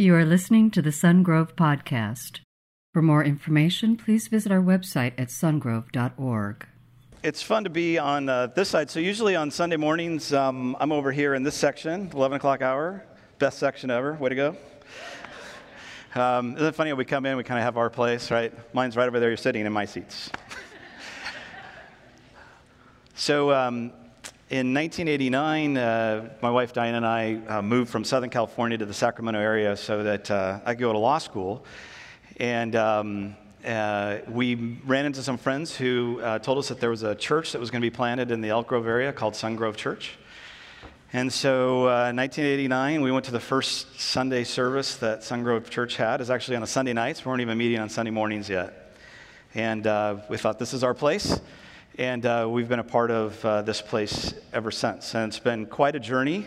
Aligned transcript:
You 0.00 0.14
are 0.14 0.24
listening 0.24 0.70
to 0.70 0.80
the 0.80 0.88
Sungrove 0.88 1.56
Podcast. 1.56 2.40
For 2.94 3.02
more 3.02 3.22
information, 3.22 3.98
please 3.98 4.28
visit 4.28 4.50
our 4.50 4.62
website 4.62 5.12
at 5.18 5.28
sungrove.org. 5.28 6.66
It's 7.22 7.42
fun 7.42 7.64
to 7.64 7.70
be 7.70 7.98
on 7.98 8.30
uh, 8.30 8.46
this 8.46 8.70
side. 8.70 8.88
So, 8.88 8.98
usually 8.98 9.36
on 9.36 9.50
Sunday 9.50 9.76
mornings, 9.76 10.32
um, 10.32 10.74
I'm 10.80 10.90
over 10.90 11.12
here 11.12 11.34
in 11.34 11.42
this 11.42 11.54
section, 11.54 12.08
11 12.14 12.36
o'clock 12.36 12.62
hour. 12.62 13.04
Best 13.38 13.58
section 13.58 13.90
ever. 13.90 14.14
Way 14.14 14.30
to 14.30 14.34
go. 14.34 14.56
Um, 16.14 16.54
isn't 16.54 16.68
it 16.68 16.74
funny 16.74 16.92
when 16.92 16.96
we 16.98 17.04
come 17.04 17.26
in, 17.26 17.36
we 17.36 17.44
kind 17.44 17.58
of 17.58 17.64
have 17.64 17.76
our 17.76 17.90
place, 17.90 18.30
right? 18.30 18.54
Mine's 18.74 18.96
right 18.96 19.06
over 19.06 19.20
there. 19.20 19.28
You're 19.28 19.36
sitting 19.36 19.66
in 19.66 19.72
my 19.74 19.84
seats. 19.84 20.30
so, 23.14 23.52
um, 23.52 23.92
in 24.50 24.74
1989, 24.74 25.76
uh, 25.76 26.28
my 26.42 26.50
wife 26.50 26.72
Diane 26.72 26.96
and 26.96 27.06
I 27.06 27.36
uh, 27.46 27.62
moved 27.62 27.88
from 27.88 28.02
Southern 28.02 28.30
California 28.30 28.76
to 28.78 28.84
the 28.84 28.92
Sacramento 28.92 29.38
area 29.38 29.76
so 29.76 30.02
that 30.02 30.28
uh, 30.28 30.58
I 30.64 30.74
could 30.74 30.80
go 30.80 30.92
to 30.92 30.98
law 30.98 31.18
school. 31.18 31.64
And 32.38 32.74
um, 32.74 33.36
uh, 33.64 34.18
we 34.26 34.56
ran 34.84 35.06
into 35.06 35.22
some 35.22 35.38
friends 35.38 35.76
who 35.76 36.18
uh, 36.20 36.40
told 36.40 36.58
us 36.58 36.66
that 36.66 36.80
there 36.80 36.90
was 36.90 37.04
a 37.04 37.14
church 37.14 37.52
that 37.52 37.60
was 37.60 37.70
going 37.70 37.80
to 37.80 37.86
be 37.86 37.94
planted 37.94 38.32
in 38.32 38.40
the 38.40 38.48
Elk 38.48 38.66
Grove 38.66 38.88
area 38.88 39.12
called 39.12 39.34
Sungrove 39.34 39.76
Church. 39.76 40.18
And 41.12 41.32
so 41.32 41.82
uh, 41.82 42.10
in 42.10 42.16
1989, 42.16 43.02
we 43.02 43.12
went 43.12 43.26
to 43.26 43.32
the 43.32 43.38
first 43.38 44.00
Sunday 44.00 44.42
service 44.42 44.96
that 44.96 45.20
Sungrove 45.20 45.70
Church 45.70 45.94
had. 45.94 46.14
It 46.14 46.22
was 46.22 46.30
actually 46.30 46.56
on 46.56 46.64
a 46.64 46.68
Sunday 46.68 46.92
night, 46.92 47.18
so 47.18 47.26
we 47.26 47.28
weren't 47.28 47.42
even 47.42 47.56
meeting 47.56 47.78
on 47.78 47.88
Sunday 47.88 48.10
mornings 48.10 48.48
yet. 48.48 48.96
And 49.54 49.84
we 50.28 50.38
thought, 50.38 50.58
this 50.58 50.74
is 50.74 50.82
our 50.82 50.94
place. 50.94 51.38
And 52.00 52.24
uh, 52.24 52.48
we've 52.50 52.66
been 52.66 52.78
a 52.78 52.82
part 52.82 53.10
of 53.10 53.44
uh, 53.44 53.60
this 53.60 53.82
place 53.82 54.32
ever 54.54 54.70
since. 54.70 55.14
And 55.14 55.28
it's 55.28 55.38
been 55.38 55.66
quite 55.66 55.94
a 55.94 56.00
journey. 56.00 56.46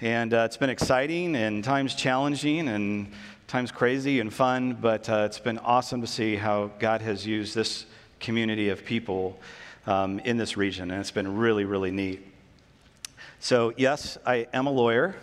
And 0.00 0.34
uh, 0.34 0.38
it's 0.38 0.56
been 0.56 0.70
exciting 0.70 1.36
and 1.36 1.62
times 1.62 1.94
challenging 1.94 2.66
and 2.66 3.12
times 3.46 3.70
crazy 3.70 4.18
and 4.18 4.34
fun. 4.34 4.72
But 4.72 5.08
uh, 5.08 5.22
it's 5.24 5.38
been 5.38 5.58
awesome 5.58 6.00
to 6.00 6.08
see 6.08 6.34
how 6.34 6.72
God 6.80 7.00
has 7.02 7.24
used 7.24 7.54
this 7.54 7.86
community 8.18 8.70
of 8.70 8.84
people 8.84 9.38
um, 9.86 10.18
in 10.18 10.36
this 10.36 10.56
region. 10.56 10.90
And 10.90 10.98
it's 10.98 11.12
been 11.12 11.36
really, 11.36 11.64
really 11.64 11.92
neat. 11.92 12.26
So, 13.38 13.72
yes, 13.76 14.18
I 14.26 14.48
am 14.52 14.66
a 14.66 14.72
lawyer. 14.72 15.14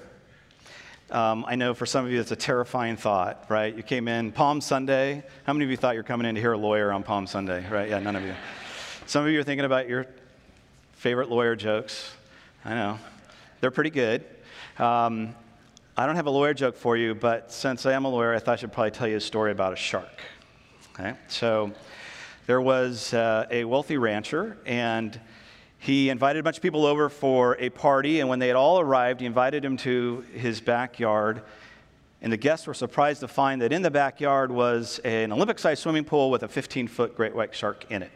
Um, 1.11 1.43
I 1.45 1.55
know 1.55 1.73
for 1.73 1.85
some 1.85 2.05
of 2.05 2.11
you 2.13 2.21
it's 2.21 2.31
a 2.31 2.37
terrifying 2.37 2.95
thought, 2.95 3.43
right? 3.49 3.75
You 3.75 3.83
came 3.83 4.07
in 4.07 4.31
Palm 4.31 4.61
Sunday. 4.61 5.21
How 5.43 5.51
many 5.51 5.65
of 5.65 5.71
you 5.71 5.75
thought 5.75 5.95
you 5.95 5.99
were 5.99 6.03
coming 6.03 6.27
in 6.27 6.35
to 6.35 6.41
hear 6.41 6.53
a 6.53 6.57
lawyer 6.57 6.93
on 6.93 7.03
Palm 7.03 7.27
Sunday, 7.27 7.69
right? 7.69 7.89
Yeah, 7.89 7.99
none 7.99 8.15
of 8.15 8.23
you. 8.23 8.35
Some 9.07 9.23
of 9.23 9.31
you 9.31 9.39
are 9.39 9.43
thinking 9.43 9.65
about 9.65 9.87
your 9.87 10.07
favorite 10.93 11.29
lawyer 11.29 11.55
jokes. 11.55 12.11
I 12.65 12.73
know. 12.73 12.97
They're 13.61 13.69
pretty 13.69 13.91
good. 13.91 14.25
Um, 14.79 15.35
I 15.95 16.07
don't 16.07 16.15
have 16.15 16.25
a 16.25 16.31
lawyer 16.31 16.55
joke 16.55 16.75
for 16.75 16.97
you, 16.97 17.13
but 17.13 17.51
since 17.51 17.85
I 17.85 17.93
am 17.93 18.05
a 18.05 18.09
lawyer, 18.09 18.33
I 18.33 18.39
thought 18.39 18.53
I 18.53 18.55
should 18.55 18.73
probably 18.73 18.89
tell 18.89 19.07
you 19.07 19.17
a 19.17 19.21
story 19.21 19.51
about 19.51 19.73
a 19.73 19.75
shark. 19.75 20.21
Okay? 20.93 21.13
So 21.27 21.71
there 22.47 22.59
was 22.59 23.13
uh, 23.13 23.45
a 23.51 23.63
wealthy 23.65 23.97
rancher, 23.97 24.57
and 24.65 25.19
he 25.77 26.09
invited 26.09 26.39
a 26.39 26.43
bunch 26.43 26.57
of 26.57 26.63
people 26.63 26.87
over 26.87 27.07
for 27.07 27.57
a 27.59 27.69
party, 27.69 28.21
and 28.21 28.27
when 28.27 28.39
they 28.39 28.47
had 28.47 28.55
all 28.55 28.79
arrived, 28.79 29.19
he 29.19 29.27
invited 29.27 29.63
them 29.63 29.77
to 29.77 30.25
his 30.33 30.61
backyard. 30.61 31.43
And 32.23 32.33
the 32.33 32.37
guests 32.37 32.65
were 32.65 32.73
surprised 32.73 33.19
to 33.19 33.27
find 33.27 33.61
that 33.61 33.71
in 33.71 33.83
the 33.83 33.91
backyard 33.91 34.51
was 34.51 34.97
an 35.03 35.31
Olympic 35.31 35.59
sized 35.59 35.83
swimming 35.83 36.05
pool 36.05 36.31
with 36.31 36.41
a 36.41 36.47
15 36.47 36.87
foot 36.87 37.15
great 37.15 37.35
white 37.35 37.53
shark 37.53 37.85
in 37.91 38.01
it. 38.01 38.11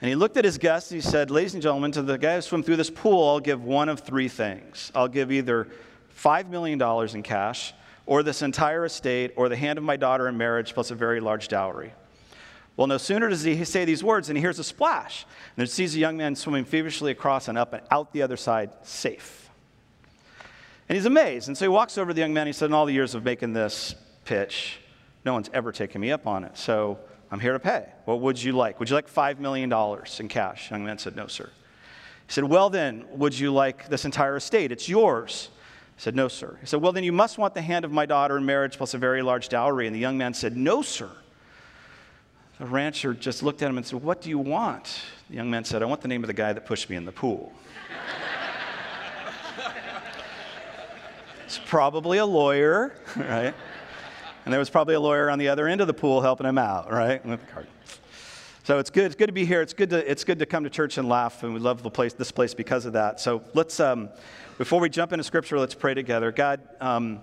And 0.00 0.08
he 0.08 0.14
looked 0.14 0.36
at 0.36 0.44
his 0.44 0.58
guests 0.58 0.90
and 0.90 1.02
he 1.02 1.08
said, 1.08 1.30
Ladies 1.30 1.54
and 1.54 1.62
gentlemen, 1.62 1.90
to 1.92 2.02
the 2.02 2.18
guy 2.18 2.36
who 2.36 2.40
swim 2.40 2.62
through 2.62 2.76
this 2.76 2.90
pool, 2.90 3.28
I'll 3.28 3.40
give 3.40 3.64
one 3.64 3.88
of 3.88 4.00
three 4.00 4.28
things. 4.28 4.92
I'll 4.94 5.08
give 5.08 5.32
either 5.32 5.68
$5 6.16 6.48
million 6.48 6.80
in 7.14 7.22
cash, 7.22 7.74
or 8.06 8.22
this 8.22 8.42
entire 8.42 8.84
estate, 8.84 9.32
or 9.36 9.48
the 9.48 9.56
hand 9.56 9.78
of 9.78 9.84
my 9.84 9.96
daughter 9.96 10.28
in 10.28 10.36
marriage, 10.36 10.72
plus 10.72 10.90
a 10.90 10.94
very 10.94 11.20
large 11.20 11.48
dowry. 11.48 11.92
Well, 12.76 12.86
no 12.86 12.96
sooner 12.96 13.28
does 13.28 13.42
he 13.42 13.64
say 13.64 13.84
these 13.84 14.04
words 14.04 14.28
than 14.28 14.36
he 14.36 14.40
hears 14.40 14.60
a 14.60 14.64
splash. 14.64 15.26
And 15.56 15.66
he 15.66 15.70
sees 15.70 15.96
a 15.96 15.98
young 15.98 16.16
man 16.16 16.36
swimming 16.36 16.64
feverishly 16.64 17.10
across 17.10 17.48
and 17.48 17.58
up 17.58 17.72
and 17.72 17.82
out 17.90 18.12
the 18.12 18.22
other 18.22 18.36
side, 18.36 18.70
safe. 18.82 19.50
And 20.88 20.96
he's 20.96 21.04
amazed. 21.04 21.48
And 21.48 21.58
so 21.58 21.64
he 21.64 21.68
walks 21.68 21.98
over 21.98 22.10
to 22.10 22.14
the 22.14 22.20
young 22.20 22.32
man. 22.32 22.46
He 22.46 22.52
said, 22.52 22.66
In 22.66 22.72
all 22.72 22.86
the 22.86 22.92
years 22.92 23.16
of 23.16 23.24
making 23.24 23.52
this 23.52 23.96
pitch, 24.24 24.78
no 25.24 25.32
one's 25.32 25.50
ever 25.52 25.72
taken 25.72 26.00
me 26.00 26.12
up 26.12 26.26
on 26.26 26.44
it. 26.44 26.56
So 26.56 27.00
I'm 27.30 27.40
here 27.40 27.52
to 27.52 27.58
pay. 27.58 27.86
What 28.04 28.20
would 28.20 28.42
you 28.42 28.52
like? 28.52 28.80
Would 28.80 28.88
you 28.88 28.96
like 28.96 29.12
$5 29.12 29.38
million 29.38 29.72
in 30.18 30.28
cash? 30.28 30.70
Young 30.70 30.84
man 30.84 30.98
said, 30.98 31.14
No, 31.14 31.26
sir. 31.26 31.50
He 32.26 32.32
said, 32.32 32.44
Well, 32.44 32.70
then, 32.70 33.04
would 33.10 33.38
you 33.38 33.52
like 33.52 33.88
this 33.88 34.04
entire 34.04 34.36
estate? 34.36 34.72
It's 34.72 34.88
yours. 34.88 35.50
I 35.98 36.00
said, 36.00 36.16
No, 36.16 36.28
sir. 36.28 36.56
He 36.60 36.66
said, 36.66 36.80
Well, 36.80 36.92
then 36.92 37.04
you 37.04 37.12
must 37.12 37.36
want 37.36 37.54
the 37.54 37.62
hand 37.62 37.84
of 37.84 37.92
my 37.92 38.06
daughter 38.06 38.38
in 38.38 38.46
marriage 38.46 38.78
plus 38.78 38.94
a 38.94 38.98
very 38.98 39.20
large 39.20 39.48
dowry. 39.48 39.86
And 39.86 39.94
the 39.94 40.00
young 40.00 40.16
man 40.16 40.32
said, 40.32 40.56
No, 40.56 40.80
sir. 40.80 41.10
The 42.58 42.66
rancher 42.66 43.14
just 43.14 43.42
looked 43.42 43.62
at 43.62 43.70
him 43.70 43.76
and 43.76 43.86
said, 43.86 44.02
What 44.02 44.22
do 44.22 44.30
you 44.30 44.38
want? 44.38 45.00
The 45.28 45.36
young 45.36 45.50
man 45.50 45.64
said, 45.64 45.82
I 45.82 45.86
want 45.86 46.00
the 46.00 46.08
name 46.08 46.24
of 46.24 46.28
the 46.28 46.34
guy 46.34 46.52
that 46.52 46.64
pushed 46.64 46.88
me 46.88 46.96
in 46.96 47.04
the 47.04 47.12
pool. 47.12 47.52
it's 51.44 51.60
probably 51.66 52.18
a 52.18 52.26
lawyer, 52.26 52.94
right? 53.16 53.54
And 54.48 54.52
there 54.54 54.58
was 54.58 54.70
probably 54.70 54.94
a 54.94 55.00
lawyer 55.00 55.28
on 55.28 55.38
the 55.38 55.48
other 55.48 55.68
end 55.68 55.82
of 55.82 55.88
the 55.88 55.92
pool 55.92 56.22
helping 56.22 56.46
him 56.46 56.56
out, 56.56 56.90
right? 56.90 57.22
With 57.22 57.38
the 57.38 57.46
card. 57.52 57.66
So 58.64 58.78
it's 58.78 58.88
good. 58.88 59.04
It's 59.04 59.14
good 59.14 59.26
to 59.26 59.32
be 59.34 59.44
here. 59.44 59.60
It's 59.60 59.74
good 59.74 59.90
to, 59.90 60.10
it's 60.10 60.24
good 60.24 60.38
to 60.38 60.46
come 60.46 60.64
to 60.64 60.70
church 60.70 60.96
and 60.96 61.06
laugh, 61.06 61.42
and 61.42 61.52
we 61.52 61.60
love 61.60 61.82
the 61.82 61.90
place, 61.90 62.14
this 62.14 62.32
place 62.32 62.54
because 62.54 62.86
of 62.86 62.94
that. 62.94 63.20
So 63.20 63.42
let's, 63.52 63.78
um, 63.78 64.08
before 64.56 64.80
we 64.80 64.88
jump 64.88 65.12
into 65.12 65.22
Scripture, 65.22 65.58
let's 65.58 65.74
pray 65.74 65.92
together. 65.92 66.32
God, 66.32 66.60
um, 66.80 67.20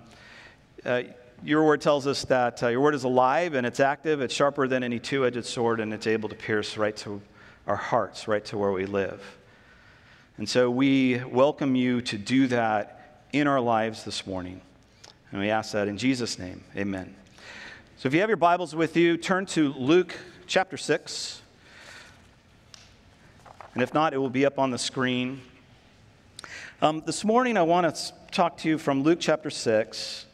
uh, 0.84 1.02
your 1.42 1.64
word 1.64 1.80
tells 1.80 2.06
us 2.06 2.24
that 2.26 2.62
uh, 2.62 2.68
your 2.68 2.80
word 2.80 2.94
is 2.94 3.02
alive 3.02 3.54
and 3.54 3.66
it's 3.66 3.80
active. 3.80 4.20
It's 4.20 4.32
sharper 4.32 4.68
than 4.68 4.84
any 4.84 5.00
two-edged 5.00 5.46
sword, 5.46 5.80
and 5.80 5.92
it's 5.92 6.06
able 6.06 6.28
to 6.28 6.36
pierce 6.36 6.76
right 6.76 6.96
to 6.98 7.20
our 7.66 7.74
hearts, 7.74 8.28
right 8.28 8.44
to 8.44 8.56
where 8.56 8.70
we 8.70 8.86
live. 8.86 9.20
And 10.36 10.48
so 10.48 10.70
we 10.70 11.24
welcome 11.24 11.74
you 11.74 12.02
to 12.02 12.18
do 12.18 12.46
that 12.46 13.24
in 13.32 13.48
our 13.48 13.60
lives 13.60 14.04
this 14.04 14.28
morning. 14.28 14.60
And 15.32 15.40
we 15.40 15.50
ask 15.50 15.72
that 15.72 15.88
in 15.88 15.98
Jesus' 15.98 16.38
name. 16.38 16.62
Amen. 16.76 17.14
So 17.98 18.06
if 18.06 18.14
you 18.14 18.20
have 18.20 18.30
your 18.30 18.36
Bibles 18.36 18.74
with 18.74 18.96
you, 18.96 19.16
turn 19.16 19.46
to 19.46 19.72
Luke 19.72 20.14
chapter 20.46 20.76
6. 20.76 21.42
And 23.74 23.82
if 23.82 23.92
not, 23.92 24.14
it 24.14 24.18
will 24.18 24.30
be 24.30 24.46
up 24.46 24.58
on 24.58 24.70
the 24.70 24.78
screen. 24.78 25.40
Um, 26.80 27.02
this 27.04 27.24
morning, 27.24 27.56
I 27.56 27.62
want 27.62 27.94
to 27.94 28.12
talk 28.30 28.58
to 28.58 28.68
you 28.68 28.78
from 28.78 29.02
Luke 29.02 29.18
chapter 29.20 29.50
6 29.50 30.26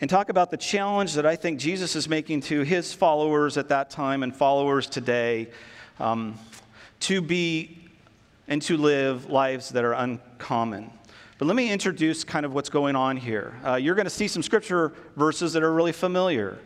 and 0.00 0.10
talk 0.10 0.28
about 0.28 0.50
the 0.50 0.56
challenge 0.56 1.14
that 1.14 1.24
I 1.24 1.36
think 1.36 1.58
Jesus 1.58 1.96
is 1.96 2.08
making 2.08 2.42
to 2.42 2.60
his 2.60 2.92
followers 2.92 3.56
at 3.56 3.68
that 3.68 3.88
time 3.88 4.22
and 4.22 4.36
followers 4.36 4.86
today 4.86 5.48
um, 5.98 6.38
to 7.00 7.22
be 7.22 7.78
and 8.48 8.60
to 8.62 8.76
live 8.76 9.30
lives 9.30 9.70
that 9.70 9.84
are 9.84 9.94
uncommon. 9.94 10.90
But 11.40 11.46
let 11.46 11.56
me 11.56 11.72
introduce 11.72 12.22
kind 12.22 12.44
of 12.44 12.52
what's 12.52 12.68
going 12.68 12.96
on 12.96 13.16
here. 13.16 13.58
Uh, 13.64 13.76
you're 13.76 13.94
going 13.94 14.04
to 14.04 14.10
see 14.10 14.28
some 14.28 14.42
scripture 14.42 14.92
verses 15.16 15.54
that 15.54 15.62
are 15.62 15.72
really 15.72 15.90
familiar. 15.90 16.58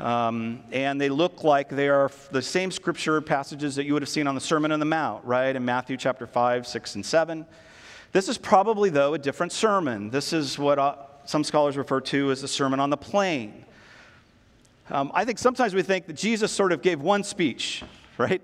Um, 0.00 0.64
and 0.72 1.00
they 1.00 1.08
look 1.08 1.44
like 1.44 1.68
they 1.68 1.88
are 1.88 2.10
the 2.32 2.42
same 2.42 2.72
scripture 2.72 3.20
passages 3.20 3.76
that 3.76 3.84
you 3.84 3.92
would 3.92 4.02
have 4.02 4.08
seen 4.08 4.26
on 4.26 4.34
the 4.34 4.40
Sermon 4.40 4.72
on 4.72 4.80
the 4.80 4.84
Mount, 4.84 5.24
right? 5.24 5.54
In 5.54 5.64
Matthew 5.64 5.96
chapter 5.96 6.26
5, 6.26 6.66
6, 6.66 6.94
and 6.96 7.06
7. 7.06 7.46
This 8.10 8.28
is 8.28 8.36
probably, 8.36 8.90
though, 8.90 9.14
a 9.14 9.18
different 9.18 9.52
sermon. 9.52 10.10
This 10.10 10.32
is 10.32 10.58
what 10.58 10.80
uh, 10.80 10.96
some 11.24 11.44
scholars 11.44 11.76
refer 11.76 12.00
to 12.00 12.32
as 12.32 12.42
the 12.42 12.48
Sermon 12.48 12.80
on 12.80 12.90
the 12.90 12.96
Plain. 12.96 13.64
Um, 14.90 15.12
I 15.14 15.24
think 15.24 15.38
sometimes 15.38 15.72
we 15.72 15.82
think 15.82 16.08
that 16.08 16.14
Jesus 16.14 16.50
sort 16.50 16.72
of 16.72 16.82
gave 16.82 17.00
one 17.00 17.22
speech, 17.22 17.84
right? 18.18 18.42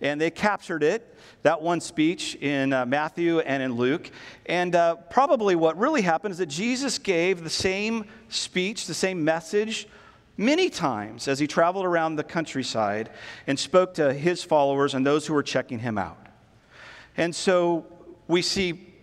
And 0.00 0.20
they 0.20 0.30
captured 0.30 0.82
it 0.82 1.10
that 1.42 1.60
one 1.60 1.80
speech 1.80 2.36
in 2.36 2.72
uh, 2.72 2.86
Matthew 2.86 3.40
and 3.40 3.62
in 3.62 3.74
Luke. 3.74 4.10
And 4.46 4.74
uh, 4.74 4.96
probably 4.96 5.54
what 5.54 5.78
really 5.78 6.00
happened 6.00 6.32
is 6.32 6.38
that 6.38 6.46
Jesus 6.46 6.98
gave 6.98 7.44
the 7.44 7.50
same 7.50 8.06
speech, 8.30 8.86
the 8.86 8.94
same 8.94 9.24
message, 9.24 9.86
many 10.38 10.70
times 10.70 11.28
as 11.28 11.38
he 11.38 11.46
traveled 11.46 11.84
around 11.84 12.16
the 12.16 12.24
countryside 12.24 13.10
and 13.46 13.58
spoke 13.58 13.94
to 13.94 14.12
his 14.12 14.42
followers 14.42 14.94
and 14.94 15.04
those 15.04 15.26
who 15.26 15.34
were 15.34 15.42
checking 15.42 15.78
him 15.78 15.98
out. 15.98 16.18
And 17.16 17.34
so 17.34 17.86
we 18.26 18.40
see 18.40 18.94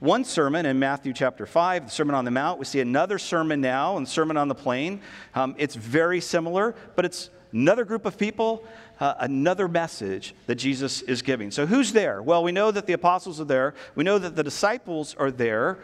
one 0.00 0.24
sermon 0.24 0.66
in 0.66 0.78
Matthew 0.78 1.12
chapter 1.12 1.46
5, 1.46 1.86
the 1.86 1.90
Sermon 1.90 2.14
on 2.14 2.24
the 2.24 2.30
Mount. 2.30 2.58
We 2.58 2.64
see 2.64 2.80
another 2.80 3.18
sermon 3.18 3.60
now 3.60 3.98
the 3.98 4.06
Sermon 4.06 4.36
on 4.36 4.48
the 4.48 4.54
Plain. 4.54 5.00
Um, 5.34 5.54
it's 5.58 5.74
very 5.74 6.20
similar, 6.20 6.74
but 6.96 7.04
it's 7.04 7.30
another 7.54 7.84
group 7.84 8.04
of 8.04 8.18
people, 8.18 8.64
uh, 9.00 9.14
another 9.20 9.68
message 9.68 10.34
that 10.46 10.56
Jesus 10.56 11.00
is 11.02 11.22
giving. 11.22 11.50
So, 11.50 11.64
who's 11.64 11.92
there? 11.92 12.20
Well, 12.20 12.42
we 12.42 12.52
know 12.52 12.70
that 12.70 12.86
the 12.86 12.92
apostles 12.92 13.40
are 13.40 13.44
there, 13.44 13.74
we 13.94 14.04
know 14.04 14.18
that 14.18 14.36
the 14.36 14.42
disciples 14.42 15.14
are 15.18 15.30
there. 15.30 15.78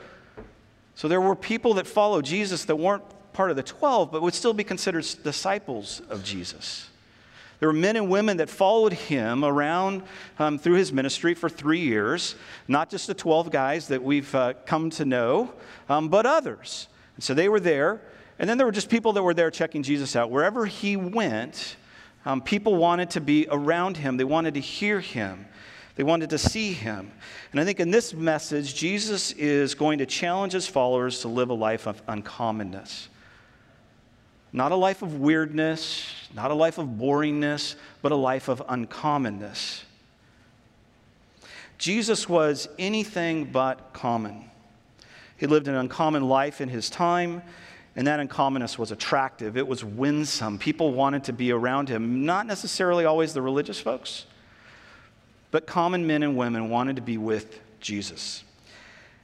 So, 0.96 1.08
there 1.08 1.20
were 1.20 1.36
people 1.36 1.74
that 1.74 1.86
followed 1.86 2.24
Jesus 2.24 2.64
that 2.66 2.76
weren't 2.76 3.04
part 3.32 3.50
of 3.50 3.56
the 3.56 3.62
12, 3.62 4.10
but 4.12 4.20
would 4.22 4.34
still 4.34 4.52
be 4.52 4.64
considered 4.64 5.06
disciples 5.22 6.02
of 6.10 6.24
Jesus. 6.24 6.88
There 7.60 7.68
were 7.68 7.74
men 7.74 7.96
and 7.96 8.08
women 8.08 8.38
that 8.38 8.48
followed 8.48 8.94
him 8.94 9.44
around 9.44 10.02
um, 10.38 10.58
through 10.58 10.76
his 10.76 10.92
ministry 10.92 11.34
for 11.34 11.48
three 11.48 11.80
years, 11.80 12.34
not 12.66 12.88
just 12.88 13.06
the 13.06 13.14
12 13.14 13.50
guys 13.50 13.88
that 13.88 14.02
we've 14.02 14.34
uh, 14.34 14.54
come 14.64 14.88
to 14.90 15.04
know, 15.04 15.52
um, 15.88 16.08
but 16.08 16.24
others. 16.24 16.88
And 17.16 17.22
so 17.22 17.34
they 17.34 17.50
were 17.50 17.60
there. 17.60 18.00
And 18.40 18.48
then 18.48 18.56
there 18.56 18.66
were 18.66 18.72
just 18.72 18.88
people 18.88 19.12
that 19.12 19.22
were 19.22 19.34
there 19.34 19.50
checking 19.50 19.82
Jesus 19.82 20.16
out. 20.16 20.30
Wherever 20.30 20.64
he 20.64 20.96
went, 20.96 21.76
um, 22.24 22.40
people 22.40 22.74
wanted 22.76 23.10
to 23.10 23.20
be 23.20 23.46
around 23.50 23.98
him, 23.98 24.16
they 24.16 24.24
wanted 24.24 24.54
to 24.54 24.60
hear 24.60 24.98
him. 24.98 25.46
They 25.96 26.04
wanted 26.04 26.30
to 26.30 26.38
see 26.38 26.72
him. 26.72 27.12
And 27.52 27.60
I 27.60 27.66
think 27.66 27.80
in 27.80 27.90
this 27.90 28.14
message, 28.14 28.74
Jesus 28.74 29.32
is 29.32 29.74
going 29.74 29.98
to 29.98 30.06
challenge 30.06 30.54
his 30.54 30.66
followers 30.66 31.20
to 31.20 31.28
live 31.28 31.50
a 31.50 31.54
life 31.54 31.86
of 31.86 32.04
uncommonness. 32.06 33.08
Not 34.54 34.72
a 34.72 34.76
life 34.76 35.02
of 35.02 35.20
weirdness, 35.20 36.10
not 36.34 36.50
a 36.50 36.54
life 36.54 36.78
of 36.78 36.86
boringness, 36.86 37.74
but 38.00 38.10
a 38.10 38.16
life 38.16 38.48
of 38.48 38.66
uncommonness. 38.66 39.82
Jesus 41.76 42.26
was 42.26 42.70
anything 42.78 43.44
but 43.52 43.92
common. 43.92 44.46
He 45.36 45.46
lived 45.46 45.68
an 45.68 45.74
uncommon 45.74 46.26
life 46.26 46.62
in 46.62 46.70
his 46.70 46.88
time, 46.88 47.42
and 47.96 48.06
that 48.06 48.20
uncommonness 48.20 48.78
was 48.78 48.92
attractive. 48.92 49.56
It 49.56 49.66
was 49.66 49.84
winsome. 49.84 50.58
People 50.58 50.92
wanted 50.92 51.24
to 51.24 51.32
be 51.32 51.52
around 51.52 51.88
him, 51.88 52.24
not 52.24 52.46
necessarily 52.46 53.04
always 53.04 53.34
the 53.34 53.42
religious 53.42 53.80
folks, 53.80 54.26
but 55.50 55.66
common 55.66 56.06
men 56.06 56.22
and 56.22 56.36
women 56.36 56.70
wanted 56.70 56.96
to 56.96 57.02
be 57.02 57.18
with 57.18 57.60
Jesus. 57.80 58.44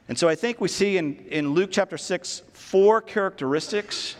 And 0.09 0.17
so 0.17 0.27
I 0.29 0.35
think 0.35 0.61
we 0.61 0.67
see 0.67 0.97
in, 0.97 1.15
in 1.29 1.53
Luke 1.53 1.69
chapter 1.71 1.97
6 1.97 2.43
four 2.53 3.01
characteristics 3.01 4.15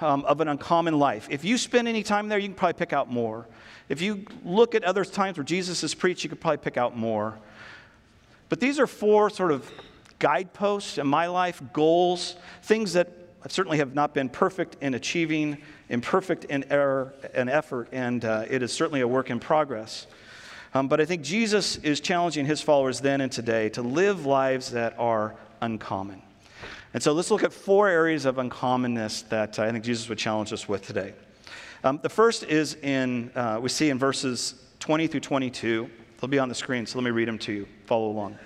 um, 0.00 0.24
of 0.24 0.40
an 0.40 0.48
uncommon 0.48 0.98
life. 0.98 1.26
If 1.30 1.44
you 1.44 1.58
spend 1.58 1.88
any 1.88 2.02
time 2.02 2.28
there, 2.28 2.38
you 2.38 2.48
can 2.48 2.54
probably 2.54 2.78
pick 2.78 2.92
out 2.92 3.10
more. 3.10 3.46
If 3.88 4.00
you 4.00 4.24
look 4.44 4.74
at 4.74 4.84
other 4.84 5.04
times 5.04 5.36
where 5.36 5.44
Jesus 5.44 5.80
has 5.80 5.94
preached, 5.94 6.22
you 6.22 6.30
could 6.30 6.40
probably 6.40 6.58
pick 6.58 6.76
out 6.76 6.96
more. 6.96 7.38
But 8.48 8.60
these 8.60 8.78
are 8.78 8.86
four 8.86 9.30
sort 9.30 9.52
of 9.52 9.70
guideposts 10.18 10.98
in 10.98 11.06
my 11.06 11.26
life, 11.26 11.60
goals, 11.72 12.36
things 12.62 12.92
that 12.92 13.08
I 13.42 13.48
certainly 13.48 13.78
have 13.78 13.94
not 13.94 14.12
been 14.12 14.28
perfect 14.28 14.76
in 14.82 14.94
achieving, 14.94 15.58
imperfect 15.88 16.44
in 16.44 16.64
error 16.70 17.14
and 17.34 17.48
effort, 17.48 17.88
and 17.90 18.24
uh, 18.24 18.44
it 18.48 18.62
is 18.62 18.72
certainly 18.72 19.00
a 19.00 19.08
work 19.08 19.30
in 19.30 19.40
progress. 19.40 20.06
Um, 20.74 20.88
but 20.88 21.00
I 21.00 21.04
think 21.04 21.22
Jesus 21.22 21.76
is 21.76 22.00
challenging 22.00 22.44
his 22.44 22.60
followers 22.60 23.00
then 23.00 23.20
and 23.20 23.32
today 23.32 23.70
to 23.70 23.82
live 23.82 24.26
lives 24.26 24.70
that 24.72 24.94
are 24.98 25.34
uncommon. 25.62 26.22
And 26.92 27.02
so 27.02 27.12
let's 27.12 27.30
look 27.30 27.42
at 27.42 27.52
four 27.52 27.88
areas 27.88 28.24
of 28.24 28.36
uncommonness 28.36 29.28
that 29.30 29.58
I 29.58 29.70
think 29.72 29.84
Jesus 29.84 30.08
would 30.08 30.18
challenge 30.18 30.52
us 30.52 30.68
with 30.68 30.82
today. 30.82 31.14
Um, 31.82 31.98
the 32.02 32.08
first 32.08 32.42
is 32.44 32.74
in, 32.74 33.30
uh, 33.34 33.58
we 33.62 33.70
see 33.70 33.88
in 33.88 33.98
verses 33.98 34.54
20 34.80 35.06
through 35.06 35.20
22. 35.20 35.88
They'll 36.20 36.28
be 36.28 36.38
on 36.38 36.50
the 36.50 36.54
screen, 36.54 36.84
so 36.84 36.98
let 36.98 37.04
me 37.04 37.10
read 37.10 37.28
them 37.28 37.38
to 37.38 37.52
you. 37.52 37.68
Follow 37.86 38.10
along. 38.10 38.38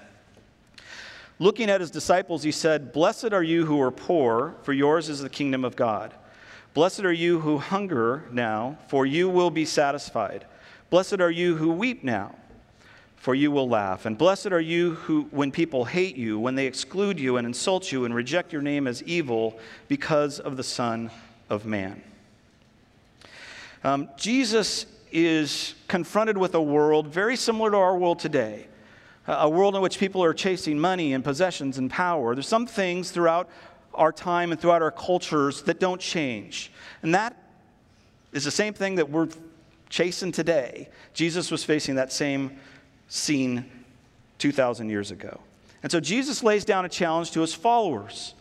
Looking 1.39 1.69
at 1.69 1.81
his 1.81 1.91
disciples, 1.91 2.43
he 2.43 2.53
said, 2.53 2.93
Blessed 2.93 3.33
are 3.33 3.43
you 3.43 3.67
who 3.67 3.81
are 3.81 3.91
poor, 3.91 4.55
for 4.63 4.73
yours 4.73 5.09
is 5.09 5.21
the 5.21 5.29
kingdom 5.29 5.65
of 5.65 5.75
God. 5.75 6.15
Blessed 6.75 7.01
are 7.01 7.13
you 7.13 7.41
who 7.41 7.59
hunger 7.59 8.25
now, 8.31 8.79
for 8.89 9.05
you 9.05 9.29
will 9.29 9.51
be 9.51 9.65
satisfied. 9.65 10.45
Blessed 10.91 11.21
are 11.21 11.31
you 11.31 11.57
who 11.57 11.73
weep 11.73 12.05
now, 12.05 12.35
for 13.17 13.35
you 13.35 13.51
will 13.51 13.69
laugh. 13.69 14.07
And 14.07 14.17
blessed 14.17 14.49
are 14.49 14.61
you 14.61 14.95
who, 14.95 15.23
when 15.31 15.51
people 15.51 15.85
hate 15.85 16.17
you, 16.17 16.39
when 16.39 16.55
they 16.55 16.67
exclude 16.67 17.19
you 17.19 17.37
and 17.37 17.47
insult 17.47 17.91
you 17.91 18.05
and 18.05 18.15
reject 18.15 18.53
your 18.53 18.63
name 18.63 18.87
as 18.87 19.03
evil 19.03 19.59
because 19.89 20.39
of 20.39 20.57
the 20.57 20.63
Son 20.63 21.11
of 21.51 21.67
Man. 21.67 22.01
Um, 23.83 24.09
Jesus 24.17 24.87
is 25.11 25.75
confronted 25.89 26.39
with 26.39 26.55
a 26.55 26.63
world 26.63 27.09
very 27.09 27.37
similar 27.37 27.71
to 27.73 27.77
our 27.77 27.97
world 27.97 28.19
today 28.19 28.67
a 29.27 29.49
world 29.49 29.75
in 29.75 29.81
which 29.81 29.99
people 29.99 30.23
are 30.23 30.35
chasing 30.35 30.79
money 30.79 31.15
and 31.15 31.25
possessions 31.25 31.79
and 31.79 31.91
power. 31.91 32.35
There's 32.35 32.49
some 32.49 32.67
things 32.67 33.11
throughout 33.11 33.49
our 33.95 34.13
time 34.13 34.53
and 34.53 34.61
throughout 34.61 34.83
our 34.83 34.91
cultures 34.91 35.63
that 35.63 35.81
don't 35.81 36.01
change. 36.01 36.73
And 37.03 37.15
that 37.15 37.37
is 38.33 38.45
the 38.45 38.51
same 38.51 38.75
thing 38.75 38.97
that 38.97 39.09
we're 39.09 39.29
chasing 39.89 40.33
today. 40.33 40.89
Jesus 41.15 41.51
was 41.51 41.65
facing 41.65 41.95
that 41.95 42.13
same 42.13 42.59
scene 43.09 43.65
2,000 44.39 44.89
years 44.89 45.11
ago. 45.11 45.41
And 45.83 45.93
so 45.93 46.01
Jesus 46.01 46.43
lays 46.43 46.65
down 46.65 46.85
a 46.85 46.89
challenge 46.89 47.31
to 47.33 47.41
his 47.41 47.55
followers. 47.55 48.35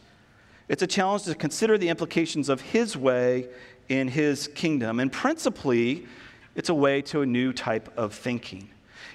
It's 0.68 0.82
a 0.82 0.88
challenge 0.88 1.24
to 1.24 1.36
consider 1.36 1.78
the 1.78 1.90
implications 1.90 2.50
of 2.50 2.62
his 2.62 2.98
way 2.98 3.48
in 3.90 4.08
his 4.08 4.48
kingdom. 4.48 5.00
And 5.00 5.12
principally, 5.12 6.08
it's 6.56 6.70
a 6.70 6.74
way 6.74 7.02
to 7.04 7.22
a 7.22 7.26
new 7.26 7.54
type 7.54 7.96
of 7.98 8.14
thinking. 8.14 8.70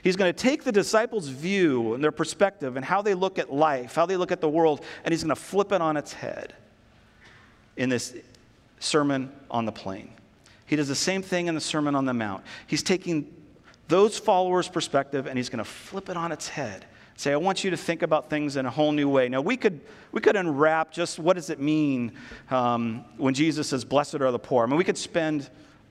He's 0.08 0.16
going 0.16 0.32
to 0.32 0.42
take 0.42 0.64
the 0.64 0.72
disciples' 0.72 1.28
view 1.28 1.92
and 1.92 2.02
their 2.02 2.10
perspective 2.10 2.76
and 2.76 2.84
how 2.84 3.02
they 3.02 3.12
look 3.12 3.38
at 3.38 3.52
life, 3.52 3.94
how 3.94 4.06
they 4.06 4.16
look 4.16 4.32
at 4.32 4.40
the 4.40 4.48
world, 4.48 4.82
and 5.04 5.12
he's 5.12 5.22
going 5.22 5.36
to 5.36 5.36
flip 5.36 5.70
it 5.70 5.82
on 5.82 5.98
its 5.98 6.14
head 6.14 6.54
in 7.76 7.90
this 7.90 8.16
Sermon 8.80 9.30
on 9.50 9.66
the 9.66 9.70
Plain. 9.70 10.10
He 10.64 10.76
does 10.76 10.88
the 10.88 10.94
same 10.94 11.20
thing 11.20 11.48
in 11.48 11.54
the 11.54 11.60
Sermon 11.60 11.94
on 11.94 12.06
the 12.06 12.14
Mount. 12.14 12.42
He's 12.66 12.82
taking 12.82 13.30
those 13.88 14.18
followers' 14.18 14.66
perspective 14.66 15.26
and 15.26 15.36
he's 15.36 15.50
going 15.50 15.58
to 15.58 15.70
flip 15.70 16.08
it 16.08 16.16
on 16.16 16.32
its 16.32 16.48
head. 16.48 16.86
Say, 17.16 17.34
I 17.34 17.36
want 17.36 17.62
you 17.62 17.70
to 17.72 17.76
think 17.76 18.00
about 18.00 18.30
things 18.30 18.56
in 18.56 18.64
a 18.64 18.70
whole 18.70 18.92
new 18.92 19.10
way. 19.10 19.28
Now, 19.28 19.42
we 19.42 19.58
could, 19.58 19.78
we 20.12 20.22
could 20.22 20.36
unwrap 20.36 20.90
just 20.90 21.18
what 21.18 21.36
does 21.36 21.50
it 21.50 21.60
mean 21.60 22.12
um, 22.50 23.04
when 23.18 23.34
Jesus 23.34 23.68
says, 23.68 23.84
Blessed 23.84 24.14
are 24.14 24.32
the 24.32 24.38
poor. 24.38 24.64
I 24.64 24.68
mean, 24.68 24.78
we 24.78 24.84
could 24.84 24.96
spend 24.96 25.50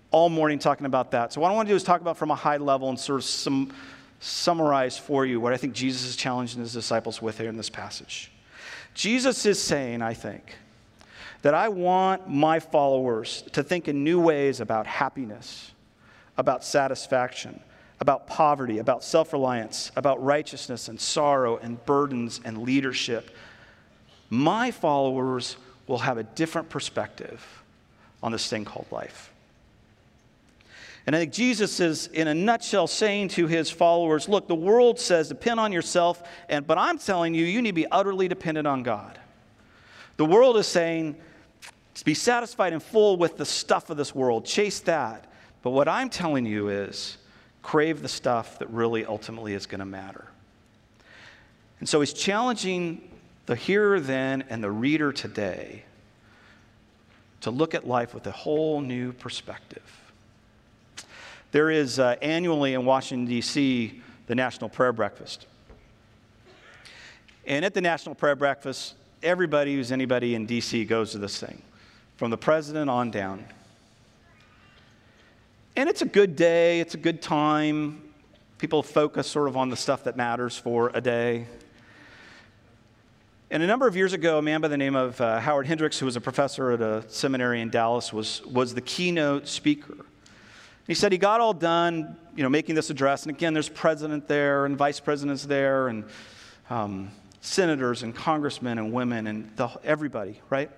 all 0.09 0.29
morning 0.29 0.57
talking 0.57 0.87
about 0.87 1.11
that. 1.11 1.33
So, 1.33 1.41
what 1.41 1.51
I 1.51 1.53
want 1.53 1.67
to 1.67 1.71
do 1.71 1.75
is 1.75 1.83
talk 1.83 2.01
about 2.01 2.17
from 2.17 2.31
a 2.31 2.35
high 2.35 2.57
level 2.57 2.89
and 2.89 2.99
sort 2.99 3.19
of 3.19 3.25
some, 3.25 3.73
summarize 4.19 4.97
for 4.97 5.25
you 5.25 5.39
what 5.39 5.53
I 5.53 5.57
think 5.57 5.73
Jesus 5.73 6.03
is 6.03 6.15
challenging 6.15 6.59
his 6.59 6.73
disciples 6.73 7.21
with 7.21 7.37
here 7.37 7.49
in 7.49 7.57
this 7.57 7.69
passage. 7.69 8.31
Jesus 8.93 9.45
is 9.45 9.61
saying, 9.61 10.01
I 10.01 10.13
think, 10.13 10.55
that 11.43 11.53
I 11.53 11.69
want 11.69 12.27
my 12.27 12.59
followers 12.59 13.43
to 13.53 13.63
think 13.63 13.87
in 13.87 14.03
new 14.03 14.19
ways 14.19 14.59
about 14.59 14.87
happiness, 14.87 15.71
about 16.35 16.63
satisfaction, 16.63 17.59
about 17.99 18.27
poverty, 18.27 18.79
about 18.79 19.03
self 19.03 19.33
reliance, 19.33 19.91
about 19.95 20.23
righteousness 20.23 20.87
and 20.87 20.99
sorrow 20.99 21.57
and 21.57 21.83
burdens 21.85 22.41
and 22.43 22.63
leadership. 22.63 23.29
My 24.29 24.71
followers 24.71 25.57
will 25.85 25.99
have 25.99 26.17
a 26.17 26.23
different 26.23 26.69
perspective 26.69 27.63
on 28.21 28.31
this 28.31 28.49
thing 28.49 28.65
called 28.65 28.87
life. 28.91 29.31
And 31.07 31.15
I 31.15 31.19
think 31.19 31.31
Jesus 31.31 31.79
is, 31.79 32.07
in 32.07 32.27
a 32.27 32.33
nutshell, 32.33 32.85
saying 32.85 33.29
to 33.29 33.47
his 33.47 33.71
followers, 33.71 34.27
Look, 34.27 34.47
the 34.47 34.55
world 34.55 34.99
says 34.99 35.29
depend 35.29 35.59
on 35.59 35.71
yourself, 35.71 36.21
and, 36.49 36.67
but 36.67 36.77
I'm 36.77 36.99
telling 36.99 37.33
you, 37.33 37.45
you 37.45 37.61
need 37.61 37.69
to 37.69 37.73
be 37.73 37.87
utterly 37.87 38.27
dependent 38.27 38.67
on 38.67 38.83
God. 38.83 39.17
The 40.17 40.25
world 40.25 40.57
is 40.57 40.67
saying, 40.67 41.15
be 42.03 42.13
satisfied 42.13 42.73
and 42.73 42.83
full 42.83 43.17
with 43.17 43.37
the 43.37 43.45
stuff 43.45 43.89
of 43.89 43.97
this 43.97 44.13
world, 44.13 44.45
chase 44.45 44.81
that. 44.81 45.25
But 45.63 45.71
what 45.71 45.87
I'm 45.87 46.09
telling 46.09 46.45
you 46.45 46.69
is, 46.69 47.17
crave 47.63 48.01
the 48.01 48.07
stuff 48.09 48.59
that 48.59 48.69
really 48.69 49.05
ultimately 49.05 49.53
is 49.53 49.65
going 49.65 49.79
to 49.79 49.85
matter. 49.85 50.25
And 51.79 51.87
so 51.87 51.99
he's 51.99 52.13
challenging 52.13 53.09
the 53.45 53.55
hearer 53.55 53.99
then 53.99 54.43
and 54.49 54.63
the 54.63 54.71
reader 54.71 55.11
today 55.11 55.83
to 57.41 57.51
look 57.51 57.73
at 57.73 57.87
life 57.87 58.13
with 58.13 58.27
a 58.27 58.31
whole 58.31 58.81
new 58.81 59.13
perspective. 59.13 60.06
There 61.51 61.71
is 61.71 61.97
uh, 61.97 62.15
annually 62.21 62.73
in 62.73 62.85
Washington, 62.85 63.25
D.C., 63.25 64.01
the 64.27 64.35
National 64.35 64.69
Prayer 64.69 64.91
Breakfast. 64.91 65.47
And 67.45 67.63
at 67.63 67.73
the 67.73 67.79
National 67.79 68.15
Prayer 68.15 68.35
Breakfast, 68.35 68.95
everybody 69.23 69.75
who's 69.75 69.91
anybody 69.91 70.35
in 70.35 70.45
D.C. 70.45 70.83
goes 70.83 71.11
to 71.11 71.17
this 71.17 71.39
thing, 71.39 71.61
from 72.17 72.31
the 72.31 72.37
president 72.37 72.89
on 72.89 73.11
down. 73.11 73.45
And 75.77 75.87
it's 75.87 76.01
a 76.01 76.05
good 76.05 76.35
day, 76.35 76.81
it's 76.81 76.95
a 76.95 76.97
good 76.97 77.21
time. 77.21 78.01
People 78.57 78.83
focus 78.83 79.27
sort 79.27 79.47
of 79.47 79.55
on 79.55 79.69
the 79.69 79.77
stuff 79.77 80.03
that 80.03 80.17
matters 80.17 80.57
for 80.57 80.91
a 80.93 80.99
day. 80.99 81.45
And 83.49 83.63
a 83.63 83.67
number 83.67 83.87
of 83.87 83.95
years 83.95 84.11
ago, 84.11 84.39
a 84.39 84.41
man 84.41 84.59
by 84.59 84.67
the 84.67 84.77
name 84.77 84.97
of 84.97 85.21
uh, 85.21 85.39
Howard 85.39 85.67
Hendricks, 85.67 85.97
who 85.97 86.05
was 86.05 86.17
a 86.17 86.21
professor 86.21 86.71
at 86.71 86.81
a 86.81 87.05
seminary 87.07 87.61
in 87.61 87.69
Dallas, 87.69 88.11
was, 88.11 88.45
was 88.45 88.73
the 88.73 88.81
keynote 88.81 89.47
speaker. 89.47 90.05
He 90.87 90.93
said 90.93 91.11
he 91.11 91.17
got 91.17 91.41
all 91.41 91.53
done, 91.53 92.15
you 92.35 92.43
know, 92.43 92.49
making 92.49 92.75
this 92.75 92.89
address. 92.89 93.23
And 93.23 93.35
again, 93.35 93.53
there's 93.53 93.67
president 93.67 94.27
there 94.27 94.65
and 94.65 94.77
vice 94.77 95.01
presidents 95.01 95.45
there 95.45 95.89
and 95.89 96.05
um, 96.69 97.11
senators 97.41 98.03
and 98.03 98.15
congressmen 98.15 98.77
and 98.77 98.93
women 98.93 99.27
and 99.27 99.51
the, 99.57 99.69
everybody, 99.83 100.41
right? 100.49 100.71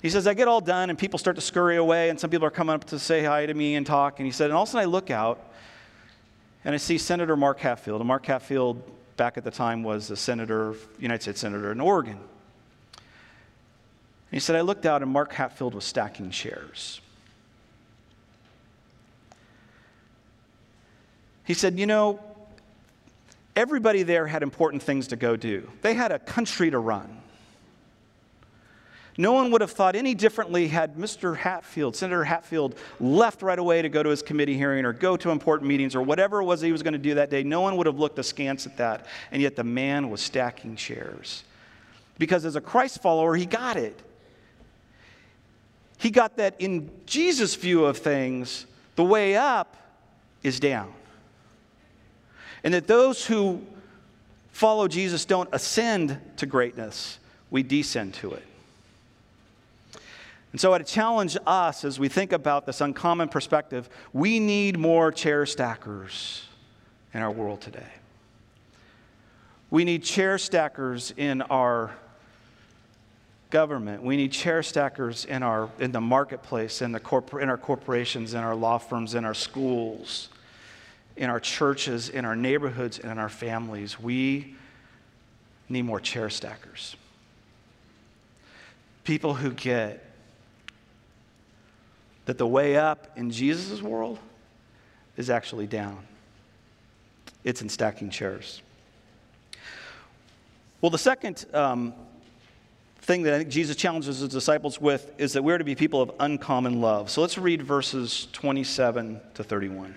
He 0.00 0.08
says, 0.08 0.26
I 0.26 0.32
get 0.32 0.48
all 0.48 0.62
done 0.62 0.88
and 0.88 0.98
people 0.98 1.18
start 1.18 1.36
to 1.36 1.42
scurry 1.42 1.76
away 1.76 2.08
and 2.08 2.18
some 2.18 2.30
people 2.30 2.46
are 2.46 2.50
coming 2.50 2.74
up 2.74 2.84
to 2.86 2.98
say 2.98 3.22
hi 3.22 3.44
to 3.44 3.52
me 3.52 3.74
and 3.74 3.84
talk. 3.86 4.18
And 4.18 4.26
he 4.26 4.32
said, 4.32 4.46
and 4.46 4.54
all 4.54 4.62
of 4.62 4.68
a 4.70 4.72
sudden 4.72 4.88
I 4.88 4.90
look 4.90 5.10
out 5.10 5.44
and 6.64 6.74
I 6.74 6.78
see 6.78 6.96
Senator 6.96 7.36
Mark 7.36 7.60
Hatfield. 7.60 8.00
And 8.00 8.08
Mark 8.08 8.24
Hatfield, 8.24 8.82
back 9.16 9.36
at 9.36 9.44
the 9.44 9.50
time, 9.50 9.82
was 9.82 10.10
a 10.10 10.16
senator, 10.16 10.74
United 10.98 11.22
States 11.22 11.40
Senator 11.40 11.70
in 11.70 11.80
Oregon. 11.80 12.18
And 12.96 14.36
he 14.36 14.40
said, 14.40 14.56
I 14.56 14.62
looked 14.62 14.86
out 14.86 15.02
and 15.02 15.10
Mark 15.10 15.32
Hatfield 15.32 15.74
was 15.74 15.84
stacking 15.84 16.30
chairs. 16.30 17.00
He 21.48 21.54
said, 21.54 21.78
You 21.78 21.86
know, 21.86 22.20
everybody 23.56 24.02
there 24.02 24.26
had 24.26 24.42
important 24.42 24.82
things 24.82 25.08
to 25.08 25.16
go 25.16 25.34
do. 25.34 25.66
They 25.80 25.94
had 25.94 26.12
a 26.12 26.18
country 26.18 26.70
to 26.70 26.78
run. 26.78 27.22
No 29.16 29.32
one 29.32 29.50
would 29.50 29.62
have 29.62 29.70
thought 29.70 29.96
any 29.96 30.14
differently 30.14 30.68
had 30.68 30.96
Mr. 30.96 31.34
Hatfield, 31.34 31.96
Senator 31.96 32.22
Hatfield, 32.22 32.76
left 33.00 33.40
right 33.40 33.58
away 33.58 33.80
to 33.80 33.88
go 33.88 34.02
to 34.02 34.10
his 34.10 34.22
committee 34.22 34.58
hearing 34.58 34.84
or 34.84 34.92
go 34.92 35.16
to 35.16 35.30
important 35.30 35.66
meetings 35.66 35.96
or 35.96 36.02
whatever 36.02 36.42
it 36.42 36.44
was 36.44 36.60
he 36.60 36.70
was 36.70 36.82
going 36.82 36.92
to 36.92 36.98
do 36.98 37.14
that 37.14 37.30
day. 37.30 37.42
No 37.42 37.62
one 37.62 37.78
would 37.78 37.86
have 37.86 37.98
looked 37.98 38.18
askance 38.18 38.66
at 38.66 38.76
that. 38.76 39.06
And 39.32 39.40
yet 39.40 39.56
the 39.56 39.64
man 39.64 40.10
was 40.10 40.20
stacking 40.20 40.76
chairs. 40.76 41.44
Because 42.18 42.44
as 42.44 42.56
a 42.56 42.60
Christ 42.60 43.00
follower, 43.00 43.34
he 43.34 43.46
got 43.46 43.78
it. 43.78 43.98
He 45.96 46.10
got 46.10 46.36
that 46.36 46.56
in 46.58 46.90
Jesus' 47.06 47.54
view 47.54 47.86
of 47.86 47.96
things, 47.96 48.66
the 48.96 49.04
way 49.04 49.34
up 49.34 49.76
is 50.42 50.60
down. 50.60 50.92
And 52.68 52.74
that 52.74 52.86
those 52.86 53.24
who 53.24 53.62
follow 54.50 54.88
Jesus 54.88 55.24
don't 55.24 55.48
ascend 55.52 56.20
to 56.36 56.44
greatness, 56.44 57.18
we 57.50 57.62
descend 57.62 58.12
to 58.16 58.32
it. 58.32 58.44
And 60.52 60.60
so, 60.60 60.74
I 60.74 60.78
challenge 60.80 61.38
us 61.46 61.82
as 61.82 61.98
we 61.98 62.08
think 62.08 62.30
about 62.30 62.66
this 62.66 62.82
uncommon 62.82 63.30
perspective, 63.30 63.88
we 64.12 64.38
need 64.38 64.78
more 64.78 65.10
chair 65.10 65.46
stackers 65.46 66.46
in 67.14 67.22
our 67.22 67.30
world 67.30 67.62
today. 67.62 67.88
We 69.70 69.84
need 69.84 70.02
chair 70.04 70.36
stackers 70.36 71.14
in 71.16 71.40
our 71.40 71.92
government. 73.48 74.02
We 74.02 74.18
need 74.18 74.30
chair 74.30 74.62
stackers 74.62 75.24
in, 75.24 75.42
our, 75.42 75.70
in 75.78 75.90
the 75.90 76.02
marketplace, 76.02 76.82
in, 76.82 76.92
the 76.92 77.00
corpor- 77.00 77.40
in 77.42 77.48
our 77.48 77.56
corporations, 77.56 78.34
in 78.34 78.40
our 78.40 78.54
law 78.54 78.76
firms, 78.76 79.14
in 79.14 79.24
our 79.24 79.32
schools, 79.32 80.28
in 81.18 81.28
our 81.30 81.40
churches, 81.40 82.08
in 82.08 82.24
our 82.24 82.36
neighborhoods, 82.36 82.98
and 82.98 83.10
in 83.10 83.18
our 83.18 83.28
families. 83.28 84.00
We 84.00 84.54
need 85.68 85.82
more 85.82 86.00
chair 86.00 86.30
stackers. 86.30 86.96
People 89.04 89.34
who 89.34 89.50
get 89.50 90.04
that 92.26 92.38
the 92.38 92.46
way 92.46 92.76
up 92.76 93.08
in 93.16 93.30
Jesus' 93.30 93.82
world 93.82 94.18
is 95.16 95.28
actually 95.28 95.66
down. 95.66 95.98
It's 97.42 97.62
in 97.62 97.68
stacking 97.68 98.10
chairs. 98.10 98.62
Well, 100.80 100.90
the 100.90 100.98
second 100.98 101.46
um, 101.52 101.94
thing 103.00 103.22
that 103.22 103.34
I 103.34 103.38
think 103.38 103.50
Jesus 103.50 103.74
challenges 103.74 104.18
his 104.18 104.28
disciples 104.28 104.80
with 104.80 105.10
is 105.18 105.32
that 105.32 105.42
we're 105.42 105.58
to 105.58 105.64
be 105.64 105.74
people 105.74 106.00
of 106.00 106.12
uncommon 106.20 106.80
love. 106.80 107.10
So 107.10 107.22
let's 107.22 107.38
read 107.38 107.62
verses 107.62 108.28
27 108.32 109.20
to 109.34 109.42
31. 109.42 109.94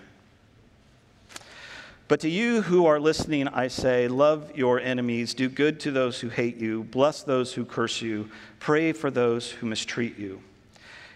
But 2.11 2.19
to 2.19 2.29
you 2.29 2.61
who 2.61 2.87
are 2.87 2.99
listening, 2.99 3.47
I 3.47 3.69
say, 3.69 4.09
love 4.09 4.51
your 4.53 4.81
enemies, 4.81 5.33
do 5.33 5.47
good 5.47 5.79
to 5.79 5.91
those 5.91 6.19
who 6.19 6.27
hate 6.27 6.57
you, 6.57 6.83
bless 6.83 7.23
those 7.23 7.53
who 7.53 7.63
curse 7.63 8.01
you, 8.01 8.29
pray 8.59 8.91
for 8.91 9.09
those 9.09 9.49
who 9.49 9.65
mistreat 9.65 10.19
you. 10.19 10.41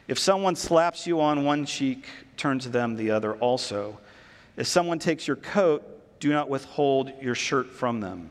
If 0.08 0.18
someone 0.18 0.56
slaps 0.56 1.06
you 1.06 1.20
on 1.20 1.44
one 1.44 1.66
cheek, 1.66 2.08
turn 2.38 2.60
to 2.60 2.70
them 2.70 2.96
the 2.96 3.12
other 3.12 3.34
also. 3.34 4.00
If 4.56 4.68
someone 4.68 4.98
takes 4.98 5.28
your 5.28 5.36
coat, 5.36 5.84
do 6.22 6.32
not 6.32 6.48
withhold 6.48 7.12
your 7.22 7.36
shirt 7.36 7.72
from 7.72 8.00
them. 8.00 8.30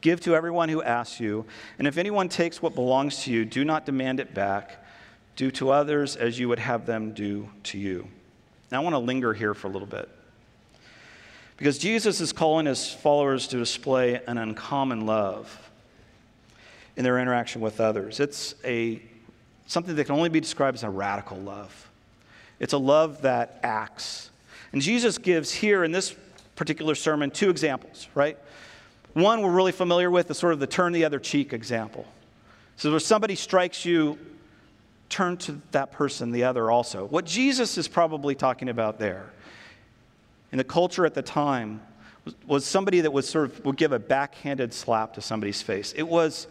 Give 0.00 0.20
to 0.22 0.34
everyone 0.34 0.70
who 0.70 0.82
asks 0.82 1.20
you, 1.20 1.46
and 1.78 1.86
if 1.86 1.98
anyone 1.98 2.28
takes 2.28 2.60
what 2.60 2.74
belongs 2.74 3.22
to 3.22 3.32
you, 3.32 3.44
do 3.44 3.64
not 3.64 3.86
demand 3.86 4.18
it 4.18 4.34
back. 4.34 4.84
Do 5.36 5.52
to 5.52 5.70
others 5.70 6.16
as 6.16 6.36
you 6.36 6.48
would 6.48 6.58
have 6.58 6.84
them 6.84 7.12
do 7.12 7.48
to 7.62 7.78
you. 7.78 8.08
Now, 8.72 8.80
I 8.80 8.82
want 8.82 8.94
to 8.94 8.98
linger 8.98 9.32
here 9.32 9.54
for 9.54 9.68
a 9.68 9.70
little 9.70 9.86
bit. 9.86 10.08
Because 11.60 11.76
Jesus 11.76 12.22
is 12.22 12.32
calling 12.32 12.64
his 12.64 12.90
followers 12.90 13.46
to 13.48 13.58
display 13.58 14.18
an 14.26 14.38
uncommon 14.38 15.04
love 15.04 15.70
in 16.96 17.04
their 17.04 17.18
interaction 17.18 17.60
with 17.60 17.82
others. 17.82 18.18
It's 18.18 18.54
a 18.64 19.02
something 19.66 19.94
that 19.94 20.06
can 20.06 20.14
only 20.14 20.30
be 20.30 20.40
described 20.40 20.76
as 20.76 20.84
a 20.84 20.88
radical 20.88 21.36
love. 21.36 21.90
It's 22.60 22.72
a 22.72 22.78
love 22.78 23.20
that 23.22 23.60
acts. 23.62 24.30
And 24.72 24.80
Jesus 24.80 25.18
gives 25.18 25.52
here 25.52 25.84
in 25.84 25.92
this 25.92 26.16
particular 26.56 26.94
sermon 26.94 27.30
two 27.30 27.50
examples, 27.50 28.08
right? 28.14 28.38
One 29.12 29.42
we're 29.42 29.52
really 29.52 29.72
familiar 29.72 30.10
with 30.10 30.30
is 30.30 30.38
sort 30.38 30.54
of 30.54 30.60
the 30.60 30.66
turn 30.66 30.94
the 30.94 31.04
other 31.04 31.20
cheek 31.20 31.52
example. 31.52 32.06
So 32.76 32.96
if 32.96 33.02
somebody 33.02 33.34
strikes 33.34 33.84
you, 33.84 34.18
turn 35.10 35.36
to 35.36 35.60
that 35.72 35.92
person 35.92 36.30
the 36.30 36.44
other 36.44 36.70
also. 36.70 37.04
What 37.04 37.26
Jesus 37.26 37.76
is 37.76 37.86
probably 37.86 38.34
talking 38.34 38.70
about 38.70 38.98
there 38.98 39.28
in 40.52 40.58
the 40.58 40.64
culture 40.64 41.06
at 41.06 41.14
the 41.14 41.22
time 41.22 41.80
was, 42.46 42.64
somebody 42.64 43.00
that 43.00 43.12
was 43.12 43.28
sort 43.28 43.46
of 43.46 43.64
would 43.64 43.76
give 43.76 43.92
a 43.92 43.98
backhanded 43.98 44.74
slap 44.74 45.14
to 45.14 45.20
somebody's 45.20 45.62
face. 45.62 45.92
It 45.96 46.02
was 46.02 46.46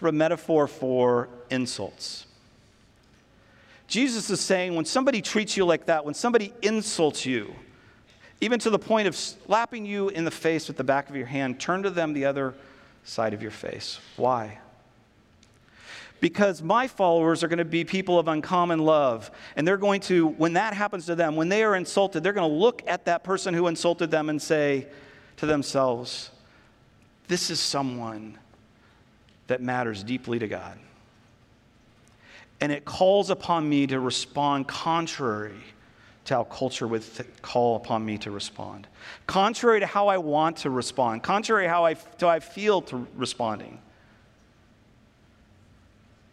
a 0.00 0.12
metaphor 0.12 0.66
for 0.66 1.28
insults. 1.50 2.26
Jesus 3.86 4.30
is 4.30 4.40
saying 4.40 4.74
when 4.74 4.84
somebody 4.84 5.22
treats 5.22 5.56
you 5.56 5.64
like 5.64 5.86
that, 5.86 6.04
when 6.04 6.14
somebody 6.14 6.52
insults 6.62 7.26
you, 7.26 7.54
even 8.40 8.58
to 8.60 8.70
the 8.70 8.78
point 8.78 9.06
of 9.06 9.14
slapping 9.14 9.86
you 9.86 10.08
in 10.08 10.24
the 10.24 10.30
face 10.30 10.66
with 10.66 10.76
the 10.76 10.84
back 10.84 11.08
of 11.08 11.14
your 11.14 11.26
hand, 11.26 11.60
turn 11.60 11.82
to 11.84 11.90
them 11.90 12.12
the 12.12 12.24
other 12.24 12.54
side 13.04 13.34
of 13.34 13.42
your 13.42 13.50
face. 13.50 14.00
Why? 14.16 14.58
Because 16.22 16.62
my 16.62 16.86
followers 16.86 17.42
are 17.42 17.48
going 17.48 17.58
to 17.58 17.64
be 17.64 17.84
people 17.84 18.16
of 18.16 18.28
uncommon 18.28 18.78
love. 18.78 19.28
And 19.56 19.66
they're 19.66 19.76
going 19.76 20.00
to, 20.02 20.28
when 20.28 20.52
that 20.52 20.72
happens 20.72 21.04
to 21.06 21.16
them, 21.16 21.34
when 21.34 21.48
they 21.48 21.64
are 21.64 21.74
insulted, 21.74 22.22
they're 22.22 22.32
going 22.32 22.48
to 22.48 22.56
look 22.56 22.80
at 22.86 23.06
that 23.06 23.24
person 23.24 23.52
who 23.52 23.66
insulted 23.66 24.08
them 24.12 24.30
and 24.30 24.40
say 24.40 24.86
to 25.38 25.46
themselves, 25.46 26.30
This 27.26 27.50
is 27.50 27.58
someone 27.58 28.38
that 29.48 29.60
matters 29.60 30.04
deeply 30.04 30.38
to 30.38 30.46
God. 30.46 30.78
And 32.60 32.70
it 32.70 32.84
calls 32.84 33.28
upon 33.28 33.68
me 33.68 33.88
to 33.88 33.98
respond 33.98 34.68
contrary 34.68 35.58
to 36.26 36.34
how 36.34 36.44
culture 36.44 36.86
would 36.86 37.02
th- 37.02 37.28
call 37.42 37.74
upon 37.74 38.06
me 38.06 38.16
to 38.18 38.30
respond, 38.30 38.86
contrary 39.26 39.80
to 39.80 39.86
how 39.86 40.06
I 40.06 40.18
want 40.18 40.58
to 40.58 40.70
respond, 40.70 41.24
contrary 41.24 41.66
how 41.66 41.84
I, 41.84 41.94
to 41.94 42.26
how 42.26 42.28
I 42.28 42.38
feel 42.38 42.80
to 42.82 43.08
responding. 43.16 43.80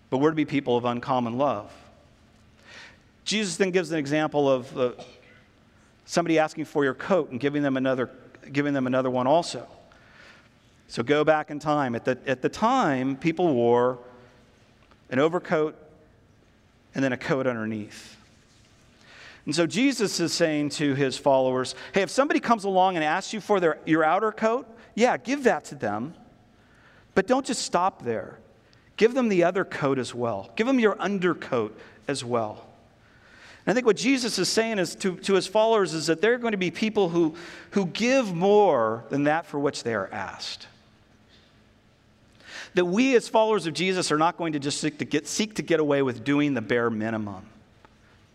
But 0.10 0.18
we're 0.18 0.32
to 0.32 0.36
be 0.36 0.46
people 0.46 0.75
of 0.75 0.86
uncommon 0.86 1.38
love. 1.38 1.72
Jesus 3.24 3.58
then 3.58 3.72
gives 3.72 3.92
an 3.92 4.00
example 4.00 4.50
of 4.50 4.78
uh, 4.78 4.92
somebody 6.06 6.39
asking 6.39 6.66
for 6.66 6.84
your 6.84 6.96
coat 6.96 7.30
and 7.30 7.39
giving 7.39 7.62
them 7.62 7.78
another, 7.78 8.10
giving 8.51 8.74
them 8.74 8.88
another 8.88 9.10
one 9.10 9.28
also. 9.28 9.68
So 10.88 11.04
go 11.04 11.24
back 11.24 11.51
in 11.51 11.60
time. 11.60 11.94
At 11.94 12.06
the, 12.06 12.18
at 12.25 12.42
the 12.42 12.50
time, 12.50 13.16
people 13.16 13.54
wore 13.54 14.00
an 15.12 15.20
overcoat 15.20 15.75
and 16.96 17.04
then 17.04 17.13
a 17.13 17.18
coat 17.18 17.46
underneath. 17.46 18.18
And 19.46 19.56
so 19.56 19.68
Jesus 19.68 20.20
is 20.20 20.34
saying 20.34 20.70
to 20.72 20.96
his 20.96 21.18
followers 21.18 21.75
hey, 21.94 22.01
if 22.01 22.10
somebody 22.10 22.39
comes 22.39 22.63
along 22.63 22.96
and 22.96 23.04
asks 23.04 23.34
you 23.34 23.39
for 23.39 23.60
their, 23.60 23.78
your 23.86 24.04
outer 24.04 24.32
coat, 24.32 24.68
yeah, 24.96 25.18
give 25.18 25.44
that 25.44 25.66
to 25.66 25.75
them. 25.75 26.16
But 27.16 27.28
don't 27.28 27.46
just 27.46 27.62
stop 27.62 28.04
there. 28.04 28.39
Give 29.00 29.13
them 29.13 29.29
the 29.29 29.46
other 29.46 29.63
coat 29.63 29.98
as 29.98 30.13
well, 30.13 30.51
give 30.58 30.68
them 30.68 30.77
your 30.77 31.00
undercoat 31.00 31.79
as 32.06 32.22
well. 32.22 32.65
And 33.65 33.72
I 33.72 33.74
think 33.74 33.86
what 33.86 33.96
Jesus 33.96 34.38
is 34.38 34.50
saying 34.50 34.77
is 34.77 34.96
to, 34.96 35.15
to 35.18 35.36
his 35.36 35.48
followers 35.48 35.94
is 35.94 36.08
that 36.08 36.20
they're 36.20 36.38
going 36.38 36.51
to 36.51 36.58
be 36.58 36.70
people 36.70 37.08
who, 37.08 37.36
who 37.72 37.86
give 37.86 38.34
more 38.34 39.06
than 39.10 39.24
that 39.24 39.46
for 39.46 39.58
which 39.58 39.84
they 39.84 39.94
are 39.94 40.10
asked 40.12 40.68
that 42.75 42.86
we 42.86 43.15
as 43.15 43.27
followers 43.27 43.65
of 43.65 43.74
Jesus 43.74 44.12
are 44.12 44.18
not 44.18 44.38
going 44.38 44.53
to 44.53 44.60
just 44.60 44.79
seek 44.79 45.00
to 45.00 45.06
get, 45.06 45.27
seek 45.27 45.56
to 45.56 45.62
get 45.62 45.79
away 45.79 46.01
with 46.01 46.24
doing 46.24 46.53
the 46.53 46.62
bare 46.62 46.89
minimum 46.89 47.46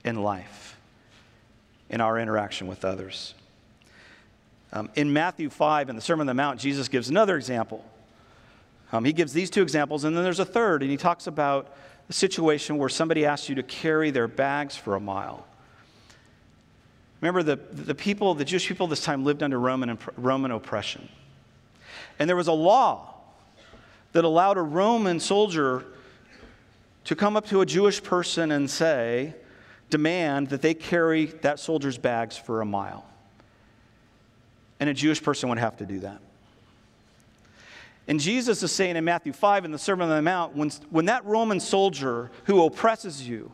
in 0.04 0.23
life, 0.23 0.76
in 1.88 2.00
our 2.00 2.18
interaction 2.18 2.66
with 2.66 2.85
others. 2.85 3.35
Um, 4.73 4.90
in 4.97 5.12
Matthew 5.12 5.50
5, 5.50 5.88
in 5.88 5.97
the 5.97 6.02
Sermon 6.02 6.23
on 6.23 6.26
the 6.26 6.35
Mount, 6.35 6.59
Jesus 6.59 6.88
gives 6.88 7.09
another 7.09 7.37
example. 7.37 7.85
Um, 8.93 9.05
he 9.05 9.12
gives 9.12 9.33
these 9.33 9.50
two 9.50 9.62
examples, 9.62 10.05
and 10.05 10.17
then 10.17 10.25
there's 10.25 10.41
a 10.41 10.45
third, 10.45 10.83
and 10.83 10.91
he 10.91 10.97
talks 10.97 11.26
about 11.26 11.75
a 12.09 12.12
situation 12.12 12.76
where 12.76 12.88
somebody 12.88 13.25
asks 13.25 13.49
you 13.49 13.55
to 13.57 13.62
carry 13.62 14.11
their 14.11 14.29
bags 14.29 14.76
for 14.76 14.95
a 14.95 15.00
mile. 15.00 15.47
Remember, 17.21 17.43
the, 17.43 17.57
the 17.57 17.95
people, 17.95 18.35
the 18.35 18.45
Jewish 18.45 18.69
people 18.69 18.87
this 18.87 19.03
time 19.03 19.25
lived 19.25 19.43
under 19.43 19.59
Roman, 19.59 19.99
Roman 20.17 20.50
oppression. 20.50 21.09
And 22.19 22.29
there 22.29 22.37
was 22.37 22.49
a 22.49 22.53
law 22.53 23.14
that 24.12 24.25
allowed 24.25 24.59
a 24.59 24.62
Roman 24.62 25.19
soldier 25.19 25.87
to 27.05 27.17
come 27.17 27.37
up 27.37 27.47
to 27.49 27.62
a 27.62 27.67
Jewish 27.67 28.03
person 28.03 28.53
and 28.53 28.71
say, 28.71 29.35
demand 29.91 30.49
that 30.49 30.62
they 30.62 30.75
carry 30.75 31.26
that 31.26 31.59
soldier's 31.59 31.99
bags 31.99 32.37
for 32.37 32.61
a 32.61 32.64
mile. 32.64 33.07
And 34.81 34.91
a 34.91 34.95
Jewish 34.95 35.23
person 35.23 35.49
would 35.49 35.59
have 35.59 35.76
to 35.79 35.87
do 35.87 36.00
that. 36.00 36.21
And 38.06 38.20
Jesus 38.20 38.62
is 38.62 38.70
saying 38.70 38.96
in 38.96 39.04
Matthew 39.04 39.32
5 39.32 39.64
in 39.64 39.73
the 39.73 39.78
Sermon 39.78 40.11
on 40.11 40.16
the 40.16 40.23
Mount 40.23 40.54
when, 40.54 40.70
when 40.90 41.06
that 41.06 41.25
Roman 41.25 41.58
soldier 41.58 42.30
who 42.44 42.64
oppresses 42.64 43.26
you 43.26 43.50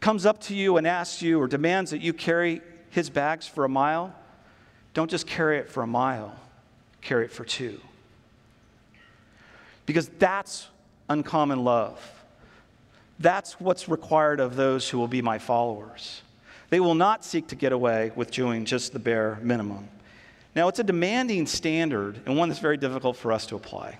comes 0.00 0.26
up 0.26 0.40
to 0.42 0.54
you 0.54 0.76
and 0.76 0.86
asks 0.86 1.22
you 1.22 1.40
or 1.40 1.48
demands 1.48 1.90
that 1.90 2.00
you 2.00 2.12
carry 2.12 2.60
his 2.90 3.08
bags 3.08 3.46
for 3.46 3.64
a 3.64 3.68
mile, 3.68 4.14
don't 4.94 5.10
just 5.10 5.26
carry 5.26 5.58
it 5.58 5.70
for 5.70 5.82
a 5.82 5.86
mile, 5.86 6.34
carry 7.00 7.24
it 7.24 7.32
for 7.32 7.44
two. 7.44 7.80
Because 9.86 10.08
that's 10.18 10.68
uncommon 11.08 11.64
love. 11.64 11.98
That's 13.18 13.58
what's 13.58 13.88
required 13.88 14.40
of 14.40 14.56
those 14.56 14.88
who 14.88 14.98
will 14.98 15.08
be 15.08 15.22
my 15.22 15.38
followers. 15.38 16.20
They 16.68 16.80
will 16.80 16.94
not 16.94 17.24
seek 17.24 17.48
to 17.48 17.54
get 17.54 17.72
away 17.72 18.12
with 18.14 18.30
doing 18.30 18.64
just 18.64 18.92
the 18.92 18.98
bare 18.98 19.38
minimum. 19.40 19.88
Now, 20.56 20.68
it's 20.68 20.78
a 20.78 20.84
demanding 20.84 21.46
standard 21.46 22.18
and 22.24 22.38
one 22.38 22.48
that's 22.48 22.60
very 22.60 22.78
difficult 22.78 23.18
for 23.18 23.30
us 23.30 23.44
to 23.48 23.56
apply. 23.56 23.98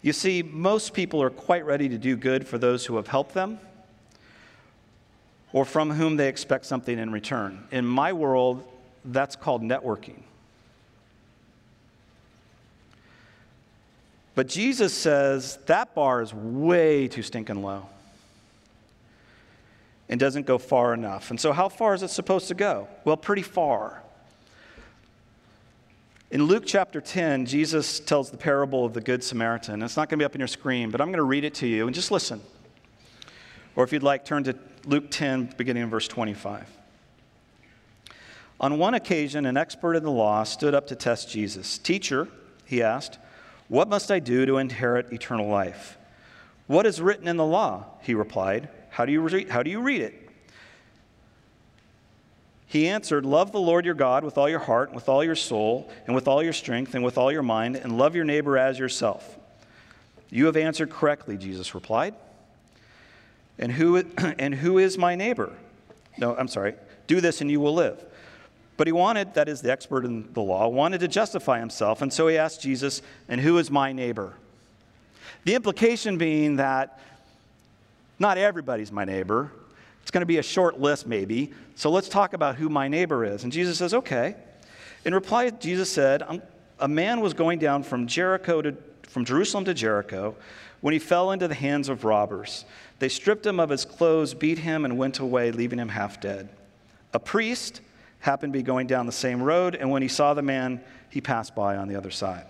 You 0.00 0.12
see, 0.12 0.44
most 0.44 0.94
people 0.94 1.20
are 1.20 1.28
quite 1.28 1.66
ready 1.66 1.88
to 1.88 1.98
do 1.98 2.14
good 2.14 2.46
for 2.46 2.56
those 2.56 2.86
who 2.86 2.94
have 2.94 3.08
helped 3.08 3.34
them 3.34 3.58
or 5.52 5.64
from 5.64 5.90
whom 5.90 6.16
they 6.16 6.28
expect 6.28 6.66
something 6.66 7.00
in 7.00 7.10
return. 7.10 7.66
In 7.72 7.84
my 7.84 8.12
world, 8.12 8.64
that's 9.04 9.34
called 9.34 9.60
networking. 9.60 10.20
But 14.36 14.46
Jesus 14.46 14.94
says 14.94 15.58
that 15.66 15.96
bar 15.96 16.22
is 16.22 16.32
way 16.32 17.08
too 17.08 17.22
stinking 17.22 17.60
low 17.60 17.86
and 20.08 20.20
doesn't 20.20 20.46
go 20.46 20.58
far 20.58 20.94
enough. 20.94 21.30
And 21.30 21.40
so, 21.40 21.52
how 21.52 21.68
far 21.68 21.92
is 21.92 22.04
it 22.04 22.10
supposed 22.10 22.46
to 22.48 22.54
go? 22.54 22.86
Well, 23.04 23.16
pretty 23.16 23.42
far. 23.42 24.04
In 26.30 26.44
Luke 26.44 26.62
chapter 26.64 27.00
10, 27.00 27.46
Jesus 27.46 27.98
tells 27.98 28.30
the 28.30 28.36
parable 28.36 28.84
of 28.84 28.94
the 28.94 29.00
Good 29.00 29.24
Samaritan. 29.24 29.82
It's 29.82 29.96
not 29.96 30.08
going 30.08 30.16
to 30.16 30.22
be 30.22 30.24
up 30.24 30.36
on 30.36 30.38
your 30.38 30.46
screen, 30.46 30.90
but 30.90 31.00
I'm 31.00 31.08
going 31.08 31.16
to 31.16 31.24
read 31.24 31.42
it 31.42 31.54
to 31.54 31.66
you 31.66 31.86
and 31.86 31.94
just 31.94 32.12
listen. 32.12 32.40
Or 33.74 33.82
if 33.82 33.92
you'd 33.92 34.04
like, 34.04 34.24
turn 34.24 34.44
to 34.44 34.56
Luke 34.86 35.10
10, 35.10 35.54
beginning 35.56 35.82
in 35.82 35.90
verse 35.90 36.06
25. 36.06 36.68
On 38.60 38.78
one 38.78 38.94
occasion, 38.94 39.44
an 39.44 39.56
expert 39.56 39.96
in 39.96 40.04
the 40.04 40.10
law 40.12 40.44
stood 40.44 40.72
up 40.72 40.86
to 40.86 40.94
test 40.94 41.28
Jesus. 41.28 41.78
Teacher, 41.78 42.28
he 42.64 42.80
asked, 42.80 43.18
what 43.66 43.88
must 43.88 44.12
I 44.12 44.20
do 44.20 44.46
to 44.46 44.58
inherit 44.58 45.12
eternal 45.12 45.48
life? 45.48 45.98
What 46.68 46.86
is 46.86 47.00
written 47.00 47.26
in 47.26 47.38
the 47.38 47.44
law? 47.44 47.86
He 48.02 48.14
replied. 48.14 48.68
How 48.90 49.04
do 49.04 49.10
you, 49.10 49.20
re- 49.20 49.48
how 49.48 49.64
do 49.64 49.70
you 49.70 49.80
read 49.80 50.02
it? 50.02 50.29
He 52.70 52.86
answered, 52.86 53.26
Love 53.26 53.50
the 53.50 53.58
Lord 53.58 53.84
your 53.84 53.94
God 53.94 54.22
with 54.22 54.38
all 54.38 54.48
your 54.48 54.60
heart, 54.60 54.90
and 54.90 54.94
with 54.94 55.08
all 55.08 55.24
your 55.24 55.34
soul, 55.34 55.90
and 56.06 56.14
with 56.14 56.28
all 56.28 56.40
your 56.40 56.52
strength, 56.52 56.94
and 56.94 57.02
with 57.02 57.18
all 57.18 57.32
your 57.32 57.42
mind, 57.42 57.74
and 57.74 57.98
love 57.98 58.14
your 58.14 58.24
neighbor 58.24 58.56
as 58.56 58.78
yourself. 58.78 59.36
You 60.30 60.46
have 60.46 60.56
answered 60.56 60.88
correctly, 60.88 61.36
Jesus 61.36 61.74
replied. 61.74 62.14
And 63.58 63.72
who, 63.72 63.96
and 64.38 64.54
who 64.54 64.78
is 64.78 64.96
my 64.96 65.16
neighbor? 65.16 65.52
No, 66.16 66.36
I'm 66.36 66.46
sorry. 66.46 66.74
Do 67.08 67.20
this 67.20 67.40
and 67.40 67.50
you 67.50 67.58
will 67.58 67.74
live. 67.74 68.04
But 68.76 68.86
he 68.86 68.92
wanted, 68.92 69.34
that 69.34 69.48
is 69.48 69.62
the 69.62 69.72
expert 69.72 70.04
in 70.04 70.32
the 70.32 70.40
law, 70.40 70.68
wanted 70.68 71.00
to 71.00 71.08
justify 71.08 71.58
himself. 71.58 72.02
And 72.02 72.12
so 72.12 72.28
he 72.28 72.38
asked 72.38 72.62
Jesus, 72.62 73.02
And 73.28 73.40
who 73.40 73.58
is 73.58 73.68
my 73.68 73.92
neighbor? 73.92 74.34
The 75.42 75.56
implication 75.56 76.18
being 76.18 76.54
that 76.56 77.00
not 78.20 78.38
everybody's 78.38 78.92
my 78.92 79.04
neighbor, 79.04 79.50
it's 80.02 80.10
going 80.10 80.22
to 80.22 80.26
be 80.26 80.38
a 80.38 80.42
short 80.42 80.80
list, 80.80 81.06
maybe. 81.06 81.52
So 81.74 81.90
let's 81.90 82.08
talk 82.08 82.32
about 82.32 82.56
who 82.56 82.68
my 82.68 82.88
neighbor 82.88 83.24
is. 83.24 83.44
And 83.44 83.52
Jesus 83.52 83.78
says, 83.78 83.94
Okay. 83.94 84.36
In 85.04 85.14
reply, 85.14 85.48
Jesus 85.50 85.90
said, 85.90 86.42
A 86.78 86.88
man 86.88 87.20
was 87.20 87.32
going 87.32 87.58
down 87.58 87.82
from 87.82 88.06
Jericho 88.06 88.60
to 88.62 88.76
from 89.10 89.24
Jerusalem 89.24 89.64
to 89.64 89.74
Jericho 89.74 90.36
when 90.80 90.92
he 90.92 90.98
fell 90.98 91.32
into 91.32 91.48
the 91.48 91.54
hands 91.54 91.88
of 91.88 92.04
robbers. 92.04 92.64
They 93.00 93.08
stripped 93.08 93.44
him 93.44 93.58
of 93.58 93.70
his 93.70 93.84
clothes, 93.84 94.34
beat 94.34 94.58
him, 94.58 94.84
and 94.84 94.96
went 94.96 95.18
away, 95.18 95.50
leaving 95.50 95.78
him 95.78 95.88
half 95.88 96.20
dead. 96.20 96.48
A 97.12 97.18
priest 97.18 97.80
happened 98.20 98.52
to 98.52 98.58
be 98.58 98.62
going 98.62 98.86
down 98.86 99.06
the 99.06 99.12
same 99.12 99.42
road, 99.42 99.74
and 99.74 99.90
when 99.90 100.02
he 100.02 100.08
saw 100.08 100.32
the 100.32 100.42
man, 100.42 100.80
he 101.10 101.20
passed 101.20 101.54
by 101.54 101.76
on 101.76 101.88
the 101.88 101.96
other 101.96 102.10
side. 102.10 102.46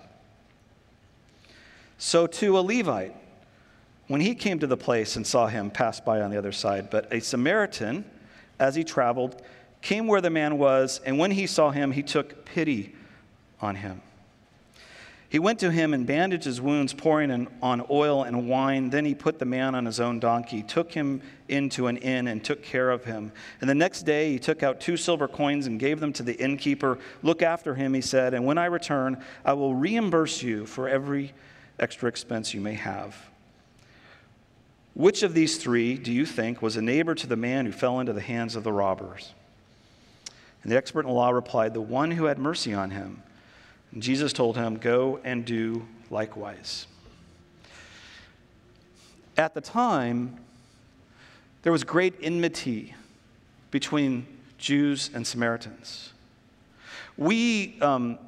So 1.99 2.27
too 2.27 2.59
a 2.59 2.61
Levite 2.61 3.17
when 4.11 4.21
he 4.21 4.35
came 4.35 4.59
to 4.59 4.67
the 4.67 4.77
place 4.77 5.15
and 5.15 5.25
saw 5.25 5.47
him 5.47 5.71
pass 5.71 6.01
by 6.01 6.21
on 6.21 6.33
the 6.33 6.37
other 6.37 6.51
side. 6.51 6.91
But 6.91 7.13
a 7.13 7.21
Samaritan, 7.21 8.05
as 8.59 8.75
he 8.75 8.83
traveled, 8.83 9.41
came 9.83 10.09
where 10.09 10.21
the 10.21 10.31
man 10.31 10.59
was, 10.59 11.01
and 11.07 11.17
when 11.17 11.31
he 11.31 11.47
saw 11.47 11.71
him, 11.71 11.93
he 11.93 12.03
took 12.03 12.45
pity 12.45 12.97
on 13.61 13.77
him. 13.77 14.03
He 15.29 15.39
went 15.39 15.61
to 15.61 15.71
him 15.71 15.95
and 15.95 16.09
bandaged 16.09 16.43
his 16.43 16.61
wounds, 16.61 16.93
pouring 16.93 17.47
on 17.63 17.87
oil 17.89 18.25
and 18.25 18.49
wine. 18.49 18.91
Then 18.91 19.05
he 19.05 19.15
put 19.15 19.39
the 19.39 19.45
man 19.45 19.77
on 19.77 19.87
his 19.87 20.01
own 20.01 20.19
donkey, 20.19 20.65
took 20.65 20.91
him 20.91 21.23
into 21.47 21.87
an 21.87 21.97
inn, 21.99 22.27
and 22.27 22.43
took 22.43 22.65
care 22.65 22.91
of 22.91 23.05
him. 23.05 23.31
And 23.61 23.71
the 23.71 23.77
next 23.77 24.03
day 24.03 24.33
he 24.33 24.41
took 24.41 24.65
out 24.65 24.81
two 24.81 24.97
silver 24.97 25.29
coins 25.29 25.69
and 25.69 25.79
gave 25.79 26.01
them 26.01 26.13
to 26.15 26.25
the 26.25 26.35
innkeeper. 26.35 26.99
Look 27.23 27.43
after 27.43 27.77
him, 27.77 27.95
he 27.95 28.01
said, 28.01 28.35
and 28.35 28.45
when 28.45 28.59
I 28.59 28.65
return, 28.65 29.23
I 29.45 29.53
will 29.53 29.77
reimburse 29.77 30.43
you 30.43 30.67
for 30.67 30.89
every 30.89 31.33
extra 31.79 32.09
expense 32.09 32.53
you 32.53 32.61
may 32.61 32.75
have. 32.75 33.30
Which 34.95 35.23
of 35.23 35.35
these 35.35 35.57
three 35.57 35.95
do 35.97 36.13
you 36.13 36.27
think 36.27 36.61
was 36.61 36.77
a 36.77 36.83
neighbor 36.83 37.15
to 37.15 37.27
the 37.27 37.37
man 37.37 37.67
who 37.67 37.73
fell 37.73 38.01
into 38.01 38.13
the 38.13 38.21
hands 38.21 38.57
of 38.57 38.65
the 38.65 38.73
robbers? 38.73 39.33
And 40.63 40.71
the 40.71 40.77
expert 40.77 41.07
in 41.07 41.13
law 41.13 41.31
replied, 41.31 41.75
The 41.75 41.81
one 41.81 42.11
who 42.11 42.25
had 42.25 42.39
mercy 42.39 42.75
on 42.75 42.91
him. 42.91 43.23
And 43.93 44.03
Jesus 44.03 44.33
told 44.33 44.57
him, 44.57 44.77
Go 44.77 45.21
and 45.25 45.45
do 45.45 45.87
likewise. 46.11 46.87
At 49.37 49.55
the 49.55 49.61
time, 49.61 50.39
there 51.63 51.73
was 51.73 51.85
great 51.85 52.15
enmity 52.23 52.95
between 53.71 54.27
Jews 54.59 55.11
and 55.15 55.27
Samaritans. 55.27 56.13
We, 57.17 57.79
um, 57.81 58.19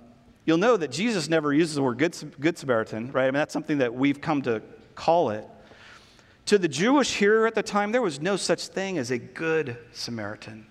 you'll 0.44 0.58
know 0.58 0.76
that 0.76 0.90
Jesus 0.90 1.28
never 1.28 1.52
uses 1.52 1.74
the 1.74 1.82
word 1.82 1.98
good, 1.98 2.16
good 2.40 2.56
Samaritan, 2.56 3.12
right? 3.12 3.24
I 3.24 3.26
mean, 3.26 3.34
that's 3.34 3.52
something 3.52 3.78
that 3.78 3.94
we've 3.94 4.20
come 4.20 4.42
to 4.42 4.62
call 4.94 5.30
it. 5.30 5.46
To 6.46 6.58
the 6.58 6.68
Jewish 6.68 7.14
hearer 7.14 7.46
at 7.46 7.54
the 7.54 7.62
time, 7.62 7.92
there 7.92 8.02
was 8.02 8.20
no 8.20 8.36
such 8.36 8.68
thing 8.68 8.98
as 8.98 9.10
a 9.10 9.18
good 9.18 9.76
Samaritan. 9.92 10.66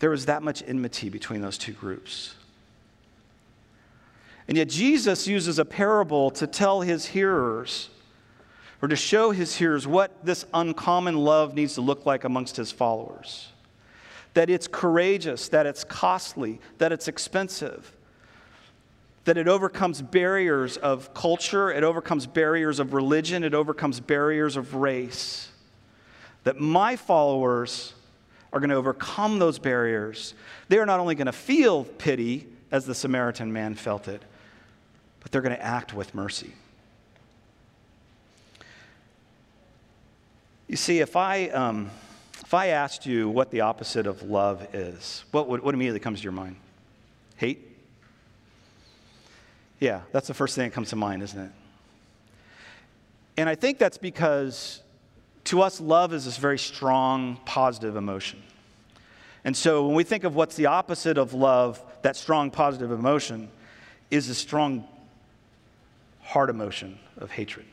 There 0.00 0.10
was 0.10 0.26
that 0.26 0.42
much 0.42 0.62
enmity 0.66 1.08
between 1.08 1.40
those 1.40 1.56
two 1.56 1.72
groups. 1.72 2.34
And 4.48 4.56
yet, 4.56 4.68
Jesus 4.68 5.26
uses 5.26 5.58
a 5.58 5.64
parable 5.64 6.30
to 6.32 6.46
tell 6.46 6.80
his 6.80 7.06
hearers 7.06 7.88
or 8.82 8.88
to 8.88 8.96
show 8.96 9.30
his 9.30 9.56
hearers 9.56 9.86
what 9.86 10.24
this 10.24 10.44
uncommon 10.52 11.16
love 11.16 11.54
needs 11.54 11.74
to 11.74 11.80
look 11.80 12.04
like 12.04 12.24
amongst 12.24 12.56
his 12.56 12.72
followers. 12.72 13.48
That 14.34 14.50
it's 14.50 14.66
courageous, 14.66 15.48
that 15.50 15.66
it's 15.66 15.84
costly, 15.84 16.60
that 16.78 16.90
it's 16.90 17.06
expensive, 17.06 17.92
that 19.24 19.36
it 19.36 19.46
overcomes 19.46 20.02
barriers 20.02 20.76
of 20.76 21.14
culture, 21.14 21.70
it 21.70 21.84
overcomes 21.84 22.26
barriers 22.26 22.80
of 22.80 22.92
religion, 22.92 23.44
it 23.44 23.54
overcomes 23.54 24.00
barriers 24.00 24.56
of 24.56 24.74
race. 24.74 25.50
That 26.44 26.58
my 26.58 26.96
followers 26.96 27.94
are 28.52 28.58
going 28.58 28.70
to 28.70 28.76
overcome 28.76 29.38
those 29.38 29.58
barriers. 29.58 30.34
They 30.68 30.78
are 30.78 30.86
not 30.86 31.00
only 31.00 31.14
going 31.14 31.26
to 31.26 31.32
feel 31.32 31.84
pity 31.84 32.46
as 32.70 32.84
the 32.84 32.94
Samaritan 32.94 33.52
man 33.52 33.74
felt 33.74 34.08
it, 34.08 34.22
but 35.20 35.30
they're 35.30 35.40
going 35.40 35.54
to 35.54 35.62
act 35.62 35.94
with 35.94 36.14
mercy. 36.14 36.52
You 40.66 40.76
see, 40.76 41.00
if 41.00 41.16
I, 41.16 41.48
um, 41.48 41.90
if 42.40 42.54
I 42.54 42.68
asked 42.68 43.06
you 43.06 43.28
what 43.28 43.50
the 43.50 43.60
opposite 43.60 44.06
of 44.06 44.22
love 44.22 44.74
is, 44.74 45.24
what, 45.30 45.48
what, 45.48 45.62
what 45.62 45.74
immediately 45.74 46.00
comes 46.00 46.20
to 46.20 46.24
your 46.24 46.32
mind? 46.32 46.56
Hate? 47.36 47.71
Yeah, 49.82 50.02
that's 50.12 50.28
the 50.28 50.34
first 50.34 50.54
thing 50.54 50.68
that 50.68 50.74
comes 50.74 50.90
to 50.90 50.96
mind, 50.96 51.24
isn't 51.24 51.40
it? 51.40 51.50
And 53.36 53.48
I 53.48 53.56
think 53.56 53.80
that's 53.80 53.98
because 53.98 54.80
to 55.46 55.60
us, 55.60 55.80
love 55.80 56.14
is 56.14 56.24
this 56.24 56.36
very 56.36 56.60
strong, 56.60 57.40
positive 57.44 57.96
emotion. 57.96 58.40
And 59.44 59.56
so 59.56 59.84
when 59.84 59.96
we 59.96 60.04
think 60.04 60.22
of 60.22 60.36
what's 60.36 60.54
the 60.54 60.66
opposite 60.66 61.18
of 61.18 61.34
love, 61.34 61.82
that 62.02 62.14
strong, 62.14 62.52
positive 62.52 62.92
emotion 62.92 63.48
is 64.08 64.28
a 64.28 64.36
strong 64.36 64.86
hard 66.20 66.48
emotion 66.48 66.96
of 67.18 67.32
hatred. 67.32 67.66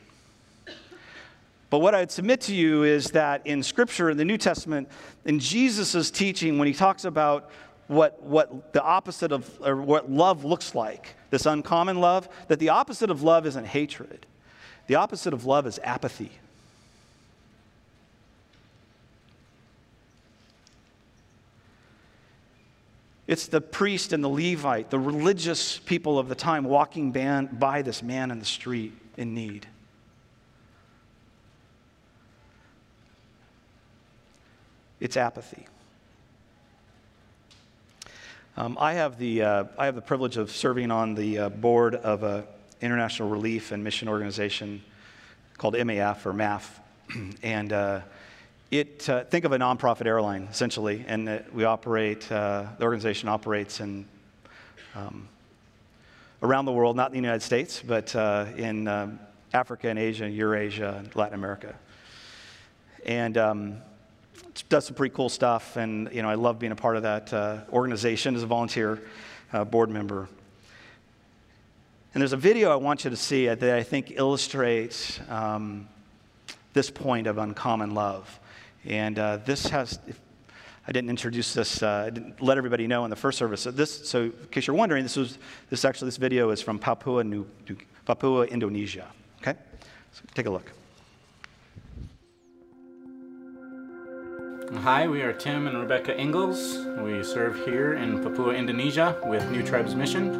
But 1.70 1.78
what 1.78 1.94
I'd 1.94 2.10
submit 2.10 2.40
to 2.42 2.54
you 2.56 2.82
is 2.82 3.12
that 3.12 3.46
in 3.46 3.62
Scripture, 3.62 4.10
in 4.10 4.16
the 4.16 4.24
New 4.24 4.36
Testament, 4.36 4.88
in 5.26 5.38
Jesus' 5.38 6.10
teaching, 6.10 6.58
when 6.58 6.66
he 6.66 6.74
talks 6.74 7.04
about 7.04 7.52
what, 7.90 8.22
what 8.22 8.72
the 8.72 8.80
opposite 8.80 9.32
of, 9.32 9.50
or 9.60 9.74
what 9.74 10.08
love 10.08 10.44
looks 10.44 10.76
like, 10.76 11.16
this 11.30 11.44
uncommon 11.44 12.00
love, 12.00 12.28
that 12.46 12.60
the 12.60 12.68
opposite 12.68 13.10
of 13.10 13.24
love 13.24 13.46
isn't 13.46 13.64
hatred. 13.64 14.26
The 14.86 14.94
opposite 14.94 15.34
of 15.34 15.44
love 15.44 15.66
is 15.66 15.80
apathy. 15.82 16.30
It's 23.26 23.48
the 23.48 23.60
priest 23.60 24.12
and 24.12 24.22
the 24.22 24.28
Levite, 24.28 24.90
the 24.90 24.98
religious 24.98 25.80
people 25.80 26.16
of 26.16 26.28
the 26.28 26.36
time, 26.36 26.62
walking 26.62 27.10
by 27.10 27.82
this 27.82 28.04
man 28.04 28.30
in 28.30 28.38
the 28.38 28.44
street 28.44 28.92
in 29.16 29.34
need. 29.34 29.66
It's 35.00 35.16
apathy. 35.16 35.66
Um, 38.56 38.76
I, 38.80 38.94
have 38.94 39.16
the, 39.16 39.42
uh, 39.42 39.64
I 39.78 39.86
have 39.86 39.94
the 39.94 40.02
privilege 40.02 40.36
of 40.36 40.50
serving 40.50 40.90
on 40.90 41.14
the 41.14 41.38
uh, 41.38 41.48
board 41.50 41.94
of 41.94 42.24
a 42.24 42.44
international 42.80 43.28
relief 43.28 43.70
and 43.70 43.84
mission 43.84 44.08
organization 44.08 44.82
called 45.56 45.74
MAF 45.74 46.26
or 46.26 46.32
MAF. 46.32 46.68
and 47.42 47.72
uh, 47.72 48.00
it, 48.72 49.08
uh, 49.08 49.24
think 49.24 49.44
of 49.44 49.52
a 49.52 49.58
nonprofit 49.58 50.06
airline, 50.06 50.48
essentially, 50.50 51.04
and 51.06 51.44
we 51.52 51.64
operate, 51.64 52.30
uh, 52.32 52.66
the 52.78 52.84
organization 52.84 53.28
operates 53.28 53.80
in, 53.80 54.04
um, 54.96 55.28
around 56.42 56.64
the 56.64 56.72
world, 56.72 56.96
not 56.96 57.08
in 57.08 57.12
the 57.12 57.18
United 57.18 57.42
States, 57.42 57.82
but 57.86 58.14
uh, 58.16 58.46
in 58.56 58.88
um, 58.88 59.20
Africa 59.52 59.88
and 59.88 59.98
Asia, 59.98 60.28
Eurasia, 60.28 60.96
and 60.98 61.14
Latin 61.14 61.34
America. 61.34 61.74
And 63.06 63.38
um, 63.38 63.82
does 64.68 64.86
some 64.86 64.94
pretty 64.94 65.14
cool 65.14 65.28
stuff, 65.28 65.76
and 65.76 66.12
you 66.12 66.22
know, 66.22 66.28
I 66.28 66.34
love 66.34 66.58
being 66.58 66.72
a 66.72 66.76
part 66.76 66.96
of 66.96 67.02
that 67.02 67.32
uh, 67.32 67.60
organization 67.72 68.34
as 68.36 68.42
a 68.42 68.46
volunteer 68.46 69.00
uh, 69.52 69.64
board 69.64 69.90
member. 69.90 70.28
And 72.12 72.20
there's 72.20 72.32
a 72.32 72.36
video 72.36 72.72
I 72.72 72.76
want 72.76 73.04
you 73.04 73.10
to 73.10 73.16
see 73.16 73.46
that 73.46 73.62
I 73.62 73.82
think 73.82 74.12
illustrates 74.16 75.20
um, 75.28 75.88
this 76.72 76.90
point 76.90 77.26
of 77.26 77.38
uncommon 77.38 77.94
love. 77.94 78.40
And 78.84 79.18
uh, 79.18 79.36
this 79.38 79.66
has, 79.66 80.00
I 80.88 80.92
didn't 80.92 81.10
introduce 81.10 81.54
this, 81.54 81.82
uh, 81.82 82.04
I 82.06 82.10
didn't 82.10 82.42
let 82.42 82.58
everybody 82.58 82.86
know 82.86 83.04
in 83.04 83.10
the 83.10 83.16
first 83.16 83.38
service. 83.38 83.60
So, 83.60 83.70
this, 83.70 84.08
so 84.08 84.22
in 84.22 84.32
case 84.50 84.66
you're 84.66 84.76
wondering, 84.76 85.04
this 85.04 85.16
was, 85.16 85.38
this 85.68 85.84
actually, 85.84 86.08
this 86.08 86.16
video 86.16 86.50
is 86.50 86.60
from 86.60 86.78
Papua, 86.78 87.22
New, 87.22 87.46
Papua, 88.04 88.46
Indonesia. 88.46 89.06
Okay? 89.40 89.58
So 90.12 90.22
take 90.34 90.46
a 90.46 90.50
look. 90.50 90.79
Hi, 94.78 95.08
we 95.08 95.22
are 95.22 95.32
Tim 95.32 95.66
and 95.66 95.76
Rebecca 95.76 96.18
Ingalls. 96.18 96.86
We 97.02 97.24
serve 97.24 97.56
here 97.64 97.94
in 97.94 98.22
Papua, 98.22 98.54
Indonesia 98.54 99.16
with 99.24 99.50
New 99.50 99.64
Tribes 99.64 99.96
Mission. 99.96 100.36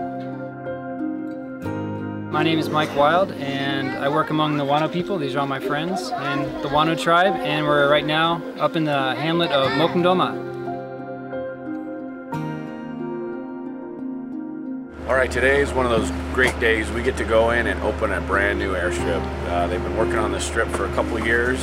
My 2.30 2.44
name 2.44 2.60
is 2.60 2.68
Mike 2.68 2.94
Wild, 2.96 3.32
and 3.32 3.90
I 3.90 4.08
work 4.08 4.30
among 4.30 4.56
the 4.56 4.64
Wano 4.64 4.90
people. 4.90 5.18
These 5.18 5.34
are 5.34 5.40
all 5.40 5.48
my 5.48 5.58
friends 5.58 6.10
and 6.14 6.46
the 6.62 6.68
Wano 6.68 6.98
tribe, 6.98 7.34
and 7.40 7.66
we're 7.66 7.90
right 7.90 8.06
now 8.06 8.40
up 8.60 8.76
in 8.76 8.84
the 8.84 9.16
hamlet 9.16 9.50
of 9.50 9.72
Mokondoma. 9.72 10.48
All 15.08 15.16
right, 15.16 15.30
today 15.30 15.60
is 15.60 15.72
one 15.72 15.86
of 15.86 15.90
those 15.90 16.10
great 16.34 16.58
days. 16.60 16.88
We 16.92 17.02
get 17.02 17.16
to 17.16 17.24
go 17.24 17.50
in 17.50 17.66
and 17.66 17.80
open 17.82 18.12
a 18.12 18.20
brand 18.20 18.60
new 18.60 18.74
airstrip. 18.74 19.22
Uh, 19.48 19.66
they've 19.66 19.82
been 19.82 19.96
working 19.96 20.18
on 20.18 20.30
this 20.30 20.44
strip 20.44 20.68
for 20.68 20.86
a 20.86 20.94
couple 20.94 21.18
years. 21.18 21.58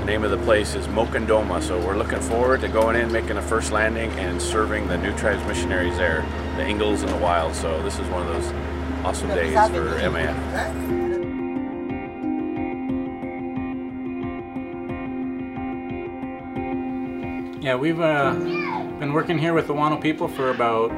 The 0.00 0.06
name 0.06 0.24
of 0.24 0.30
the 0.30 0.38
place 0.38 0.74
is 0.74 0.86
Mokondoma, 0.88 1.62
so 1.62 1.78
we're 1.78 1.96
looking 1.96 2.20
forward 2.20 2.62
to 2.62 2.68
going 2.68 2.96
in, 2.96 3.12
making 3.12 3.36
a 3.36 3.42
first 3.42 3.70
landing, 3.70 4.10
and 4.12 4.40
serving 4.40 4.88
the 4.88 4.96
New 4.96 5.14
Tribes 5.16 5.46
missionaries 5.46 5.96
there, 5.98 6.22
the 6.56 6.66
Ingalls 6.66 7.02
and 7.02 7.12
the 7.12 7.18
Wild. 7.18 7.54
So 7.54 7.80
this 7.82 7.98
is 7.98 8.08
one 8.08 8.26
of 8.26 8.32
those 8.32 8.50
awesome 9.04 9.28
days 9.28 9.52
for 9.68 9.98
MAF. 10.00 10.34
Yeah, 17.62 17.76
we've 17.76 18.00
uh, 18.00 18.32
been 18.98 19.12
working 19.12 19.38
here 19.38 19.52
with 19.52 19.66
the 19.66 19.74
Wano 19.74 20.00
people 20.00 20.28
for 20.28 20.50
about 20.50 20.90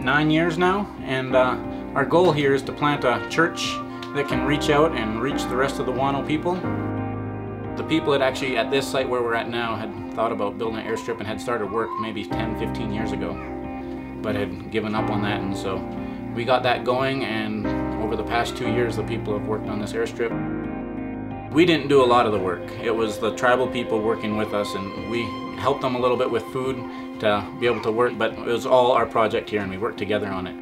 nine 0.00 0.30
years 0.30 0.56
now, 0.56 0.92
and 1.02 1.36
uh, 1.36 1.58
our 1.94 2.06
goal 2.06 2.32
here 2.32 2.54
is 2.54 2.62
to 2.62 2.72
plant 2.72 3.04
a 3.04 3.28
church 3.28 3.68
that 4.14 4.26
can 4.28 4.46
reach 4.46 4.70
out 4.70 4.96
and 4.96 5.20
reach 5.20 5.44
the 5.44 5.56
rest 5.56 5.78
of 5.78 5.84
the 5.84 5.92
Wano 5.92 6.26
people. 6.26 6.58
The 7.78 7.84
people 7.84 8.10
that 8.10 8.22
actually 8.22 8.56
at 8.56 8.72
this 8.72 8.90
site 8.90 9.08
where 9.08 9.22
we're 9.22 9.36
at 9.36 9.48
now 9.48 9.76
had 9.76 10.12
thought 10.12 10.32
about 10.32 10.58
building 10.58 10.80
an 10.80 10.84
airstrip 10.84 11.18
and 11.18 11.26
had 11.28 11.40
started 11.40 11.70
work 11.70 11.88
maybe 12.00 12.24
10, 12.24 12.58
15 12.58 12.92
years 12.92 13.12
ago, 13.12 13.34
but 14.20 14.34
had 14.34 14.72
given 14.72 14.96
up 14.96 15.08
on 15.10 15.22
that, 15.22 15.40
and 15.40 15.56
so 15.56 15.76
we 16.34 16.44
got 16.44 16.64
that 16.64 16.84
going 16.84 17.24
and 17.24 17.64
over 18.02 18.16
the 18.16 18.24
past 18.24 18.56
two 18.56 18.68
years 18.68 18.96
the 18.96 19.04
people 19.04 19.32
have 19.32 19.46
worked 19.46 19.68
on 19.68 19.80
this 19.80 19.92
airstrip. 19.92 20.32
We 21.52 21.64
didn't 21.64 21.86
do 21.86 22.02
a 22.02 22.04
lot 22.04 22.26
of 22.26 22.32
the 22.32 22.38
work. 22.40 22.68
It 22.82 22.90
was 22.90 23.20
the 23.20 23.36
tribal 23.36 23.68
people 23.68 24.02
working 24.02 24.36
with 24.36 24.52
us 24.54 24.74
and 24.74 25.08
we 25.08 25.22
helped 25.60 25.82
them 25.82 25.94
a 25.94 26.00
little 26.00 26.16
bit 26.16 26.28
with 26.28 26.42
food 26.46 26.76
to 27.20 27.48
be 27.60 27.66
able 27.66 27.82
to 27.82 27.92
work, 27.92 28.18
but 28.18 28.32
it 28.32 28.44
was 28.44 28.66
all 28.66 28.90
our 28.90 29.06
project 29.06 29.48
here 29.48 29.62
and 29.62 29.70
we 29.70 29.78
worked 29.78 29.98
together 29.98 30.26
on 30.26 30.48
it. 30.48 30.56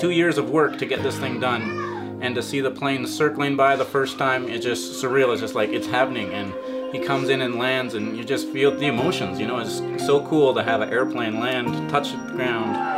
Two 0.00 0.12
years 0.12 0.38
of 0.38 0.48
work 0.48 0.78
to 0.78 0.86
get 0.86 1.02
this 1.02 1.18
thing 1.18 1.40
done 1.40 1.87
and 2.20 2.34
to 2.34 2.42
see 2.42 2.60
the 2.60 2.70
plane 2.70 3.06
circling 3.06 3.56
by 3.56 3.76
the 3.76 3.84
first 3.84 4.18
time, 4.18 4.48
it's 4.48 4.64
just 4.64 5.02
surreal. 5.02 5.32
It's 5.32 5.40
just 5.40 5.54
like 5.54 5.70
it's 5.70 5.86
happening 5.86 6.32
and 6.32 6.52
he 6.92 6.98
comes 6.98 7.28
in 7.28 7.42
and 7.42 7.56
lands 7.56 7.94
and 7.94 8.16
you 8.16 8.24
just 8.24 8.48
feel 8.48 8.70
the 8.70 8.86
emotions, 8.86 9.38
you 9.38 9.46
know, 9.46 9.58
it's 9.58 9.78
so 10.04 10.26
cool 10.26 10.54
to 10.54 10.62
have 10.62 10.80
an 10.80 10.90
airplane 10.90 11.38
land, 11.38 11.90
touch 11.90 12.12
the 12.12 12.18
ground. 12.32 12.97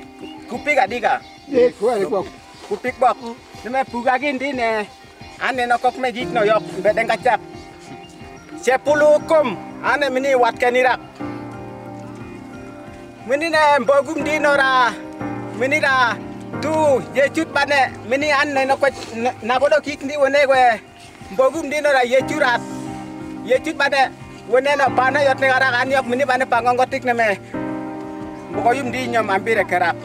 quen 0.49 0.77
adiga 0.77 1.19
ye 1.47 1.71
kwen 1.79 2.09
ko 2.09 2.25
kupik 2.69 2.99
bok 2.99 3.17
mẹ 3.63 3.69
me 3.69 3.83
puga 3.83 4.17
gin 4.17 4.37
đi 4.37 4.51
ne 4.51 4.85
an 5.39 5.55
ne 5.55 5.65
nó 5.65 5.77
có 5.77 5.91
mấy 5.97 6.11
git 6.11 6.27
no 6.33 6.41
yok 6.41 6.63
be 6.83 6.93
den 6.93 7.07
ka 7.07 7.15
chap 7.15 7.39
se 8.61 8.77
pulu 8.77 9.19
kum 9.27 9.55
an 9.83 10.13
mini 10.13 10.35
wat 10.35 10.55
kanirak 10.59 10.99
mini 13.27 13.49
ne 13.49 13.79
bao 13.87 14.03
gum 14.03 14.23
di 14.23 14.39
no 14.39 14.57
ra. 14.57 14.91
Mini 15.59 15.79
ra. 15.79 16.15
Tu 16.61 16.69
ye 17.15 17.27
chut 17.35 17.53
ba 17.53 17.65
ne 17.65 17.79
mini 18.09 18.29
an 18.29 18.53
ne 18.53 18.65
no 18.65 18.75
ko 18.75 18.87
na 19.41 19.59
bodo 19.59 19.79
kik 19.83 20.03
ni 20.03 20.17
wen 20.17 20.31
ne 20.31 20.45
gwe 20.45 20.79
mbogum 21.31 21.69
di 21.69 21.81
no 21.81 21.89
ra 21.91 22.01
ye 22.03 22.19
churat 22.29 22.61
ye 23.45 23.59
chut 23.65 23.77
ba 23.77 23.89
ne 23.89 24.22
bane 24.43 24.51
wonena 24.51 24.89
bana 24.89 25.23
yot 25.23 25.39
ne 25.39 25.47
gara 25.47 25.71
kan 25.71 25.91
yok 25.91 26.05
mini 26.07 26.25
bana 26.25 26.45
pangang 26.45 26.77
gotik 26.77 27.03
ne 27.05 27.13
me 27.13 27.39
bokoyum 28.53 28.91
di 28.91 29.07
nyom 29.07 29.29
ambire 29.29 29.63
kerap 29.63 29.95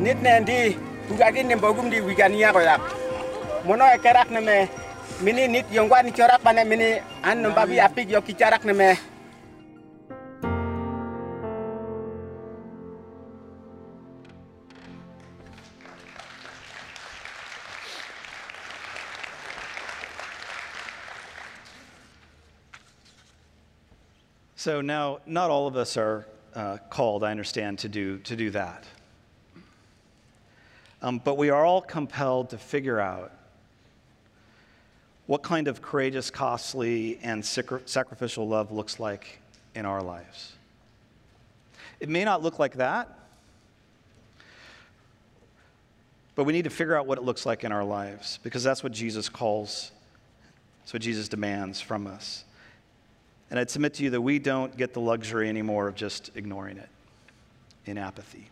nit 0.00 0.22
ne 0.22 0.40
di 0.44 0.76
bugagi 1.08 1.44
ne 1.44 1.56
bogum 1.56 1.90
di 1.90 2.00
wigania 2.00 2.52
ko 2.52 2.60
yak 2.60 2.80
mono 3.64 3.84
e 3.84 3.98
kerak 3.98 4.30
ne 4.30 4.40
me 4.40 4.68
mini 5.20 5.48
nit 5.48 5.66
yongwan 5.72 6.12
chorak 6.12 6.42
bana 6.42 6.64
mini 6.64 7.00
an 7.22 7.42
no 7.42 7.50
babi 7.50 7.80
apik 7.80 8.10
yo 8.10 8.20
kicarak 8.22 8.64
ne 8.64 8.72
me 8.72 8.88
So 24.66 24.80
now, 24.80 25.20
not 25.26 25.48
all 25.48 25.68
of 25.68 25.76
us 25.76 25.96
are 25.96 26.26
uh, 26.52 26.78
called, 26.90 27.22
I 27.22 27.30
understand, 27.30 27.78
to 27.78 27.88
do, 27.88 28.18
to 28.18 28.34
do 28.34 28.50
that. 28.50 28.82
Um, 31.00 31.20
but 31.22 31.38
we 31.38 31.50
are 31.50 31.64
all 31.64 31.80
compelled 31.80 32.50
to 32.50 32.58
figure 32.58 32.98
out 32.98 33.30
what 35.26 35.44
kind 35.44 35.68
of 35.68 35.82
courageous, 35.82 36.32
costly, 36.32 37.20
and 37.22 37.46
sacrificial 37.46 38.48
love 38.48 38.72
looks 38.72 38.98
like 38.98 39.38
in 39.76 39.86
our 39.86 40.02
lives. 40.02 40.54
It 42.00 42.08
may 42.08 42.24
not 42.24 42.42
look 42.42 42.58
like 42.58 42.74
that, 42.74 43.16
But 46.34 46.42
we 46.42 46.52
need 46.52 46.64
to 46.64 46.70
figure 46.70 46.96
out 46.96 47.06
what 47.06 47.18
it 47.18 47.22
looks 47.22 47.46
like 47.46 47.62
in 47.62 47.70
our 47.70 47.84
lives 47.84 48.40
because 48.42 48.64
that's 48.64 48.82
what 48.82 48.90
Jesus 48.90 49.28
calls, 49.28 49.92
that's 50.80 50.92
what 50.92 51.02
Jesus 51.02 51.28
demands 51.28 51.80
from 51.80 52.08
us. 52.08 52.42
And 53.50 53.58
I'd 53.58 53.70
submit 53.70 53.94
to 53.94 54.04
you 54.04 54.10
that 54.10 54.20
we 54.20 54.38
don't 54.38 54.76
get 54.76 54.92
the 54.92 55.00
luxury 55.00 55.48
anymore 55.48 55.88
of 55.88 55.94
just 55.94 56.30
ignoring 56.34 56.78
it 56.78 56.88
in 57.84 57.98
apathy. 57.98 58.50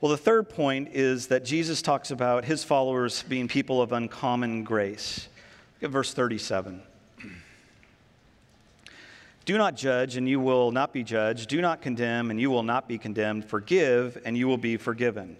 Well, 0.00 0.10
the 0.10 0.18
third 0.18 0.48
point 0.48 0.90
is 0.92 1.28
that 1.28 1.44
Jesus 1.44 1.80
talks 1.80 2.10
about 2.10 2.44
his 2.44 2.64
followers 2.64 3.22
being 3.22 3.46
people 3.46 3.80
of 3.80 3.92
uncommon 3.92 4.64
grace. 4.64 5.28
Look 5.76 5.88
at 5.88 5.92
verse 5.92 6.12
37. 6.12 6.82
Do 9.44 9.58
not 9.58 9.76
judge, 9.76 10.16
and 10.16 10.28
you 10.28 10.38
will 10.38 10.70
not 10.70 10.92
be 10.92 11.02
judged. 11.02 11.48
Do 11.48 11.60
not 11.60 11.82
condemn, 11.82 12.30
and 12.30 12.40
you 12.40 12.50
will 12.50 12.62
not 12.62 12.86
be 12.86 12.98
condemned. 12.98 13.44
Forgive, 13.44 14.20
and 14.24 14.36
you 14.36 14.46
will 14.46 14.58
be 14.58 14.76
forgiven. 14.76 15.36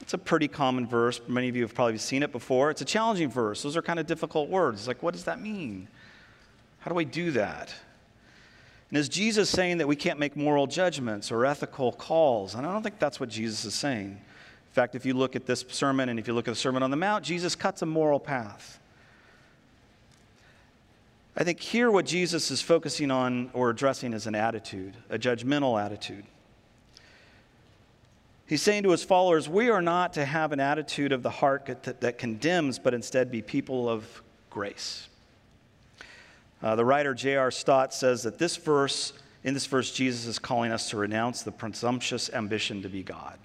It's 0.00 0.14
a 0.14 0.18
pretty 0.18 0.48
common 0.48 0.86
verse. 0.86 1.20
Many 1.28 1.48
of 1.48 1.56
you 1.56 1.62
have 1.62 1.74
probably 1.74 1.98
seen 1.98 2.22
it 2.22 2.32
before. 2.32 2.70
It's 2.70 2.82
a 2.82 2.84
challenging 2.84 3.30
verse. 3.30 3.62
Those 3.62 3.76
are 3.76 3.82
kind 3.82 4.00
of 4.00 4.06
difficult 4.06 4.48
words. 4.48 4.80
It's 4.80 4.88
like, 4.88 5.02
what 5.02 5.14
does 5.14 5.24
that 5.24 5.40
mean? 5.40 5.88
How 6.82 6.90
do 6.90 6.98
I 6.98 7.04
do 7.04 7.30
that? 7.32 7.72
And 8.90 8.98
is 8.98 9.08
Jesus 9.08 9.48
saying 9.48 9.78
that 9.78 9.88
we 9.88 9.96
can't 9.96 10.18
make 10.18 10.36
moral 10.36 10.66
judgments 10.66 11.32
or 11.32 11.46
ethical 11.46 11.92
calls? 11.92 12.54
And 12.54 12.66
I 12.66 12.72
don't 12.72 12.82
think 12.82 12.98
that's 12.98 13.18
what 13.18 13.30
Jesus 13.30 13.64
is 13.64 13.74
saying. 13.74 14.10
In 14.10 14.74
fact, 14.74 14.94
if 14.94 15.06
you 15.06 15.14
look 15.14 15.36
at 15.36 15.46
this 15.46 15.64
sermon 15.68 16.08
and 16.08 16.18
if 16.18 16.26
you 16.26 16.34
look 16.34 16.48
at 16.48 16.52
the 16.52 16.60
Sermon 16.60 16.82
on 16.82 16.90
the 16.90 16.96
Mount, 16.96 17.24
Jesus 17.24 17.54
cuts 17.54 17.82
a 17.82 17.86
moral 17.86 18.18
path. 18.18 18.80
I 21.36 21.44
think 21.44 21.60
here 21.60 21.90
what 21.90 22.04
Jesus 22.04 22.50
is 22.50 22.60
focusing 22.60 23.10
on 23.10 23.50
or 23.54 23.70
addressing 23.70 24.12
is 24.12 24.26
an 24.26 24.34
attitude, 24.34 24.94
a 25.08 25.18
judgmental 25.18 25.82
attitude. 25.82 26.24
He's 28.46 28.60
saying 28.60 28.82
to 28.82 28.90
his 28.90 29.04
followers, 29.04 29.48
we 29.48 29.70
are 29.70 29.80
not 29.80 30.14
to 30.14 30.24
have 30.24 30.52
an 30.52 30.60
attitude 30.60 31.12
of 31.12 31.22
the 31.22 31.30
heart 31.30 31.64
that, 31.66 32.00
that 32.02 32.18
condemns, 32.18 32.78
but 32.78 32.92
instead 32.92 33.30
be 33.30 33.40
people 33.40 33.88
of 33.88 34.22
grace. 34.50 35.08
Uh, 36.62 36.76
the 36.76 36.84
writer 36.84 37.12
J.R. 37.12 37.50
Stott 37.50 37.92
says 37.92 38.22
that 38.22 38.38
this 38.38 38.56
verse, 38.56 39.12
in 39.42 39.52
this 39.52 39.66
verse, 39.66 39.90
Jesus 39.90 40.26
is 40.26 40.38
calling 40.38 40.70
us 40.70 40.90
to 40.90 40.96
renounce 40.96 41.42
the 41.42 41.50
presumptuous 41.50 42.30
ambition 42.32 42.82
to 42.82 42.88
be 42.88 43.02
God. 43.02 43.38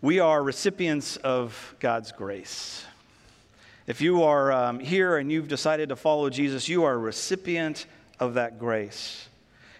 We 0.00 0.18
are 0.18 0.42
recipients 0.42 1.16
of 1.18 1.76
God's 1.78 2.10
grace. 2.10 2.84
If 3.86 4.00
you 4.00 4.24
are 4.24 4.50
um, 4.50 4.80
here 4.80 5.16
and 5.16 5.30
you've 5.30 5.46
decided 5.46 5.90
to 5.90 5.96
follow 5.96 6.28
Jesus, 6.28 6.68
you 6.68 6.82
are 6.82 6.94
a 6.94 6.98
recipient 6.98 7.86
of 8.18 8.34
that 8.34 8.58
grace. 8.58 9.28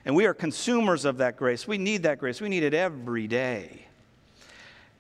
And 0.05 0.15
we 0.15 0.27
are 0.27 0.35
consumers 0.35 1.05
of 1.05 1.19
that 1.19 1.37
grace. 1.37 1.67
We 1.67 1.79
need 1.79 2.05
that 2.05 2.19
grace. 2.19 2.41
We 2.41 2.49
need 2.49 2.63
it 2.63 2.75
every 2.75 3.27
day. 3.27 3.87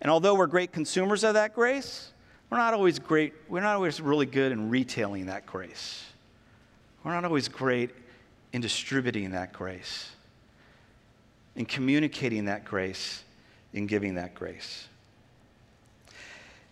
And 0.00 0.10
although 0.10 0.34
we're 0.34 0.48
great 0.48 0.72
consumers 0.72 1.22
of 1.22 1.34
that 1.34 1.54
grace, 1.54 2.11
we're 2.52 2.58
not 2.58 2.74
always 2.74 2.98
great, 2.98 3.32
we're 3.48 3.62
not 3.62 3.76
always 3.76 3.98
really 3.98 4.26
good 4.26 4.52
in 4.52 4.68
retailing 4.68 5.24
that 5.24 5.46
grace. 5.46 6.04
We're 7.02 7.14
not 7.14 7.24
always 7.24 7.48
great 7.48 7.88
in 8.52 8.60
distributing 8.60 9.30
that 9.30 9.54
grace, 9.54 10.10
in 11.56 11.64
communicating 11.64 12.44
that 12.44 12.66
grace, 12.66 13.24
in 13.72 13.86
giving 13.86 14.16
that 14.16 14.34
grace. 14.34 14.86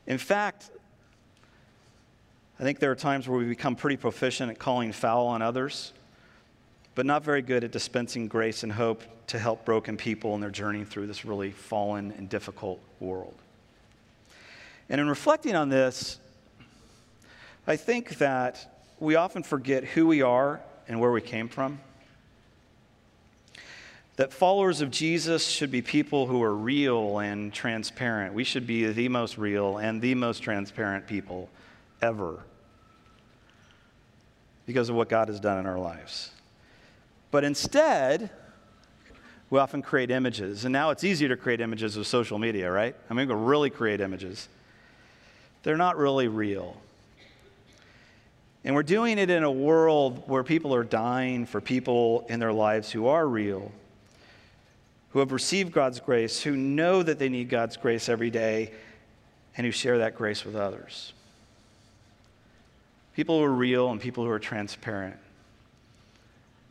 In 0.06 0.18
fact, 0.18 0.68
I 2.58 2.62
think 2.62 2.78
there 2.78 2.90
are 2.90 2.94
times 2.94 3.26
where 3.26 3.38
we 3.38 3.46
become 3.46 3.74
pretty 3.74 3.96
proficient 3.96 4.50
at 4.50 4.58
calling 4.58 4.92
foul 4.92 5.28
on 5.28 5.40
others, 5.40 5.94
but 6.94 7.06
not 7.06 7.24
very 7.24 7.40
good 7.40 7.64
at 7.64 7.70
dispensing 7.70 8.28
grace 8.28 8.64
and 8.64 8.72
hope 8.72 9.02
to 9.28 9.38
help 9.38 9.64
broken 9.64 9.96
people 9.96 10.34
in 10.34 10.42
their 10.42 10.50
journey 10.50 10.84
through 10.84 11.06
this 11.06 11.24
really 11.24 11.52
fallen 11.52 12.12
and 12.18 12.28
difficult 12.28 12.80
world. 13.00 13.34
And 14.90 15.00
in 15.00 15.08
reflecting 15.08 15.54
on 15.54 15.68
this, 15.68 16.18
I 17.66 17.76
think 17.76 18.18
that 18.18 18.82
we 18.98 19.14
often 19.14 19.44
forget 19.44 19.84
who 19.84 20.08
we 20.08 20.20
are 20.20 20.60
and 20.88 21.00
where 21.00 21.12
we 21.12 21.20
came 21.20 21.48
from. 21.48 21.78
That 24.16 24.32
followers 24.32 24.80
of 24.80 24.90
Jesus 24.90 25.46
should 25.46 25.70
be 25.70 25.80
people 25.80 26.26
who 26.26 26.42
are 26.42 26.54
real 26.54 27.20
and 27.20 27.52
transparent. 27.52 28.34
We 28.34 28.42
should 28.42 28.66
be 28.66 28.86
the 28.92 29.08
most 29.08 29.38
real 29.38 29.78
and 29.78 30.02
the 30.02 30.16
most 30.16 30.40
transparent 30.42 31.06
people 31.06 31.48
ever 32.02 32.40
because 34.66 34.88
of 34.88 34.96
what 34.96 35.08
God 35.08 35.28
has 35.28 35.38
done 35.38 35.58
in 35.58 35.66
our 35.66 35.78
lives. 35.78 36.32
But 37.30 37.44
instead, 37.44 38.30
we 39.50 39.60
often 39.60 39.82
create 39.82 40.10
images. 40.10 40.64
And 40.64 40.72
now 40.72 40.90
it's 40.90 41.04
easier 41.04 41.28
to 41.28 41.36
create 41.36 41.60
images 41.60 41.96
with 41.96 42.08
social 42.08 42.38
media, 42.38 42.70
right? 42.70 42.96
I 43.08 43.14
mean, 43.14 43.28
we 43.28 43.34
can 43.34 43.44
really 43.44 43.70
create 43.70 44.00
images. 44.00 44.48
They're 45.62 45.76
not 45.76 45.96
really 45.96 46.28
real. 46.28 46.76
And 48.64 48.74
we're 48.74 48.82
doing 48.82 49.18
it 49.18 49.30
in 49.30 49.42
a 49.42 49.50
world 49.50 50.28
where 50.28 50.44
people 50.44 50.74
are 50.74 50.84
dying 50.84 51.46
for 51.46 51.60
people 51.60 52.26
in 52.28 52.40
their 52.40 52.52
lives 52.52 52.90
who 52.90 53.06
are 53.06 53.26
real, 53.26 53.72
who 55.10 55.18
have 55.20 55.32
received 55.32 55.72
God's 55.72 56.00
grace, 56.00 56.42
who 56.42 56.56
know 56.56 57.02
that 57.02 57.18
they 57.18 57.28
need 57.28 57.48
God's 57.48 57.76
grace 57.76 58.08
every 58.08 58.30
day, 58.30 58.72
and 59.56 59.64
who 59.64 59.70
share 59.70 59.98
that 59.98 60.14
grace 60.14 60.44
with 60.44 60.56
others 60.56 61.12
people 63.20 63.38
who 63.38 63.44
are 63.44 63.52
real 63.52 63.90
and 63.90 64.00
people 64.00 64.24
who 64.24 64.30
are 64.30 64.38
transparent 64.38 65.14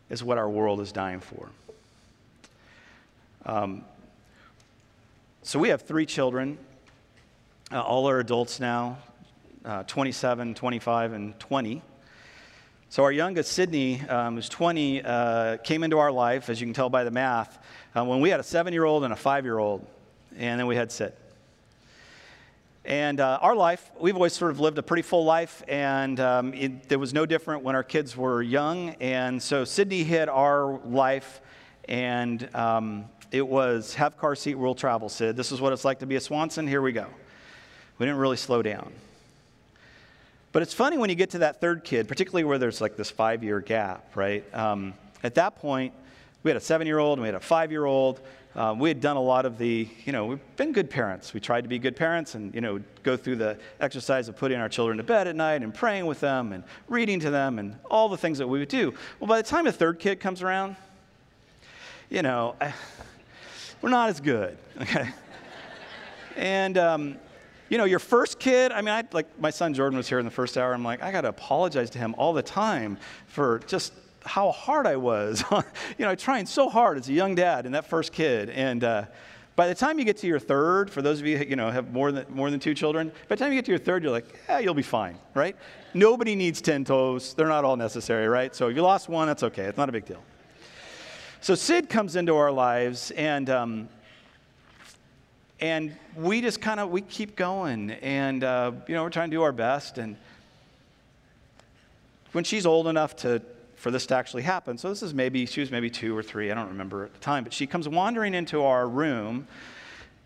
is 0.09 0.23
what 0.23 0.39
our 0.39 0.49
world 0.49 0.81
is 0.81 0.91
dying 0.91 1.19
for. 1.19 1.47
Um, 3.45 3.83
so 5.43 5.59
we 5.59 5.69
have 5.69 5.83
three 5.83 6.07
children. 6.07 6.57
Uh, 7.71 7.79
all 7.81 8.09
are 8.09 8.19
adults 8.19 8.59
now 8.59 8.97
uh, 9.63 9.83
27, 9.83 10.55
25, 10.55 11.13
and 11.13 11.39
20. 11.39 11.83
So 12.89 13.03
our 13.03 13.11
youngest, 13.11 13.51
Sydney, 13.51 14.01
um, 14.09 14.35
who's 14.35 14.49
20, 14.49 15.03
uh, 15.03 15.57
came 15.57 15.83
into 15.83 15.99
our 15.99 16.11
life, 16.11 16.49
as 16.49 16.59
you 16.59 16.65
can 16.65 16.73
tell 16.73 16.89
by 16.89 17.03
the 17.03 17.11
math, 17.11 17.63
uh, 17.95 18.03
when 18.03 18.21
we 18.21 18.31
had 18.31 18.39
a 18.39 18.43
seven 18.43 18.73
year 18.73 18.85
old 18.85 19.03
and 19.03 19.13
a 19.13 19.15
five 19.15 19.45
year 19.45 19.59
old, 19.59 19.85
and 20.35 20.59
then 20.59 20.65
we 20.65 20.75
had 20.75 20.91
Sid. 20.91 21.13
And 22.85 23.19
uh, 23.19 23.37
our 23.39 23.55
life, 23.55 23.91
we've 23.99 24.15
always 24.15 24.33
sort 24.33 24.49
of 24.49 24.59
lived 24.59 24.79
a 24.79 24.83
pretty 24.83 25.03
full 25.03 25.23
life, 25.23 25.61
and 25.67 26.19
um, 26.19 26.55
it, 26.55 26.89
there 26.89 26.97
was 26.97 27.13
no 27.13 27.27
different 27.27 27.63
when 27.63 27.75
our 27.75 27.83
kids 27.83 28.17
were 28.17 28.41
young. 28.41 28.95
And 28.99 29.39
so 29.39 29.63
Sydney 29.63 30.03
hit 30.03 30.27
our 30.27 30.79
life, 30.85 31.39
and 31.87 32.49
um, 32.55 33.05
it 33.31 33.47
was 33.47 33.93
have 33.93 34.17
car 34.17 34.35
seat, 34.35 34.55
rule 34.55 34.73
travel, 34.73 35.07
Sid. 35.07 35.37
This 35.37 35.51
is 35.51 35.61
what 35.61 35.71
it's 35.71 35.85
like 35.85 35.99
to 35.99 36.07
be 36.07 36.15
a 36.15 36.21
Swanson. 36.21 36.67
Here 36.67 36.81
we 36.81 36.93
go. 36.93 37.05
We 37.99 38.05
didn't 38.05 38.19
really 38.19 38.37
slow 38.37 38.61
down. 38.61 38.91
But 40.51 40.63
it's 40.63 40.73
funny 40.73 40.97
when 40.97 41.09
you 41.09 41.15
get 41.15 41.31
to 41.31 41.39
that 41.39 41.61
third 41.61 41.83
kid, 41.83 42.07
particularly 42.07 42.45
where 42.45 42.57
there's 42.57 42.81
like 42.81 42.95
this 42.95 43.11
five 43.11 43.43
year 43.43 43.59
gap, 43.59 44.15
right? 44.15 44.43
Um, 44.55 44.93
at 45.21 45.35
that 45.35 45.57
point, 45.57 45.93
we 46.41 46.49
had 46.49 46.57
a 46.57 46.61
seven 46.61 46.87
year 46.87 46.97
old 46.97 47.19
and 47.19 47.21
we 47.21 47.27
had 47.27 47.35
a 47.35 47.39
five 47.39 47.71
year 47.71 47.85
old. 47.85 48.21
Um, 48.55 48.79
we 48.79 48.89
had 48.89 48.99
done 48.99 49.15
a 49.15 49.21
lot 49.21 49.45
of 49.45 49.59
the, 49.59 49.87
you 50.05 50.11
know, 50.11 50.25
we've 50.25 50.55
been 50.57 50.71
good 50.71 50.89
parents. 50.89 51.35
We 51.35 51.39
tried 51.39 51.61
to 51.61 51.67
be 51.67 51.77
good 51.77 51.95
parents 51.95 52.33
and, 52.33 52.53
you 52.55 52.61
know, 52.61 52.81
go 53.03 53.15
through 53.15 53.35
the 53.35 53.59
exercise 53.79 54.27
of 54.27 54.37
putting 54.37 54.59
our 54.59 54.69
children 54.69 54.97
to 54.97 55.03
bed 55.03 55.27
at 55.27 55.35
night 55.35 55.61
and 55.61 55.71
praying 55.73 56.07
with 56.07 56.19
them 56.19 56.51
and 56.51 56.63
reading 56.87 57.19
to 57.19 57.29
them 57.29 57.59
and 57.59 57.75
all 57.91 58.09
the 58.09 58.17
things 58.17 58.39
that 58.39 58.47
we 58.47 58.57
would 58.57 58.69
do. 58.69 58.93
Well, 59.19 59.27
by 59.27 59.37
the 59.37 59.47
time 59.47 59.67
a 59.67 59.71
third 59.71 59.99
kid 59.99 60.19
comes 60.19 60.41
around, 60.41 60.77
you 62.09 62.23
know, 62.23 62.55
I, 62.59 62.73
we're 63.81 63.89
not 63.89 64.09
as 64.09 64.19
good, 64.19 64.57
okay? 64.81 65.09
and, 66.35 66.77
um, 66.77 67.17
you 67.69 67.77
know, 67.77 67.85
your 67.85 67.99
first 67.99 68.39
kid, 68.39 68.71
I 68.71 68.81
mean, 68.81 68.93
I, 68.93 69.03
like 69.11 69.39
my 69.39 69.51
son 69.51 69.73
Jordan 69.73 69.97
was 69.97 70.09
here 70.09 70.19
in 70.19 70.25
the 70.25 70.31
first 70.31 70.57
hour. 70.57 70.73
I'm 70.73 70.83
like, 70.83 71.01
I 71.03 71.11
got 71.11 71.21
to 71.21 71.29
apologize 71.29 71.89
to 71.91 71.99
him 71.99 72.15
all 72.17 72.33
the 72.33 72.41
time 72.41 72.97
for 73.27 73.59
just 73.67 73.93
how 74.25 74.51
hard 74.51 74.87
I 74.87 74.97
was, 74.97 75.43
you 75.97 76.05
know, 76.05 76.15
trying 76.15 76.45
so 76.45 76.69
hard 76.69 76.97
as 76.97 77.07
a 77.09 77.13
young 77.13 77.35
dad 77.35 77.65
and 77.65 77.75
that 77.75 77.85
first 77.85 78.11
kid. 78.11 78.49
And 78.49 78.83
uh, 78.83 79.05
by 79.55 79.67
the 79.67 79.75
time 79.75 79.99
you 79.99 80.05
get 80.05 80.17
to 80.17 80.27
your 80.27 80.39
third, 80.39 80.89
for 80.89 81.01
those 81.01 81.19
of 81.19 81.27
you 81.27 81.37
you 81.37 81.55
know 81.55 81.69
have 81.69 81.91
more 81.91 82.11
than 82.11 82.25
more 82.29 82.49
than 82.49 82.59
two 82.59 82.73
children, 82.73 83.09
by 83.27 83.35
the 83.35 83.43
time 83.43 83.51
you 83.51 83.57
get 83.57 83.65
to 83.65 83.71
your 83.71 83.79
third, 83.79 84.03
you're 84.03 84.11
like, 84.11 84.25
yeah, 84.47 84.59
you'll 84.59 84.73
be 84.73 84.81
fine, 84.81 85.17
right? 85.33 85.55
Nobody 85.93 86.33
needs 86.33 86.61
ten 86.61 86.85
toes; 86.85 87.33
they're 87.33 87.47
not 87.47 87.65
all 87.65 87.75
necessary, 87.75 88.27
right? 88.27 88.55
So 88.55 88.69
if 88.69 88.75
you 88.75 88.81
lost 88.81 89.09
one, 89.09 89.27
that's 89.27 89.43
okay; 89.43 89.63
it's 89.63 89.77
not 89.77 89.89
a 89.89 89.91
big 89.91 90.05
deal. 90.05 90.23
So 91.41 91.55
Sid 91.55 91.89
comes 91.89 92.15
into 92.15 92.35
our 92.37 92.51
lives, 92.51 93.11
and 93.11 93.49
um, 93.49 93.89
and 95.59 95.95
we 96.15 96.41
just 96.41 96.61
kind 96.61 96.79
of 96.79 96.89
we 96.89 97.01
keep 97.01 97.35
going, 97.35 97.91
and 97.91 98.43
uh, 98.43 98.71
you 98.87 98.95
know 98.95 99.03
we're 99.03 99.09
trying 99.09 99.29
to 99.29 99.35
do 99.35 99.43
our 99.43 99.51
best, 99.51 99.97
and 99.97 100.15
when 102.31 102.43
she's 102.43 102.65
old 102.65 102.87
enough 102.87 103.15
to 103.17 103.41
for 103.79 103.91
this 103.91 104.05
to 104.07 104.15
actually 104.15 104.43
happen. 104.43 104.77
So 104.77 104.89
this 104.89 105.01
is 105.01 105.13
maybe, 105.13 105.45
she 105.45 105.61
was 105.61 105.71
maybe 105.71 105.89
two 105.89 106.15
or 106.15 106.21
three, 106.21 106.51
I 106.51 106.53
don't 106.53 106.67
remember 106.67 107.05
at 107.05 107.13
the 107.13 107.19
time, 107.19 107.45
but 107.45 107.53
she 107.53 107.65
comes 107.65 107.87
wandering 107.87 108.33
into 108.33 108.63
our 108.63 108.87
room. 108.87 109.47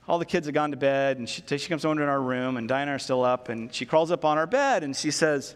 All 0.08 0.18
the 0.18 0.26
kids 0.26 0.48
have 0.48 0.56
gone 0.56 0.72
to 0.72 0.78
bed, 0.78 1.18
and 1.18 1.30
she, 1.30 1.44
she 1.58 1.70
comes 1.70 1.86
over 1.86 2.02
in 2.02 2.10
our 2.10 2.20
room, 2.20 2.58
and 2.58 2.68
Diana 2.68 2.96
are 2.96 3.00
still 3.00 3.24
up, 3.24 3.50
and 3.50 3.74
she 3.74 3.86
crawls 3.86 4.12
up 4.12 4.26
on 4.26 4.40
our 4.40 4.48
bed, 4.48 4.84
and 4.84 4.96
she 4.96 5.12
says, 5.12 5.56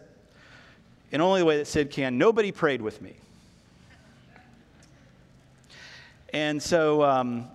in 1.10 1.20
only 1.20 1.40
the 1.40 1.44
way 1.44 1.56
that 1.58 1.66
Sid 1.66 1.90
can, 1.90 2.18
nobody 2.18 2.52
prayed 2.52 2.80
with 2.80 3.02
me. 3.02 3.14
And 6.32 6.62
so 6.62 7.02
um, 7.02 7.48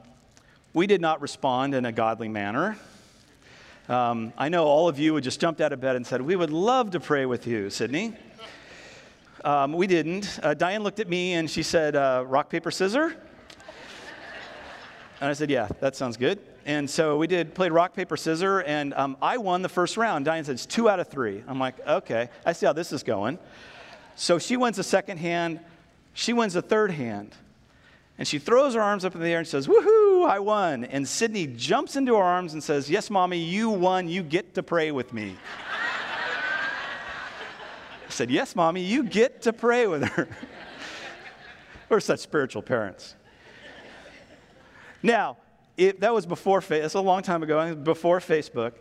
we 0.73 0.87
did 0.87 1.01
not 1.01 1.21
respond 1.21 1.75
in 1.75 1.85
a 1.85 1.91
godly 1.91 2.27
manner. 2.27 2.77
Um, 3.87 4.33
I 4.37 4.49
know 4.49 4.65
all 4.65 4.87
of 4.87 4.97
you 4.97 5.13
would 5.13 5.23
just 5.23 5.39
jumped 5.39 5.61
out 5.61 5.71
of 5.71 5.79
bed 5.79 5.95
and 5.95 6.05
said, 6.05 6.21
We 6.21 6.35
would 6.35 6.49
love 6.49 6.91
to 6.91 6.99
pray 6.99 7.25
with 7.25 7.45
you, 7.45 7.69
Sydney. 7.69 8.13
Um, 9.43 9.73
we 9.73 9.87
didn't. 9.87 10.39
Uh, 10.41 10.53
Diane 10.53 10.83
looked 10.83 10.99
at 10.99 11.07
me 11.07 11.33
and 11.33 11.49
she 11.49 11.63
said, 11.63 11.95
uh, 11.95 12.23
Rock, 12.25 12.49
paper, 12.49 12.71
scissors? 12.71 13.13
And 15.21 15.29
I 15.29 15.33
said, 15.33 15.51
Yeah, 15.51 15.67
that 15.79 15.95
sounds 15.95 16.17
good. 16.17 16.39
And 16.65 16.89
so 16.89 17.17
we 17.17 17.27
did, 17.27 17.53
played 17.53 17.71
rock, 17.71 17.93
paper, 17.93 18.17
scissors, 18.17 18.63
and 18.65 18.93
um, 18.93 19.17
I 19.21 19.37
won 19.37 19.61
the 19.61 19.69
first 19.69 19.97
round. 19.97 20.25
Diane 20.25 20.45
It's 20.47 20.65
two 20.65 20.89
out 20.89 20.99
of 20.99 21.07
three. 21.07 21.43
I'm 21.47 21.59
like, 21.59 21.75
Okay, 21.87 22.29
I 22.45 22.53
see 22.53 22.65
how 22.65 22.73
this 22.73 22.91
is 22.91 23.03
going. 23.03 23.37
So 24.15 24.39
she 24.39 24.57
wins 24.57 24.77
the 24.77 24.83
second 24.83 25.17
hand, 25.17 25.59
she 26.13 26.33
wins 26.33 26.53
the 26.53 26.61
third 26.61 26.89
hand. 26.89 27.35
And 28.17 28.27
she 28.27 28.39
throws 28.39 28.75
her 28.75 28.81
arms 28.81 29.05
up 29.05 29.15
in 29.15 29.21
the 29.21 29.27
air 29.27 29.39
and 29.39 29.47
says, 29.47 29.67
Woohoo, 29.67 30.02
I 30.25 30.39
won. 30.39 30.85
And 30.85 31.07
Sydney 31.07 31.47
jumps 31.47 31.95
into 31.95 32.15
her 32.15 32.23
arms 32.23 32.53
and 32.53 32.63
says, 32.63 32.89
Yes, 32.89 33.09
mommy, 33.09 33.37
you 33.37 33.69
won. 33.69 34.07
You 34.07 34.23
get 34.23 34.55
to 34.55 34.63
pray 34.63 34.91
with 34.91 35.13
me. 35.13 35.35
I 38.07 38.09
said, 38.09 38.29
Yes, 38.29 38.55
mommy, 38.55 38.81
you 38.81 39.03
get 39.03 39.41
to 39.43 39.53
pray 39.53 39.87
with 39.87 40.03
her. 40.03 40.27
We're 41.89 41.99
such 41.99 42.19
spiritual 42.19 42.61
parents. 42.61 43.15
Now, 45.01 45.37
it, 45.75 45.99
that 45.99 46.13
was 46.13 46.25
before, 46.25 46.61
Facebook. 46.61 46.81
that's 46.81 46.93
a 46.93 47.01
long 47.01 47.23
time 47.23 47.43
ago, 47.43 47.75
before 47.75 48.19
Facebook. 48.19 48.73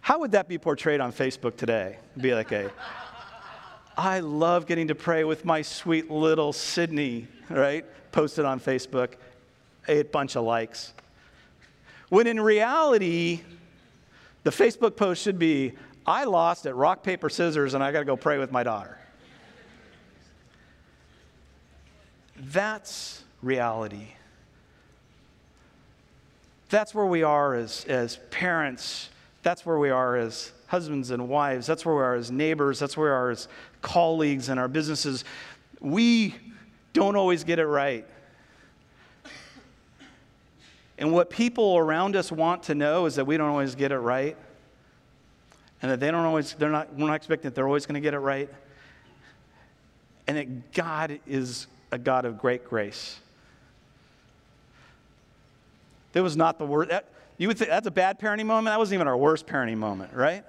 How 0.00 0.20
would 0.20 0.32
that 0.32 0.48
be 0.48 0.58
portrayed 0.58 1.00
on 1.00 1.12
Facebook 1.12 1.56
today? 1.56 1.98
It'd 2.12 2.22
be 2.22 2.34
like 2.34 2.52
a, 2.52 2.70
I 3.96 4.20
love 4.20 4.66
getting 4.66 4.88
to 4.88 4.94
pray 4.94 5.24
with 5.24 5.44
my 5.44 5.60
sweet 5.62 6.10
little 6.10 6.52
Sydney, 6.52 7.26
right? 7.50 7.84
Posted 8.12 8.44
on 8.44 8.60
Facebook, 8.60 9.14
a 9.88 10.02
bunch 10.02 10.36
of 10.36 10.44
likes. 10.44 10.92
When 12.08 12.26
in 12.26 12.40
reality, 12.40 13.40
the 14.44 14.50
Facebook 14.50 14.96
post 14.96 15.22
should 15.22 15.38
be, 15.38 15.72
I 16.06 16.24
lost 16.24 16.66
at 16.66 16.74
rock, 16.74 17.02
paper, 17.02 17.28
scissors, 17.28 17.74
and 17.74 17.82
I 17.82 17.92
got 17.92 17.98
to 18.00 18.04
go 18.04 18.16
pray 18.16 18.38
with 18.38 18.52
my 18.52 18.62
daughter. 18.62 18.98
That's 22.36 23.24
reality. 23.42 24.08
That's 26.70 26.94
where 26.94 27.06
we 27.06 27.22
are 27.22 27.54
as, 27.54 27.84
as 27.86 28.18
parents. 28.30 29.10
That's 29.42 29.66
where 29.66 29.78
we 29.78 29.90
are 29.90 30.16
as 30.16 30.52
husbands 30.66 31.10
and 31.10 31.28
wives. 31.28 31.66
That's 31.66 31.84
where 31.84 31.94
we 31.94 32.02
are 32.02 32.14
as 32.14 32.30
neighbors. 32.30 32.78
That's 32.78 32.96
where 32.96 33.10
we 33.10 33.12
are 33.12 33.30
as 33.30 33.48
colleagues 33.82 34.48
and 34.48 34.60
our 34.60 34.68
businesses. 34.68 35.24
We 35.80 36.34
don't 36.92 37.16
always 37.16 37.44
get 37.44 37.58
it 37.58 37.66
right. 37.66 38.06
And 40.98 41.12
what 41.12 41.30
people 41.30 41.78
around 41.78 42.16
us 42.16 42.32
want 42.32 42.64
to 42.64 42.74
know 42.74 43.06
is 43.06 43.14
that 43.14 43.24
we 43.24 43.36
don't 43.36 43.48
always 43.48 43.76
get 43.76 43.92
it 43.92 43.98
right. 43.98 44.36
And 45.80 45.92
that 45.92 46.00
they 46.00 46.10
don't 46.10 46.24
always, 46.24 46.54
they're 46.54 46.70
not, 46.70 46.92
we're 46.94 47.06
not 47.06 47.14
expecting 47.14 47.50
that 47.50 47.54
they're 47.54 47.66
always 47.66 47.86
going 47.86 47.94
to 47.94 48.00
get 48.00 48.14
it 48.14 48.18
right. 48.18 48.50
And 50.26 50.36
that 50.36 50.72
God 50.72 51.20
is 51.26 51.68
a 51.92 51.98
God 51.98 52.24
of 52.24 52.38
great 52.38 52.64
grace. 52.64 53.20
That 56.12 56.22
was 56.22 56.36
not 56.36 56.58
the 56.58 56.66
worst. 56.66 56.90
That, 56.90 57.06
you 57.36 57.46
would 57.46 57.56
think 57.56 57.70
that's 57.70 57.86
a 57.86 57.92
bad 57.92 58.18
parenting 58.18 58.46
moment. 58.46 58.66
That 58.66 58.78
wasn't 58.78 58.94
even 58.94 59.06
our 59.06 59.16
worst 59.16 59.46
parenting 59.46 59.76
moment, 59.76 60.12
right? 60.12 60.44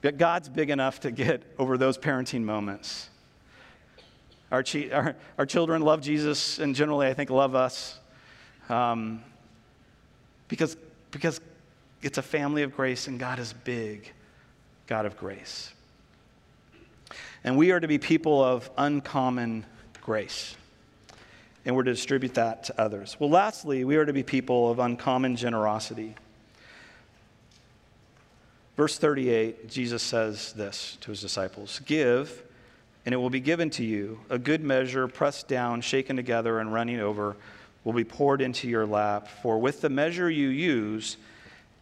But 0.00 0.16
God's 0.16 0.48
big 0.48 0.70
enough 0.70 1.00
to 1.00 1.10
get 1.10 1.42
over 1.58 1.76
those 1.76 1.98
parenting 1.98 2.42
moments. 2.42 3.10
Our, 4.50 4.62
chi- 4.62 4.90
our, 4.92 5.16
our 5.38 5.46
children 5.46 5.82
love 5.82 6.00
Jesus 6.00 6.58
and 6.58 6.74
generally, 6.74 7.06
I 7.08 7.14
think, 7.14 7.30
love 7.30 7.54
us 7.54 7.98
um, 8.68 9.22
because, 10.48 10.76
because 11.10 11.40
it's 12.02 12.18
a 12.18 12.22
family 12.22 12.62
of 12.62 12.74
grace 12.74 13.08
and 13.08 13.18
God 13.18 13.38
is 13.38 13.52
big, 13.52 14.12
God 14.86 15.06
of 15.06 15.16
grace. 15.16 15.72
And 17.42 17.56
we 17.56 17.70
are 17.70 17.80
to 17.80 17.88
be 17.88 17.98
people 17.98 18.42
of 18.42 18.70
uncommon 18.76 19.64
grace. 20.02 20.56
And 21.64 21.74
we're 21.74 21.82
to 21.82 21.92
distribute 21.92 22.34
that 22.34 22.64
to 22.64 22.80
others. 22.80 23.16
Well, 23.18 23.30
lastly, 23.30 23.84
we 23.84 23.96
are 23.96 24.04
to 24.04 24.12
be 24.12 24.22
people 24.22 24.70
of 24.70 24.78
uncommon 24.78 25.34
generosity. 25.34 26.14
Verse 28.76 28.98
38, 28.98 29.68
Jesus 29.68 30.02
says 30.02 30.52
this 30.52 30.98
to 31.00 31.10
his 31.10 31.20
disciples 31.20 31.80
Give, 31.86 32.42
and 33.06 33.14
it 33.14 33.18
will 33.18 33.30
be 33.30 33.40
given 33.40 33.70
to 33.70 33.84
you. 33.84 34.18
A 34.28 34.38
good 34.38 34.62
measure, 34.62 35.06
pressed 35.06 35.46
down, 35.46 35.80
shaken 35.80 36.16
together, 36.16 36.58
and 36.58 36.74
running 36.74 36.98
over, 36.98 37.36
will 37.84 37.92
be 37.92 38.04
poured 38.04 38.42
into 38.42 38.68
your 38.68 38.84
lap. 38.84 39.28
For 39.42 39.58
with 39.58 39.80
the 39.80 39.88
measure 39.88 40.28
you 40.28 40.48
use, 40.48 41.16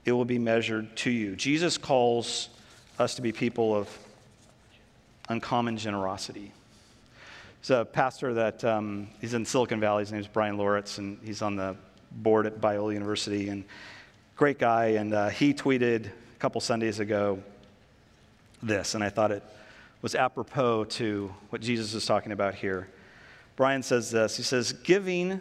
it 0.04 0.12
will 0.12 0.26
be 0.26 0.38
measured 0.38 0.94
to 0.98 1.10
you. 1.10 1.34
Jesus 1.34 1.78
calls 1.78 2.50
us 2.98 3.14
to 3.14 3.22
be 3.22 3.32
people 3.32 3.74
of 3.74 3.88
uncommon 5.30 5.78
generosity. 5.78 6.52
He's 7.60 7.70
a 7.70 7.86
pastor 7.86 8.34
that 8.34 8.62
um, 8.62 9.08
he's 9.22 9.32
in 9.32 9.46
Silicon 9.46 9.80
Valley. 9.80 10.02
His 10.02 10.12
name 10.12 10.20
is 10.20 10.28
Bryan 10.28 10.58
Loritts, 10.58 10.98
and 10.98 11.18
he's 11.24 11.40
on 11.40 11.56
the 11.56 11.74
board 12.12 12.44
at 12.44 12.60
Biola 12.60 12.92
University. 12.92 13.48
And 13.48 13.64
great 14.36 14.58
guy. 14.58 14.88
And 14.88 15.14
uh, 15.14 15.30
he 15.30 15.54
tweeted 15.54 16.04
a 16.04 16.38
couple 16.38 16.60
Sundays 16.60 17.00
ago 17.00 17.42
this, 18.62 18.94
and 18.94 19.02
I 19.02 19.08
thought 19.08 19.30
it 19.30 19.42
was 20.04 20.14
apropos 20.14 20.84
to 20.84 21.32
what 21.48 21.62
Jesus 21.62 21.94
is 21.94 22.04
talking 22.04 22.30
about 22.30 22.54
here. 22.54 22.86
Brian 23.56 23.82
says 23.82 24.10
this 24.10 24.36
He 24.36 24.42
says, 24.42 24.74
Giving 24.74 25.40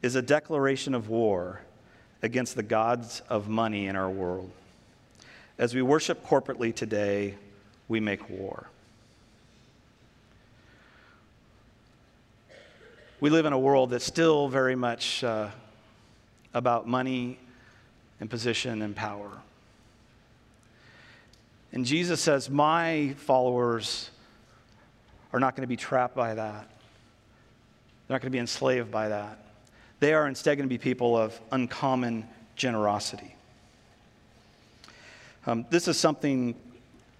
is 0.00 0.14
a 0.14 0.22
declaration 0.22 0.94
of 0.94 1.10
war 1.10 1.60
against 2.22 2.56
the 2.56 2.62
gods 2.62 3.20
of 3.28 3.50
money 3.50 3.86
in 3.86 3.96
our 3.96 4.08
world. 4.08 4.50
As 5.58 5.74
we 5.74 5.82
worship 5.82 6.26
corporately 6.26 6.74
today, 6.74 7.34
we 7.86 8.00
make 8.00 8.30
war. 8.30 8.70
We 13.20 13.28
live 13.28 13.44
in 13.44 13.52
a 13.52 13.58
world 13.58 13.90
that's 13.90 14.06
still 14.06 14.48
very 14.48 14.74
much 14.74 15.22
uh, 15.22 15.50
about 16.54 16.88
money 16.88 17.38
and 18.20 18.30
position 18.30 18.80
and 18.80 18.96
power. 18.96 19.30
And 21.78 21.86
Jesus 21.86 22.20
says, 22.20 22.50
My 22.50 23.14
followers 23.18 24.10
are 25.32 25.38
not 25.38 25.54
going 25.54 25.62
to 25.62 25.68
be 25.68 25.76
trapped 25.76 26.16
by 26.16 26.34
that. 26.34 26.68
They're 28.08 28.16
not 28.16 28.20
going 28.20 28.32
to 28.32 28.36
be 28.36 28.40
enslaved 28.40 28.90
by 28.90 29.10
that. 29.10 29.38
They 30.00 30.12
are 30.12 30.26
instead 30.26 30.58
going 30.58 30.68
to 30.68 30.74
be 30.74 30.78
people 30.78 31.16
of 31.16 31.40
uncommon 31.52 32.26
generosity. 32.56 33.32
Um, 35.46 35.66
this 35.70 35.86
is 35.86 35.96
something, 35.96 36.56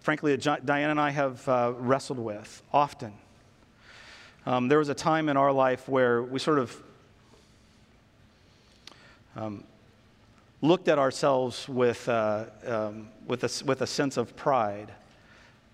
frankly, 0.00 0.36
Diane 0.36 0.90
and 0.90 1.00
I 1.00 1.10
have 1.10 1.48
uh, 1.48 1.74
wrestled 1.76 2.18
with 2.18 2.60
often. 2.72 3.12
Um, 4.44 4.66
there 4.66 4.80
was 4.80 4.88
a 4.88 4.94
time 4.94 5.28
in 5.28 5.36
our 5.36 5.52
life 5.52 5.88
where 5.88 6.20
we 6.20 6.40
sort 6.40 6.58
of 6.58 6.82
um, 9.36 9.62
looked 10.60 10.88
at 10.88 10.98
ourselves 10.98 11.68
with, 11.68 12.08
uh, 12.08 12.46
um, 12.66 13.08
with, 13.26 13.44
a, 13.44 13.64
with 13.64 13.82
a 13.82 13.86
sense 13.86 14.16
of 14.16 14.34
pride 14.34 14.92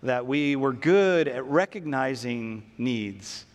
that 0.03 0.27
we 0.27 0.55
were 0.57 0.73
good 0.73 1.29
at 1.29 1.45
recognizing 1.47 2.71
needs. 2.77 3.47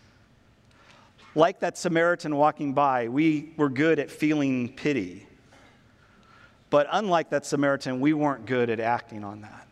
Like 1.36 1.60
that 1.60 1.78
Samaritan 1.78 2.34
walking 2.34 2.72
by, 2.72 3.08
we 3.08 3.52
were 3.56 3.68
good 3.68 4.00
at 4.00 4.10
feeling 4.10 4.68
pity. 4.70 5.28
But 6.70 6.88
unlike 6.90 7.30
that 7.30 7.46
Samaritan, 7.46 8.00
we 8.00 8.12
weren't 8.12 8.46
good 8.46 8.68
at 8.68 8.80
acting 8.80 9.22
on 9.22 9.42
that. 9.42 9.68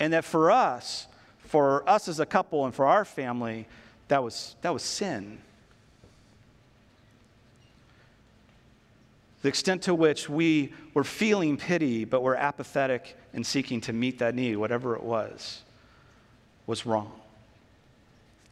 And 0.00 0.12
that 0.12 0.24
for 0.24 0.50
us, 0.50 1.06
for 1.38 1.88
us 1.88 2.08
as 2.08 2.18
a 2.20 2.26
couple 2.26 2.64
and 2.64 2.74
for 2.74 2.86
our 2.86 3.04
family, 3.04 3.66
that 4.08 4.22
was, 4.22 4.56
that 4.62 4.72
was 4.72 4.82
sin. 4.82 5.38
The 9.42 9.48
extent 9.48 9.82
to 9.82 9.94
which 9.94 10.28
we 10.28 10.72
were 10.94 11.04
feeling 11.04 11.56
pity, 11.56 12.04
but 12.04 12.22
were 12.22 12.36
apathetic 12.36 13.16
and 13.32 13.46
seeking 13.46 13.80
to 13.82 13.92
meet 13.92 14.18
that 14.18 14.34
need, 14.34 14.56
whatever 14.56 14.96
it 14.96 15.02
was, 15.02 15.62
was 16.66 16.84
wrong. 16.84 17.12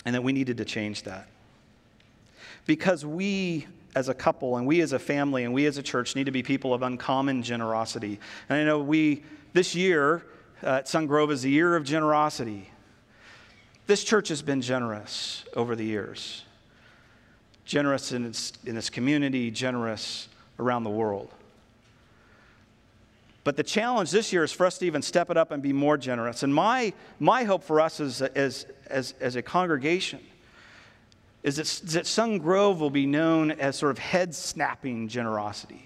And 0.05 0.15
that 0.15 0.23
we 0.23 0.33
needed 0.33 0.59
to 0.59 0.65
change 0.65 1.03
that. 1.03 1.29
Because 2.67 3.05
we 3.05 3.67
as 3.97 4.09
a 4.09 4.15
couple 4.15 4.57
and 4.59 4.67
we 4.67 4.81
as 4.81 4.93
a 4.93 4.99
family 4.99 5.45
and 5.45 5.53
we 5.53 5.67
as 5.67 5.79
a 5.79 5.83
church 5.83 6.15
need 6.15 6.25
to 6.25 6.31
be 6.31 6.43
people 6.43 6.73
of 6.73 6.83
uncommon 6.83 7.43
generosity. 7.43 8.21
And 8.49 8.59
I 8.61 8.65
know 8.65 8.79
we, 8.79 9.25
this 9.55 9.75
year 9.75 10.23
uh, 10.63 10.67
at 10.67 10.87
Sungrove 10.87 11.31
is 11.31 11.43
the 11.43 11.51
year 11.51 11.75
of 11.75 11.85
generosity. 11.85 12.71
This 13.87 14.05
church 14.05 14.29
has 14.29 14.43
been 14.43 14.61
generous 14.61 15.45
over 15.55 15.75
the 15.75 15.85
years, 15.85 16.45
generous 17.65 18.13
in 18.13 18.27
its, 18.27 18.53
in 18.65 18.77
its 18.77 18.91
community, 18.91 19.51
generous 19.51 20.29
around 20.59 20.85
the 20.85 20.91
world. 20.91 21.31
But 23.45 23.57
the 23.57 23.63
challenge 23.63 24.11
this 24.11 24.33
year 24.33 24.43
is 24.43 24.51
for 24.51 24.67
us 24.67 24.77
to 24.79 24.87
even 24.87 25.03
step 25.03 25.31
it 25.31 25.37
up 25.37 25.53
and 25.53 25.63
be 25.63 25.73
more 25.73 25.97
generous. 25.97 26.43
And 26.43 26.53
my, 26.53 26.93
my 27.21 27.45
hope 27.45 27.63
for 27.63 27.81
us 27.81 28.01
as, 28.01 28.21
as, 28.21 28.67
as, 28.89 29.15
as 29.21 29.37
a 29.37 29.43
congregation 29.43 30.19
is 31.45 31.55
that, 31.55 31.93
that 31.93 32.05
Sungrove 32.07 32.81
will 32.81 32.91
be 32.91 33.07
known 33.07 33.53
as 33.53 33.77
sort 33.77 33.93
of 33.93 33.99
head 33.99 34.35
snapping 34.35 35.07
generosity. 35.07 35.85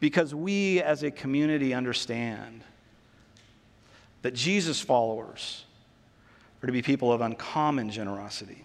Because 0.00 0.34
we 0.34 0.82
as 0.82 1.02
a 1.02 1.10
community 1.10 1.72
understand 1.72 2.62
that 4.20 4.34
Jesus 4.34 4.82
followers 4.82 5.64
are 6.62 6.66
to 6.66 6.72
be 6.72 6.82
people 6.82 7.10
of 7.10 7.22
uncommon 7.22 7.90
generosity. 7.90 8.64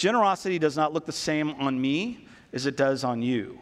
Generosity 0.00 0.58
does 0.58 0.78
not 0.78 0.94
look 0.94 1.04
the 1.04 1.12
same 1.12 1.50
on 1.60 1.78
me 1.78 2.26
as 2.54 2.64
it 2.64 2.74
does 2.74 3.04
on 3.04 3.20
you. 3.20 3.60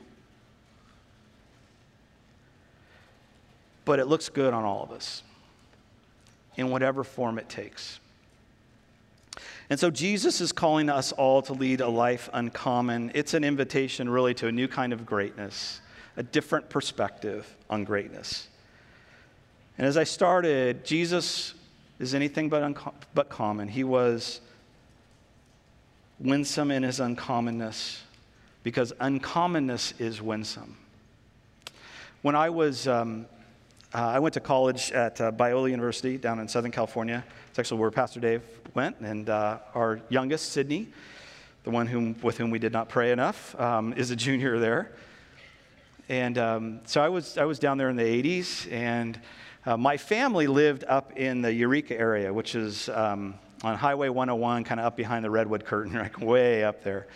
But 3.84 3.98
it 3.98 4.04
looks 4.04 4.28
good 4.28 4.54
on 4.54 4.62
all 4.62 4.84
of 4.84 4.92
us 4.92 5.24
in 6.56 6.70
whatever 6.70 7.02
form 7.02 7.40
it 7.40 7.48
takes. 7.48 7.98
And 9.68 9.80
so 9.80 9.90
Jesus 9.90 10.40
is 10.40 10.52
calling 10.52 10.88
us 10.88 11.10
all 11.10 11.42
to 11.42 11.54
lead 11.54 11.80
a 11.80 11.88
life 11.88 12.30
uncommon. 12.32 13.10
It's 13.16 13.34
an 13.34 13.42
invitation, 13.42 14.08
really, 14.08 14.34
to 14.34 14.46
a 14.46 14.52
new 14.52 14.68
kind 14.68 14.92
of 14.92 15.04
greatness, 15.04 15.80
a 16.16 16.22
different 16.22 16.70
perspective 16.70 17.52
on 17.68 17.82
greatness. 17.82 18.46
And 19.76 19.88
as 19.88 19.96
I 19.96 20.04
started, 20.04 20.84
Jesus 20.84 21.54
is 21.98 22.14
anything 22.14 22.48
but, 22.48 22.62
unco- 22.62 22.94
but 23.12 23.28
common. 23.28 23.66
He 23.66 23.82
was 23.82 24.40
winsome 26.20 26.70
in 26.70 26.82
his 26.82 27.00
uncommonness 27.00 28.00
because 28.62 28.92
uncommonness 28.94 29.98
is 30.00 30.20
winsome. 30.20 30.76
When 32.22 32.34
I 32.34 32.50
was, 32.50 32.88
um, 32.88 33.26
uh, 33.94 33.98
I 33.98 34.18
went 34.18 34.34
to 34.34 34.40
college 34.40 34.90
at 34.92 35.20
uh, 35.20 35.30
Biola 35.30 35.70
University 35.70 36.18
down 36.18 36.40
in 36.40 36.48
Southern 36.48 36.72
California. 36.72 37.24
It's 37.50 37.58
actually 37.58 37.80
where 37.80 37.90
Pastor 37.90 38.20
Dave 38.20 38.42
went, 38.74 38.98
and 39.00 39.30
uh, 39.30 39.58
our 39.74 40.00
youngest, 40.08 40.52
Sydney, 40.52 40.88
the 41.64 41.70
one 41.70 41.86
whom, 41.86 42.16
with 42.22 42.36
whom 42.36 42.50
we 42.50 42.58
did 42.58 42.72
not 42.72 42.88
pray 42.88 43.12
enough, 43.12 43.58
um, 43.60 43.92
is 43.92 44.10
a 44.10 44.16
junior 44.16 44.58
there. 44.58 44.92
And 46.08 46.38
um, 46.38 46.80
so 46.86 47.02
I 47.02 47.08
was, 47.08 47.38
I 47.38 47.44
was 47.44 47.58
down 47.58 47.78
there 47.78 47.90
in 47.90 47.96
the 47.96 48.02
80s, 48.02 48.70
and 48.72 49.20
uh, 49.64 49.76
my 49.76 49.96
family 49.96 50.46
lived 50.46 50.84
up 50.84 51.16
in 51.16 51.42
the 51.42 51.52
Eureka 51.52 51.98
area, 51.98 52.32
which 52.32 52.54
is 52.54 52.88
um, 52.88 53.34
on 53.62 53.76
Highway 53.76 54.08
101, 54.08 54.64
kind 54.64 54.80
of 54.80 54.86
up 54.86 54.96
behind 54.96 55.24
the 55.24 55.30
Redwood 55.30 55.64
Curtain, 55.64 55.94
like 55.98 56.20
way 56.20 56.64
up 56.64 56.84
there. 56.84 57.06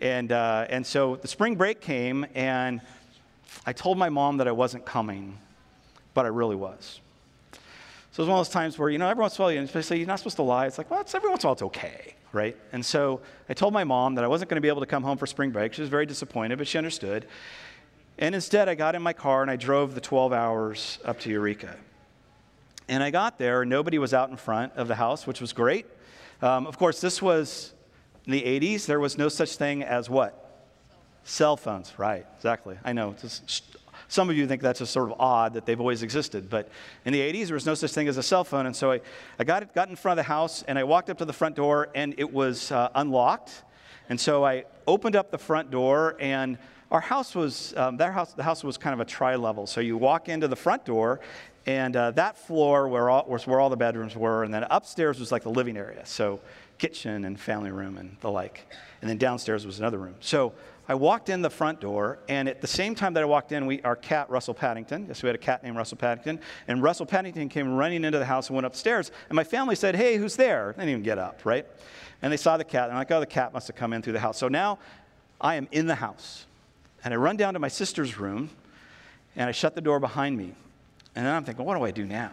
And, 0.00 0.32
uh, 0.32 0.66
and 0.68 0.86
so 0.86 1.16
the 1.16 1.28
spring 1.28 1.54
break 1.54 1.80
came, 1.80 2.26
and 2.34 2.80
I 3.66 3.72
told 3.72 3.98
my 3.98 4.08
mom 4.08 4.38
that 4.38 4.48
I 4.48 4.52
wasn't 4.52 4.84
coming, 4.84 5.38
but 6.14 6.24
I 6.24 6.28
really 6.28 6.56
was. 6.56 7.00
So 8.12 8.22
it 8.22 8.26
was 8.26 8.28
one 8.28 8.38
of 8.38 8.46
those 8.46 8.52
times 8.52 8.78
where, 8.78 8.90
you 8.90 8.98
know, 8.98 9.08
every 9.08 9.22
once 9.22 9.36
in 9.38 9.42
a 9.42 9.66
while, 9.66 9.82
say, 9.82 9.96
you're 9.96 10.06
not 10.06 10.18
supposed 10.20 10.36
to 10.36 10.42
lie. 10.42 10.66
It's 10.66 10.78
like, 10.78 10.90
well, 10.90 11.00
it's, 11.00 11.14
every 11.14 11.28
once 11.28 11.42
in 11.42 11.46
a 11.46 11.48
while, 11.48 11.54
it's 11.54 11.62
okay, 11.62 12.14
right? 12.32 12.56
And 12.72 12.84
so 12.84 13.20
I 13.48 13.54
told 13.54 13.72
my 13.72 13.84
mom 13.84 14.14
that 14.14 14.24
I 14.24 14.28
wasn't 14.28 14.50
going 14.50 14.56
to 14.56 14.60
be 14.60 14.68
able 14.68 14.80
to 14.80 14.86
come 14.86 15.02
home 15.02 15.18
for 15.18 15.26
spring 15.26 15.50
break. 15.50 15.74
She 15.74 15.80
was 15.80 15.90
very 15.90 16.06
disappointed, 16.06 16.58
but 16.58 16.68
she 16.68 16.78
understood. 16.78 17.26
And 18.18 18.34
instead, 18.34 18.68
I 18.68 18.76
got 18.76 18.94
in 18.94 19.02
my 19.02 19.12
car 19.12 19.42
and 19.42 19.50
I 19.50 19.56
drove 19.56 19.94
the 19.94 20.00
12 20.00 20.32
hours 20.32 20.98
up 21.04 21.18
to 21.20 21.30
Eureka. 21.30 21.76
And 22.88 23.02
I 23.02 23.10
got 23.10 23.38
there, 23.38 23.64
nobody 23.64 23.98
was 23.98 24.12
out 24.12 24.30
in 24.30 24.36
front 24.36 24.74
of 24.74 24.88
the 24.88 24.94
house, 24.94 25.26
which 25.26 25.40
was 25.40 25.52
great. 25.52 25.86
Um, 26.42 26.66
of 26.66 26.78
course, 26.78 27.00
this 27.00 27.22
was 27.22 27.72
in 28.26 28.32
the 28.32 28.42
80s. 28.42 28.86
There 28.86 29.00
was 29.00 29.16
no 29.16 29.28
such 29.28 29.56
thing 29.56 29.82
as 29.82 30.10
what? 30.10 30.40
Cell 31.24 31.56
phones, 31.56 31.98
right, 31.98 32.26
exactly. 32.36 32.76
I 32.84 32.92
know. 32.92 33.14
Just, 33.20 33.78
some 34.08 34.28
of 34.28 34.36
you 34.36 34.46
think 34.46 34.60
that's 34.60 34.80
just 34.80 34.92
sort 34.92 35.10
of 35.10 35.18
odd 35.18 35.54
that 35.54 35.64
they've 35.64 35.80
always 35.80 36.02
existed, 36.02 36.50
but 36.50 36.68
in 37.06 37.12
the 37.12 37.20
80s, 37.20 37.46
there 37.46 37.54
was 37.54 37.64
no 37.64 37.74
such 37.74 37.92
thing 37.92 38.06
as 38.08 38.18
a 38.18 38.22
cell 38.22 38.44
phone. 38.44 38.66
And 38.66 38.76
so 38.76 38.92
I, 38.92 39.00
I 39.38 39.44
got, 39.44 39.74
got 39.74 39.88
in 39.88 39.96
front 39.96 40.18
of 40.18 40.24
the 40.24 40.28
house, 40.28 40.62
and 40.68 40.78
I 40.78 40.84
walked 40.84 41.08
up 41.08 41.18
to 41.18 41.24
the 41.24 41.32
front 41.32 41.56
door, 41.56 41.88
and 41.94 42.14
it 42.18 42.30
was 42.30 42.70
uh, 42.70 42.90
unlocked. 42.94 43.62
And 44.10 44.20
so 44.20 44.44
I 44.44 44.64
opened 44.86 45.16
up 45.16 45.30
the 45.30 45.38
front 45.38 45.70
door, 45.70 46.16
and 46.20 46.58
our 46.90 47.00
house 47.00 47.34
was, 47.34 47.74
um, 47.76 47.96
that 47.96 48.12
house, 48.12 48.34
the 48.34 48.42
house 48.42 48.62
was 48.62 48.76
kind 48.76 48.92
of 48.92 49.00
a 49.00 49.04
tri 49.04 49.36
level. 49.36 49.66
So 49.66 49.80
you 49.80 49.96
walk 49.96 50.28
into 50.28 50.46
the 50.46 50.56
front 50.56 50.84
door, 50.84 51.20
and 51.66 51.96
uh, 51.96 52.10
that 52.12 52.36
floor 52.36 52.88
where 52.88 53.08
all, 53.08 53.24
was 53.26 53.46
where 53.46 53.60
all 53.60 53.70
the 53.70 53.76
bedrooms 53.76 54.16
were, 54.16 54.44
and 54.44 54.52
then 54.52 54.66
upstairs 54.70 55.18
was 55.18 55.32
like 55.32 55.42
the 55.42 55.50
living 55.50 55.76
area. 55.76 56.04
So 56.04 56.40
kitchen 56.78 57.24
and 57.24 57.38
family 57.38 57.70
room 57.70 57.96
and 57.96 58.16
the 58.20 58.30
like. 58.30 58.66
And 59.00 59.08
then 59.08 59.18
downstairs 59.18 59.64
was 59.64 59.78
another 59.78 59.98
room. 59.98 60.14
So 60.20 60.52
I 60.86 60.94
walked 60.94 61.30
in 61.30 61.40
the 61.40 61.50
front 61.50 61.80
door, 61.80 62.18
and 62.28 62.48
at 62.48 62.60
the 62.60 62.66
same 62.66 62.94
time 62.94 63.14
that 63.14 63.22
I 63.22 63.26
walked 63.26 63.52
in, 63.52 63.64
we, 63.64 63.80
our 63.82 63.96
cat, 63.96 64.28
Russell 64.28 64.52
Paddington, 64.52 65.06
yes, 65.08 65.22
we 65.22 65.28
had 65.28 65.34
a 65.34 65.38
cat 65.38 65.62
named 65.62 65.76
Russell 65.76 65.96
Paddington, 65.96 66.40
and 66.68 66.82
Russell 66.82 67.06
Paddington 67.06 67.48
came 67.48 67.74
running 67.74 68.04
into 68.04 68.18
the 68.18 68.24
house 68.26 68.48
and 68.48 68.54
went 68.54 68.66
upstairs. 68.66 69.10
And 69.30 69.36
my 69.36 69.44
family 69.44 69.76
said, 69.76 69.96
Hey, 69.96 70.18
who's 70.18 70.36
there? 70.36 70.74
They 70.76 70.82
didn't 70.82 70.90
even 70.90 71.02
get 71.02 71.18
up, 71.18 71.40
right? 71.44 71.66
And 72.20 72.30
they 72.30 72.36
saw 72.36 72.58
the 72.58 72.64
cat, 72.64 72.84
and 72.84 72.92
I'm 72.92 72.98
like, 72.98 73.10
Oh, 73.10 73.20
the 73.20 73.26
cat 73.26 73.54
must 73.54 73.66
have 73.68 73.76
come 73.76 73.94
in 73.94 74.02
through 74.02 74.12
the 74.12 74.20
house. 74.20 74.36
So 74.36 74.48
now 74.48 74.78
I 75.40 75.54
am 75.54 75.68
in 75.72 75.86
the 75.86 75.94
house. 75.94 76.46
And 77.02 77.14
I 77.14 77.16
run 77.16 77.36
down 77.36 77.54
to 77.54 77.58
my 77.58 77.68
sister's 77.68 78.18
room, 78.18 78.50
and 79.36 79.48
I 79.48 79.52
shut 79.52 79.74
the 79.74 79.80
door 79.80 80.00
behind 80.00 80.36
me. 80.36 80.54
And 81.16 81.26
then 81.26 81.34
I'm 81.34 81.44
thinking, 81.44 81.64
what 81.64 81.76
do 81.76 81.84
I 81.84 81.90
do 81.90 82.04
now? 82.04 82.32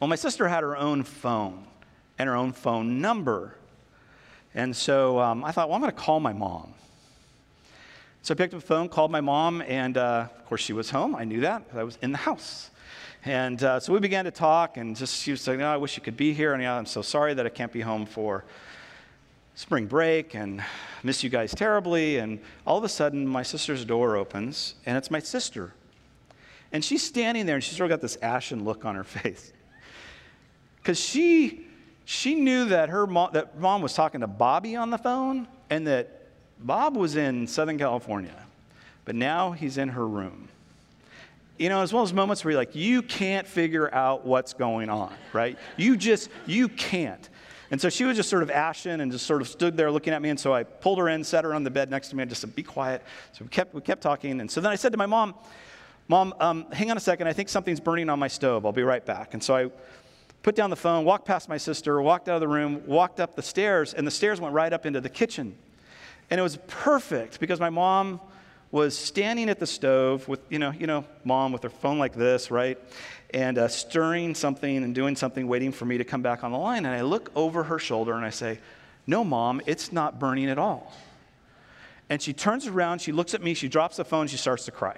Well, 0.00 0.08
my 0.08 0.16
sister 0.16 0.48
had 0.48 0.62
her 0.62 0.76
own 0.76 1.02
phone 1.02 1.64
and 2.18 2.28
her 2.28 2.36
own 2.36 2.52
phone 2.52 3.00
number. 3.00 3.54
And 4.54 4.74
so 4.74 5.18
um, 5.18 5.44
I 5.44 5.52
thought, 5.52 5.68
well, 5.68 5.76
I'm 5.76 5.82
going 5.82 5.92
to 5.92 5.98
call 5.98 6.20
my 6.20 6.32
mom. 6.32 6.72
So 8.22 8.34
I 8.34 8.36
picked 8.36 8.54
up 8.54 8.60
the 8.60 8.66
phone, 8.66 8.88
called 8.88 9.10
my 9.10 9.20
mom, 9.20 9.62
and 9.62 9.96
uh, 9.96 10.28
of 10.36 10.46
course 10.46 10.60
she 10.60 10.72
was 10.72 10.90
home. 10.90 11.14
I 11.14 11.24
knew 11.24 11.40
that 11.40 11.64
because 11.64 11.78
I 11.78 11.84
was 11.84 11.98
in 12.02 12.12
the 12.12 12.18
house. 12.18 12.70
And 13.24 13.62
uh, 13.62 13.80
so 13.80 13.92
we 13.92 14.00
began 14.00 14.24
to 14.24 14.30
talk, 14.30 14.76
and 14.76 14.96
just 14.96 15.22
she 15.22 15.30
was 15.30 15.40
saying, 15.40 15.62
oh, 15.62 15.72
I 15.72 15.76
wish 15.76 15.96
you 15.96 16.02
could 16.02 16.16
be 16.16 16.32
here. 16.32 16.52
And 16.52 16.62
yeah, 16.62 16.76
I'm 16.76 16.86
so 16.86 17.02
sorry 17.02 17.34
that 17.34 17.46
I 17.46 17.48
can't 17.50 17.72
be 17.72 17.80
home 17.80 18.06
for 18.06 18.44
spring 19.54 19.86
break 19.86 20.34
and 20.34 20.62
miss 21.02 21.24
you 21.24 21.30
guys 21.30 21.54
terribly. 21.54 22.18
And 22.18 22.40
all 22.66 22.78
of 22.78 22.84
a 22.84 22.88
sudden, 22.88 23.26
my 23.26 23.42
sister's 23.42 23.84
door 23.84 24.16
opens, 24.16 24.74
and 24.86 24.96
it's 24.98 25.10
my 25.10 25.20
sister 25.20 25.72
and 26.76 26.84
she's 26.84 27.02
standing 27.02 27.46
there 27.46 27.54
and 27.54 27.64
she's 27.64 27.74
sort 27.74 27.90
of 27.90 27.98
got 27.98 28.02
this 28.02 28.16
ashen 28.20 28.62
look 28.62 28.84
on 28.84 28.96
her 28.96 29.04
face. 29.22 29.50
Because 30.76 31.00
she, 31.00 31.64
she 32.04 32.34
knew 32.34 32.66
that 32.66 32.90
her 32.90 33.06
mom, 33.06 33.30
that 33.32 33.58
mom 33.58 33.80
was 33.80 33.94
talking 33.94 34.20
to 34.20 34.26
Bobby 34.26 34.76
on 34.76 34.90
the 34.90 34.98
phone 34.98 35.48
and 35.70 35.86
that 35.86 36.26
Bob 36.58 36.94
was 36.94 37.16
in 37.16 37.46
Southern 37.46 37.78
California, 37.78 38.44
but 39.06 39.14
now 39.14 39.52
he's 39.52 39.78
in 39.78 39.88
her 39.88 40.06
room. 40.06 40.48
You 41.56 41.70
know, 41.70 41.80
as 41.80 41.94
well 41.94 42.02
as 42.02 42.12
moments 42.12 42.44
where 42.44 42.52
you're 42.52 42.60
like, 42.60 42.74
you 42.74 43.00
can't 43.00 43.46
figure 43.46 43.92
out 43.94 44.26
what's 44.26 44.52
going 44.52 44.90
on, 44.90 45.14
right? 45.32 45.58
You 45.78 45.96
just, 45.96 46.28
you 46.44 46.68
can't. 46.68 47.26
And 47.70 47.80
so 47.80 47.88
she 47.88 48.04
was 48.04 48.18
just 48.18 48.28
sort 48.28 48.42
of 48.42 48.50
ashen 48.50 49.00
and 49.00 49.10
just 49.10 49.24
sort 49.24 49.40
of 49.40 49.48
stood 49.48 49.78
there 49.78 49.90
looking 49.90 50.12
at 50.12 50.20
me. 50.20 50.28
And 50.28 50.38
so 50.38 50.52
I 50.52 50.64
pulled 50.64 50.98
her 50.98 51.08
in, 51.08 51.24
sat 51.24 51.42
her 51.44 51.54
on 51.54 51.64
the 51.64 51.70
bed 51.70 51.90
next 51.90 52.08
to 52.08 52.16
me, 52.16 52.22
and 52.22 52.28
just 52.30 52.42
said, 52.42 52.54
be 52.54 52.62
quiet. 52.62 53.02
So 53.32 53.44
we 53.44 53.48
kept, 53.48 53.74
we 53.74 53.80
kept 53.80 54.02
talking. 54.02 54.42
And 54.42 54.50
so 54.50 54.60
then 54.60 54.70
I 54.70 54.74
said 54.74 54.92
to 54.92 54.98
my 54.98 55.06
mom, 55.06 55.34
Mom, 56.08 56.34
um, 56.38 56.66
hang 56.70 56.90
on 56.90 56.96
a 56.96 57.00
second. 57.00 57.26
I 57.26 57.32
think 57.32 57.48
something's 57.48 57.80
burning 57.80 58.08
on 58.08 58.18
my 58.18 58.28
stove. 58.28 58.64
I'll 58.64 58.72
be 58.72 58.84
right 58.84 59.04
back. 59.04 59.34
And 59.34 59.42
so 59.42 59.56
I 59.56 59.70
put 60.42 60.54
down 60.54 60.70
the 60.70 60.76
phone, 60.76 61.04
walked 61.04 61.26
past 61.26 61.48
my 61.48 61.56
sister, 61.56 62.00
walked 62.00 62.28
out 62.28 62.36
of 62.36 62.40
the 62.40 62.48
room, 62.48 62.82
walked 62.86 63.18
up 63.18 63.34
the 63.34 63.42
stairs, 63.42 63.92
and 63.92 64.06
the 64.06 64.12
stairs 64.12 64.40
went 64.40 64.54
right 64.54 64.72
up 64.72 64.86
into 64.86 65.00
the 65.00 65.08
kitchen. 65.08 65.56
And 66.30 66.38
it 66.38 66.42
was 66.42 66.58
perfect 66.68 67.40
because 67.40 67.58
my 67.58 67.70
mom 67.70 68.20
was 68.70 68.96
standing 68.96 69.48
at 69.48 69.58
the 69.58 69.66
stove 69.66 70.28
with, 70.28 70.40
you 70.48 70.60
know, 70.60 70.70
you 70.70 70.86
know, 70.86 71.04
mom 71.24 71.50
with 71.50 71.64
her 71.64 71.70
phone 71.70 71.98
like 71.98 72.14
this, 72.14 72.50
right? 72.52 72.78
And 73.34 73.58
uh, 73.58 73.66
stirring 73.66 74.36
something 74.36 74.84
and 74.84 74.94
doing 74.94 75.16
something, 75.16 75.48
waiting 75.48 75.72
for 75.72 75.86
me 75.86 75.98
to 75.98 76.04
come 76.04 76.22
back 76.22 76.44
on 76.44 76.52
the 76.52 76.58
line. 76.58 76.84
And 76.84 76.94
I 76.94 77.00
look 77.00 77.32
over 77.34 77.64
her 77.64 77.80
shoulder 77.80 78.14
and 78.14 78.24
I 78.24 78.30
say, 78.30 78.60
No, 79.08 79.24
mom, 79.24 79.60
it's 79.66 79.90
not 79.90 80.20
burning 80.20 80.50
at 80.50 80.58
all. 80.58 80.92
And 82.08 82.22
she 82.22 82.32
turns 82.32 82.68
around, 82.68 83.00
she 83.00 83.10
looks 83.10 83.34
at 83.34 83.42
me, 83.42 83.54
she 83.54 83.68
drops 83.68 83.96
the 83.96 84.04
phone, 84.04 84.28
she 84.28 84.36
starts 84.36 84.64
to 84.66 84.70
cry. 84.70 84.96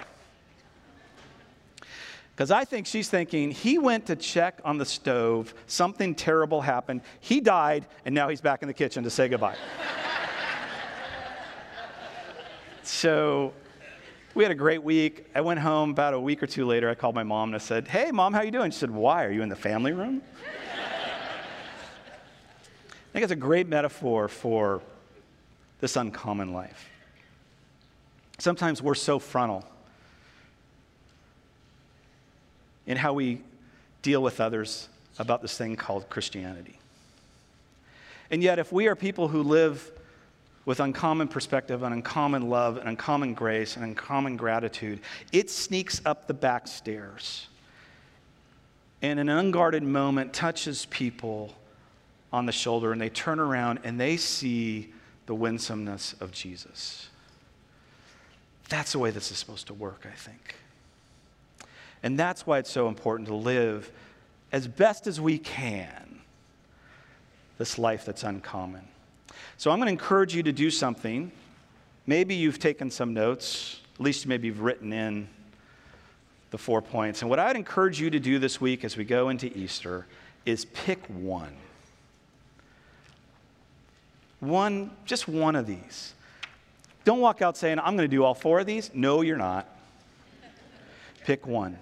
Because 2.38 2.52
I 2.52 2.64
think 2.64 2.86
she's 2.86 3.10
thinking, 3.10 3.50
he 3.50 3.78
went 3.78 4.06
to 4.06 4.14
check 4.14 4.60
on 4.64 4.78
the 4.78 4.84
stove, 4.84 5.52
something 5.66 6.14
terrible 6.14 6.60
happened, 6.60 7.00
he 7.18 7.40
died, 7.40 7.84
and 8.04 8.14
now 8.14 8.28
he's 8.28 8.40
back 8.40 8.62
in 8.62 8.68
the 8.68 8.74
kitchen 8.74 9.02
to 9.02 9.10
say 9.10 9.28
goodbye. 9.28 9.56
so 12.84 13.52
we 14.36 14.44
had 14.44 14.52
a 14.52 14.54
great 14.54 14.84
week. 14.84 15.26
I 15.34 15.40
went 15.40 15.58
home 15.58 15.90
about 15.90 16.14
a 16.14 16.20
week 16.20 16.40
or 16.40 16.46
two 16.46 16.64
later. 16.64 16.88
I 16.88 16.94
called 16.94 17.16
my 17.16 17.24
mom 17.24 17.48
and 17.48 17.56
I 17.56 17.58
said, 17.58 17.88
Hey, 17.88 18.12
mom, 18.12 18.32
how 18.32 18.42
you 18.42 18.52
doing? 18.52 18.70
She 18.70 18.78
said, 18.78 18.92
Why? 18.92 19.24
Are 19.24 19.32
you 19.32 19.42
in 19.42 19.48
the 19.48 19.56
family 19.56 19.92
room? 19.92 20.22
I 23.10 23.12
think 23.12 23.24
it's 23.24 23.32
a 23.32 23.36
great 23.36 23.66
metaphor 23.66 24.28
for 24.28 24.80
this 25.80 25.96
uncommon 25.96 26.52
life. 26.52 26.88
Sometimes 28.38 28.80
we're 28.80 28.94
so 28.94 29.18
frontal 29.18 29.64
in 32.88 32.96
how 32.96 33.12
we 33.12 33.40
deal 34.02 34.20
with 34.20 34.40
others 34.40 34.88
about 35.20 35.42
this 35.42 35.56
thing 35.56 35.76
called 35.76 36.10
Christianity. 36.10 36.78
And 38.30 38.42
yet, 38.42 38.58
if 38.58 38.72
we 38.72 38.88
are 38.88 38.96
people 38.96 39.28
who 39.28 39.44
live 39.44 39.92
with 40.64 40.80
uncommon 40.80 41.28
perspective 41.28 41.82
and 41.82 41.94
uncommon 41.94 42.50
love 42.50 42.76
and 42.76 42.88
uncommon 42.88 43.34
grace 43.34 43.76
and 43.76 43.84
uncommon 43.84 44.36
gratitude, 44.36 45.00
it 45.32 45.48
sneaks 45.48 46.02
up 46.04 46.26
the 46.26 46.34
back 46.34 46.66
stairs 46.66 47.46
and 49.00 49.20
an 49.20 49.28
unguarded 49.28 49.82
moment, 49.82 50.32
touches 50.32 50.86
people 50.86 51.54
on 52.32 52.46
the 52.46 52.52
shoulder 52.52 52.92
and 52.92 53.00
they 53.00 53.08
turn 53.08 53.38
around 53.38 53.80
and 53.84 53.98
they 53.98 54.16
see 54.16 54.92
the 55.26 55.34
winsomeness 55.34 56.14
of 56.20 56.32
Jesus. 56.32 57.08
That's 58.68 58.92
the 58.92 58.98
way 58.98 59.10
this 59.10 59.30
is 59.30 59.38
supposed 59.38 59.68
to 59.68 59.74
work, 59.74 60.06
I 60.10 60.14
think. 60.14 60.56
And 62.02 62.18
that's 62.18 62.46
why 62.46 62.58
it's 62.58 62.70
so 62.70 62.88
important 62.88 63.28
to 63.28 63.34
live 63.34 63.90
as 64.52 64.66
best 64.66 65.06
as 65.06 65.20
we 65.20 65.38
can 65.38 66.20
this 67.58 67.78
life 67.78 68.04
that's 68.04 68.22
uncommon. 68.22 68.86
So 69.56 69.70
I'm 69.70 69.78
going 69.78 69.86
to 69.86 69.92
encourage 69.92 70.34
you 70.34 70.42
to 70.44 70.52
do 70.52 70.70
something. 70.70 71.32
Maybe 72.06 72.34
you've 72.34 72.58
taken 72.58 72.90
some 72.90 73.12
notes, 73.12 73.80
at 73.96 74.00
least 74.00 74.26
maybe 74.26 74.46
you've 74.46 74.60
written 74.60 74.92
in 74.92 75.28
the 76.50 76.58
four 76.58 76.80
points. 76.80 77.20
And 77.20 77.28
what 77.28 77.38
I'd 77.38 77.56
encourage 77.56 78.00
you 78.00 78.10
to 78.10 78.20
do 78.20 78.38
this 78.38 78.60
week 78.60 78.84
as 78.84 78.96
we 78.96 79.04
go 79.04 79.28
into 79.28 79.46
Easter 79.58 80.06
is 80.46 80.64
pick 80.66 81.04
one. 81.06 81.54
One, 84.40 84.92
just 85.04 85.26
one 85.26 85.56
of 85.56 85.66
these. 85.66 86.14
Don't 87.04 87.20
walk 87.20 87.42
out 87.42 87.56
saying, 87.56 87.78
I'm 87.80 87.96
going 87.96 88.08
to 88.08 88.16
do 88.16 88.22
all 88.22 88.34
four 88.34 88.60
of 88.60 88.66
these. 88.66 88.90
No, 88.94 89.22
you're 89.22 89.36
not. 89.36 89.66
Pick 91.24 91.46
one. 91.46 91.76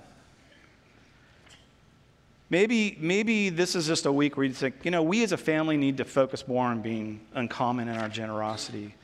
Maybe, 2.49 2.97
maybe 3.01 3.49
this 3.49 3.75
is 3.75 3.87
just 3.87 4.07
a 4.07 4.13
week 4.13 4.37
where 4.37 4.47
you 4.47 4.53
think, 4.53 4.85
you 4.85 4.91
know, 4.93 5.03
we 5.03 5.25
as 5.25 5.33
a 5.33 5.37
family 5.37 5.77
need 5.77 5.97
to 5.97 6.05
focus 6.05 6.47
more 6.47 6.65
on 6.67 6.81
being 6.81 7.21
uncommon 7.35 7.89
in 7.89 7.97
our 7.97 8.09
generosity. 8.09 8.95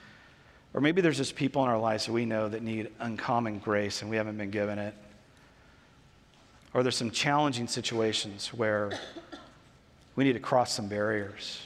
Or 0.74 0.80
maybe 0.80 1.00
there's 1.00 1.16
just 1.16 1.34
people 1.34 1.62
in 1.64 1.68
our 1.68 1.78
lives 1.78 2.06
that 2.06 2.12
we 2.12 2.24
know 2.24 2.48
that 2.48 2.62
need 2.62 2.90
uncommon 3.00 3.58
grace 3.58 4.00
and 4.00 4.10
we 4.10 4.16
haven't 4.16 4.38
been 4.38 4.50
given 4.50 4.78
it. 4.78 4.94
Or 6.72 6.82
there's 6.82 6.96
some 6.96 7.10
challenging 7.10 7.66
situations 7.66 8.54
where 8.54 8.92
we 10.14 10.24
need 10.24 10.32
to 10.34 10.40
cross 10.40 10.72
some 10.72 10.88
barriers 10.88 11.60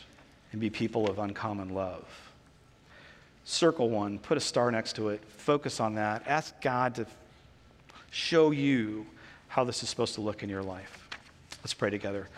and 0.53 0.61
be 0.61 0.71
people 0.71 1.09
of 1.09 1.19
uncommon 1.19 1.75
love. 1.75 2.05
Circle 3.45 3.91
one, 3.91 4.19
put 4.19 4.37
a 4.37 4.41
star 4.41 4.73
next 4.73 4.97
to 4.97 5.11
it, 5.11 5.23
focus 5.29 5.79
on 5.79 5.95
that. 5.95 6.27
Ask 6.27 6.61
God 6.61 6.97
to 6.97 7.07
show 8.11 8.51
you 8.51 9.07
how 9.47 9.63
this 9.63 9.83
is 9.83 9.89
supposed 9.89 10.15
to 10.15 10.21
look 10.21 10.43
in 10.43 10.49
your 10.49 10.63
life. 10.63 11.06
Let's 11.67 11.75
pray 11.75 11.91
together. 11.91 12.29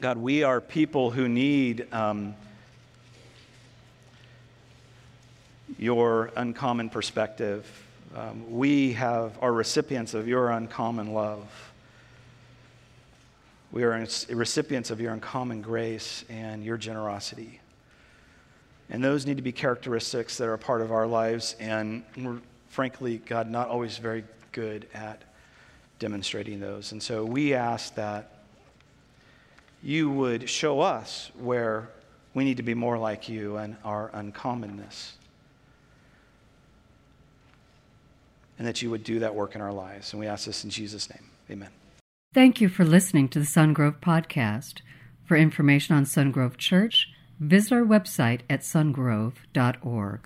God, 0.00 0.18
we 0.18 0.44
are 0.44 0.60
people 0.60 1.10
who 1.10 1.28
need 1.28 1.92
um, 1.92 2.36
your 5.80 6.30
uncommon 6.36 6.90
perspective. 6.90 7.68
Um, 8.14 8.52
we 8.52 8.92
have 8.92 9.36
are 9.42 9.52
recipients 9.52 10.14
of 10.14 10.28
your 10.28 10.50
uncommon 10.50 11.12
love. 11.12 11.72
We 13.72 13.82
are 13.82 14.06
recipients 14.28 14.92
of 14.92 15.00
your 15.00 15.12
uncommon 15.12 15.60
grace 15.60 16.24
and 16.28 16.64
your 16.64 16.76
generosity. 16.76 17.60
And 18.88 19.02
those 19.02 19.26
need 19.26 19.38
to 19.38 19.42
be 19.42 19.50
characteristics 19.50 20.36
that 20.36 20.48
are 20.48 20.56
part 20.56 20.82
of 20.82 20.92
our 20.92 21.08
lives, 21.08 21.56
and 21.58 22.04
we're, 22.16 22.38
frankly, 22.68 23.18
God, 23.18 23.50
not 23.50 23.70
always 23.70 23.98
very 23.98 24.22
good 24.52 24.86
at 24.94 25.20
demonstrating 26.04 26.60
those. 26.60 26.92
And 26.92 27.02
so 27.02 27.24
we 27.24 27.54
ask 27.54 27.94
that 27.94 28.30
you 29.82 30.10
would 30.10 30.50
show 30.50 30.80
us 30.80 31.30
where 31.38 31.88
we 32.34 32.44
need 32.44 32.58
to 32.58 32.62
be 32.62 32.74
more 32.74 32.98
like 32.98 33.26
you 33.26 33.56
and 33.56 33.76
our 33.86 34.10
uncommonness. 34.10 35.12
And 38.58 38.68
that 38.68 38.82
you 38.82 38.90
would 38.90 39.02
do 39.02 39.20
that 39.20 39.34
work 39.34 39.54
in 39.54 39.62
our 39.62 39.72
lives. 39.72 40.12
And 40.12 40.20
we 40.20 40.26
ask 40.26 40.44
this 40.44 40.62
in 40.62 40.68
Jesus' 40.68 41.08
name. 41.08 41.30
Amen. 41.50 41.70
Thank 42.34 42.60
you 42.60 42.68
for 42.68 42.84
listening 42.84 43.30
to 43.30 43.38
the 43.38 43.46
Sungrove 43.46 44.00
Podcast. 44.00 44.82
For 45.24 45.38
information 45.38 45.96
on 45.96 46.04
Sungrove 46.04 46.58
Church, 46.58 47.08
visit 47.40 47.72
our 47.72 47.80
website 47.80 48.40
at 48.50 48.60
sungrove.org. 48.60 50.20